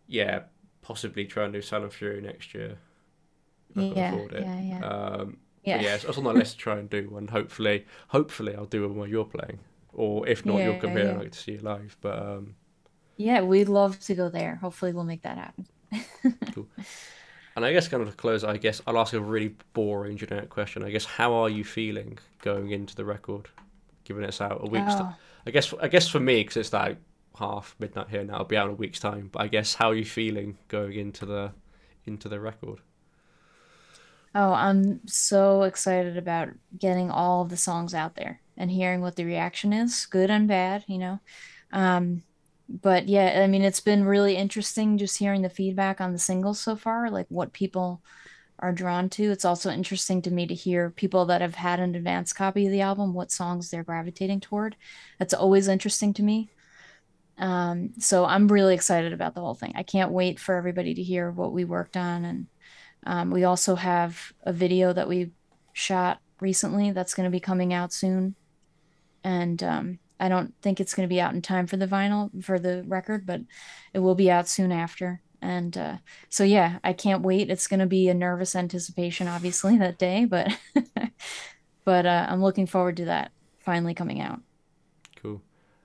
yeah, 0.07 0.43
possibly 0.81 1.25
try 1.25 1.45
and 1.45 1.53
do 1.53 1.61
Sound 1.61 1.83
and 1.85 1.93
Fury 1.93 2.21
next 2.21 2.53
year 2.53 2.77
if 3.69 3.77
I 3.77 3.83
can 3.83 3.95
Yeah, 3.95 4.27
yeah, 4.35 4.59
yeah. 4.59 4.83
Um, 4.83 5.37
Yeah. 5.63 5.83
yeah, 5.83 5.95
it's, 5.95 6.05
on 6.05 6.23
my 6.23 6.31
list 6.31 6.53
to 6.53 6.57
try 6.59 6.77
and 6.79 6.89
do 6.89 7.09
one. 7.09 7.27
Hopefully, 7.29 7.85
hopefully 8.09 8.55
I'll 8.55 8.65
do 8.65 8.87
one 8.87 8.97
while 8.97 9.07
you're 9.07 9.25
playing, 9.25 9.59
or 9.93 10.27
if 10.27 10.45
not, 10.45 10.63
you'll 10.63 10.75
Yeah, 10.75 10.77
come 10.77 10.95
here 10.95 11.09
and 11.09 11.17
yeah. 11.17 11.21
I 11.21 11.23
get 11.25 11.33
to 11.33 11.39
see 11.39 11.53
you 11.53 11.59
live. 11.59 11.97
But 12.01 12.19
um, 12.19 12.55
Yeah, 13.17 13.41
we'd 13.41 13.67
love 13.69 13.99
to 14.01 14.15
go 14.15 14.29
there. 14.29 14.55
Hopefully 14.55 14.93
we'll 14.93 15.03
make 15.03 15.21
that 15.23 15.37
happen. 15.37 15.67
Cool. 16.53 16.67
And 17.55 17.63
I 17.63 17.71
guess 17.71 17.87
kind 17.87 18.03
of 18.03 18.09
to 18.09 18.15
close, 18.15 18.43
I 18.43 18.57
guess 18.57 18.81
I'll 18.85 18.97
ask 18.97 19.13
a 19.13 19.19
really 19.21 19.55
boring 19.73 20.17
generic 20.17 20.49
question. 20.49 20.83
I 20.83 20.89
guess 20.89 21.05
how 21.05 21.33
are 21.33 21.49
you 21.49 21.63
feeling 21.63 22.19
going 22.41 22.71
into 22.71 22.95
the 22.95 23.05
record, 23.05 23.47
given 24.03 24.23
it's 24.23 24.41
out 24.41 24.59
a 24.61 24.69
week's? 24.69 24.93
Oh. 24.93 25.15
I 25.47 25.51
guess 25.51 25.73
I 25.81 25.87
guess 25.87 26.09
for 26.09 26.19
me, 26.19 26.41
because 26.41 26.57
it's 26.57 26.73
like 26.73 26.97
half 27.37 27.75
midnight 27.79 28.09
here 28.09 28.23
now, 28.23 28.35
it'll 28.35 28.45
be 28.45 28.57
out 28.57 28.67
in 28.67 28.73
a 28.73 28.75
week's 28.75 28.99
time. 28.99 29.29
But 29.31 29.43
I 29.43 29.47
guess 29.47 29.75
how 29.75 29.91
are 29.91 29.95
you 29.95 30.05
feeling 30.05 30.57
going 30.67 30.93
into 30.93 31.25
the 31.25 31.51
into 32.05 32.27
the 32.27 32.39
record? 32.39 32.79
Oh, 34.33 34.51
I'm 34.51 34.99
so 35.07 35.63
excited 35.63 36.17
about 36.17 36.49
getting 36.77 37.09
all 37.09 37.43
of 37.43 37.49
the 37.49 37.55
songs 37.55 37.93
out 37.93 38.15
there 38.15 38.41
and 38.57 38.69
hearing 38.69 38.99
what 38.99 39.15
the 39.15 39.23
reaction 39.23 39.71
is, 39.71 40.05
good 40.07 40.29
and 40.29 40.45
bad, 40.45 40.83
you 40.87 40.97
know. 40.97 41.19
Um, 41.71 42.23
but 42.67 43.07
yeah, 43.07 43.41
I 43.43 43.47
mean, 43.47 43.63
it's 43.63 43.79
been 43.79 44.05
really 44.05 44.35
interesting 44.35 44.97
just 44.97 45.17
hearing 45.17 45.41
the 45.41 45.49
feedback 45.49 46.01
on 46.01 46.13
the 46.13 46.19
singles 46.19 46.59
so 46.59 46.75
far, 46.75 47.09
like 47.09 47.27
what 47.29 47.53
people 47.53 48.01
are 48.59 48.71
drawn 48.71 49.09
to. 49.09 49.31
It's 49.31 49.45
also 49.45 49.69
interesting 49.69 50.21
to 50.23 50.31
me 50.31 50.47
to 50.47 50.53
hear 50.53 50.89
people 50.89 51.25
that 51.25 51.41
have 51.41 51.55
had 51.55 51.79
an 51.79 51.95
advanced 51.95 52.35
copy 52.35 52.65
of 52.65 52.71
the 52.71 52.81
album, 52.81 53.13
what 53.13 53.31
songs 53.31 53.69
they're 53.69 53.83
gravitating 53.83 54.39
toward. 54.39 54.75
That's 55.19 55.33
always 55.33 55.67
interesting 55.67 56.13
to 56.13 56.23
me. 56.23 56.49
Um, 57.37 57.91
so 57.99 58.25
I'm 58.25 58.47
really 58.47 58.73
excited 58.73 59.13
about 59.13 59.35
the 59.35 59.41
whole 59.41 59.55
thing. 59.55 59.73
I 59.75 59.83
can't 59.83 60.11
wait 60.11 60.39
for 60.39 60.55
everybody 60.55 60.93
to 60.93 61.03
hear 61.03 61.31
what 61.31 61.51
we 61.51 61.65
worked 61.65 61.97
on 61.97 62.25
and 62.25 62.47
Um, 63.07 63.29
we 63.29 63.45
also 63.45 63.75
have 63.75 64.33
a 64.41 64.51
video 64.51 64.91
that 64.93 65.07
we 65.07 65.31
shot 65.73 66.17
recently 66.41 66.91
that's 66.91 67.13
going 67.13 67.29
to 67.29 67.37
be 67.37 67.39
coming 67.39 67.71
out 67.71 67.93
soon, 67.93 68.35
and 69.23 69.61
um, 69.61 69.99
I 70.19 70.29
don't 70.29 70.53
think 70.61 70.79
it's 70.79 70.93
going 70.93 71.07
to 71.07 71.13
be 71.13 71.21
out 71.21 71.33
in 71.33 71.41
time 71.41 71.67
for 71.67 71.77
the 71.77 71.87
vinyl 71.87 72.43
for 72.43 72.59
the 72.59 72.83
record, 72.87 73.25
but 73.25 73.41
it 73.93 73.99
will 73.99 74.15
be 74.15 74.31
out 74.31 74.47
soon 74.47 74.71
after. 74.71 75.21
And 75.41 75.77
uh, 75.77 75.97
so 76.29 76.43
yeah, 76.43 76.79
I 76.83 76.93
can't 76.93 77.21
wait. 77.21 77.49
It's 77.49 77.67
going 77.67 77.79
to 77.79 77.85
be 77.85 78.09
a 78.09 78.13
nervous 78.13 78.55
anticipation, 78.55 79.27
obviously, 79.27 79.77
that 79.79 79.97
day, 79.97 80.25
but 80.25 80.57
but 81.85 82.05
uh, 82.05 82.27
I'm 82.29 82.41
looking 82.41 82.65
forward 82.65 82.97
to 82.97 83.05
that 83.05 83.31
finally 83.59 83.93
coming 83.93 84.21
out. 84.21 84.39
Cool. 85.21 85.41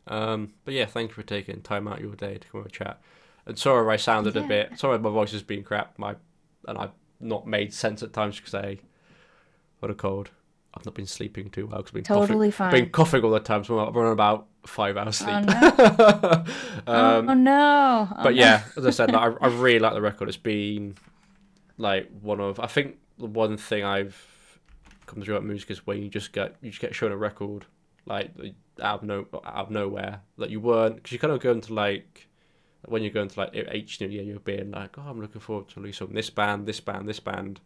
Um, 0.07 0.55
but 0.64 0.74
yeah, 0.74 0.87
thank 0.87 1.11
you 1.11 1.14
for 1.14 1.22
taking 1.22 1.61
time 1.61 1.89
out 1.89 1.99
of 1.99 2.05
your 2.05 2.14
day 2.14 2.39
to 2.39 2.49
come 2.49 2.62
and 2.62 2.72
chat. 2.72 3.01
And 3.47 3.59
sorry 3.59 3.93
I 3.93 3.97
sounded 3.97 4.37
a 4.37 4.43
bit. 4.43 4.78
Sorry 4.78 4.99
my 4.99 5.11
voice 5.11 5.33
has 5.33 5.43
been 5.43 5.62
crap. 5.62 5.99
My 5.99 6.16
and 6.68 6.78
I've 6.78 6.93
not 7.20 7.47
made 7.47 7.72
sense 7.72 8.03
at 8.03 8.12
times 8.12 8.37
because 8.37 8.55
I 8.55 8.78
what 9.81 9.91
a 9.91 9.95
cold. 9.95 10.31
I've 10.75 10.85
not 10.85 10.95
been 10.95 11.07
sleeping 11.07 11.51
too 11.51 11.66
well 11.66 11.79
because 11.79 11.91
I've 11.91 11.95
been 11.95 12.05
Totally 12.05 12.49
coughing. 12.49 12.53
fine. 12.53 12.71
Been 12.73 12.91
coughing 12.91 13.25
all 13.25 13.31
the 13.31 13.41
time. 13.41 13.64
So 13.64 13.79
I'm 13.79 13.93
running 13.93 14.12
about 14.12 14.47
five 14.66 14.97
hours 14.97 15.16
sleep. 15.16 15.45
Oh, 15.49 16.45
no. 16.87 17.18
um, 17.18 17.29
oh 17.29 17.35
no! 17.35 18.09
Oh, 18.11 18.23
but 18.23 18.35
no. 18.35 18.41
yeah, 18.41 18.62
as 18.77 18.87
I 18.87 18.91
said, 18.91 19.12
like, 19.12 19.37
I, 19.43 19.47
I 19.47 19.49
really 19.49 19.79
like 19.81 19.95
the 19.95 20.01
record. 20.01 20.29
It's 20.29 20.37
been 20.37 20.95
like 21.79 22.09
one 22.21 22.41
of 22.41 22.61
I 22.61 22.66
think 22.66 22.99
the 23.18 23.27
one 23.27 23.57
thing 23.57 23.85
I've 23.85 24.27
come 25.07 25.23
through 25.23 25.37
about 25.37 25.47
music 25.47 25.71
is 25.71 25.87
when 25.87 26.03
you 26.03 26.09
just 26.09 26.33
get 26.33 26.57
you 26.62 26.71
just 26.71 26.81
get 26.81 26.95
shown 26.95 27.11
a 27.11 27.16
record 27.16 27.66
like 28.07 28.31
out 28.81 29.01
of 29.01 29.03
no 29.03 29.27
out 29.45 29.66
of 29.66 29.71
nowhere 29.71 30.21
that 30.39 30.51
you 30.51 30.61
weren't 30.61 30.97
because 30.97 31.12
you 31.12 31.18
kind 31.18 31.33
of 31.33 31.41
go 31.41 31.51
into 31.53 31.75
like 31.75 32.29
when 32.87 33.03
you're 33.03 33.12
going 33.12 33.29
to 33.29 33.41
like 33.41 33.51
H 33.55 34.01
New 34.01 34.09
Year, 34.09 34.23
you're 34.23 34.39
being 34.41 34.71
like, 34.71 34.97
oh, 34.99 35.03
I'm 35.03 35.21
looking 35.21 35.41
forward 35.41 35.68
to 35.68 35.81
release 35.81 36.01
on 36.01 36.14
this 36.14 36.31
band, 36.31 36.66
this 36.66 36.81
band, 36.81 37.07
this 37.09 37.21
band. 37.21 37.61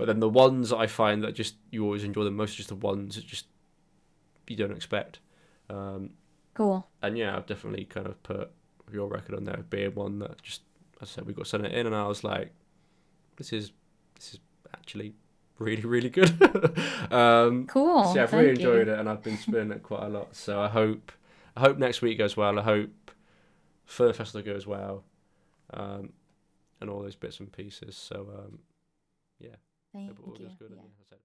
But 0.00 0.06
then 0.06 0.20
the 0.20 0.30
ones 0.30 0.72
I 0.72 0.86
find 0.86 1.22
that 1.24 1.34
just 1.34 1.56
you 1.70 1.84
always 1.84 2.04
enjoy 2.04 2.24
the 2.24 2.30
most, 2.30 2.54
are 2.54 2.56
just 2.56 2.70
the 2.70 2.74
ones 2.74 3.16
that 3.16 3.26
just 3.26 3.46
you 4.48 4.56
don't 4.56 4.72
expect. 4.72 5.18
Um, 5.68 6.10
cool. 6.54 6.88
and 7.02 7.18
yeah, 7.18 7.36
I've 7.36 7.44
definitely 7.46 7.84
kind 7.84 8.06
of 8.06 8.20
put 8.22 8.50
your 8.90 9.08
record 9.08 9.34
on 9.36 9.44
there 9.44 9.62
being 9.68 9.94
one 9.94 10.18
that 10.20 10.40
just 10.42 10.62
as 11.02 11.10
I 11.10 11.12
said 11.12 11.26
we 11.26 11.34
got 11.34 11.46
sent 11.46 11.66
it 11.66 11.72
in 11.72 11.86
and 11.86 11.94
I 11.94 12.06
was 12.06 12.24
like, 12.24 12.52
this 13.36 13.52
is 13.52 13.72
this 14.14 14.32
is 14.34 14.40
actually 14.74 15.12
really 15.58 15.82
really 15.82 16.08
good. 16.08 16.30
um, 17.12 17.66
Cool. 17.66 18.04
so 18.06 18.14
yeah, 18.16 18.22
I've 18.22 18.32
really 18.32 18.50
enjoyed 18.50 18.86
you. 18.86 18.94
it 18.94 18.98
and 18.98 19.06
I've 19.08 19.22
been 19.22 19.36
spinning 19.36 19.70
it 19.70 19.82
quite 19.82 20.04
a 20.04 20.08
lot. 20.08 20.34
So 20.34 20.60
I 20.60 20.68
hope 20.68 21.12
I 21.56 21.60
hope 21.60 21.76
next 21.76 22.00
week 22.00 22.16
goes 22.16 22.36
well. 22.38 22.58
I 22.58 22.62
hope 22.62 23.10
Fur 23.84 24.14
Festival 24.14 24.50
goes 24.50 24.66
well, 24.66 25.04
um, 25.74 26.14
and 26.80 26.88
all 26.88 27.02
those 27.02 27.16
bits 27.16 27.38
and 27.38 27.52
pieces. 27.52 27.96
So 27.96 28.26
um, 28.38 28.58
yeah, 29.38 29.56
Thank 29.92 30.10
it 30.10 30.16
all 30.22 30.38
you. 30.38 30.46
good. 30.58 30.70
Yeah. 30.70 30.76
And, 30.76 30.76
yeah, 30.76 30.82
as 30.86 30.98
I 31.00 31.04
said, 31.10 31.18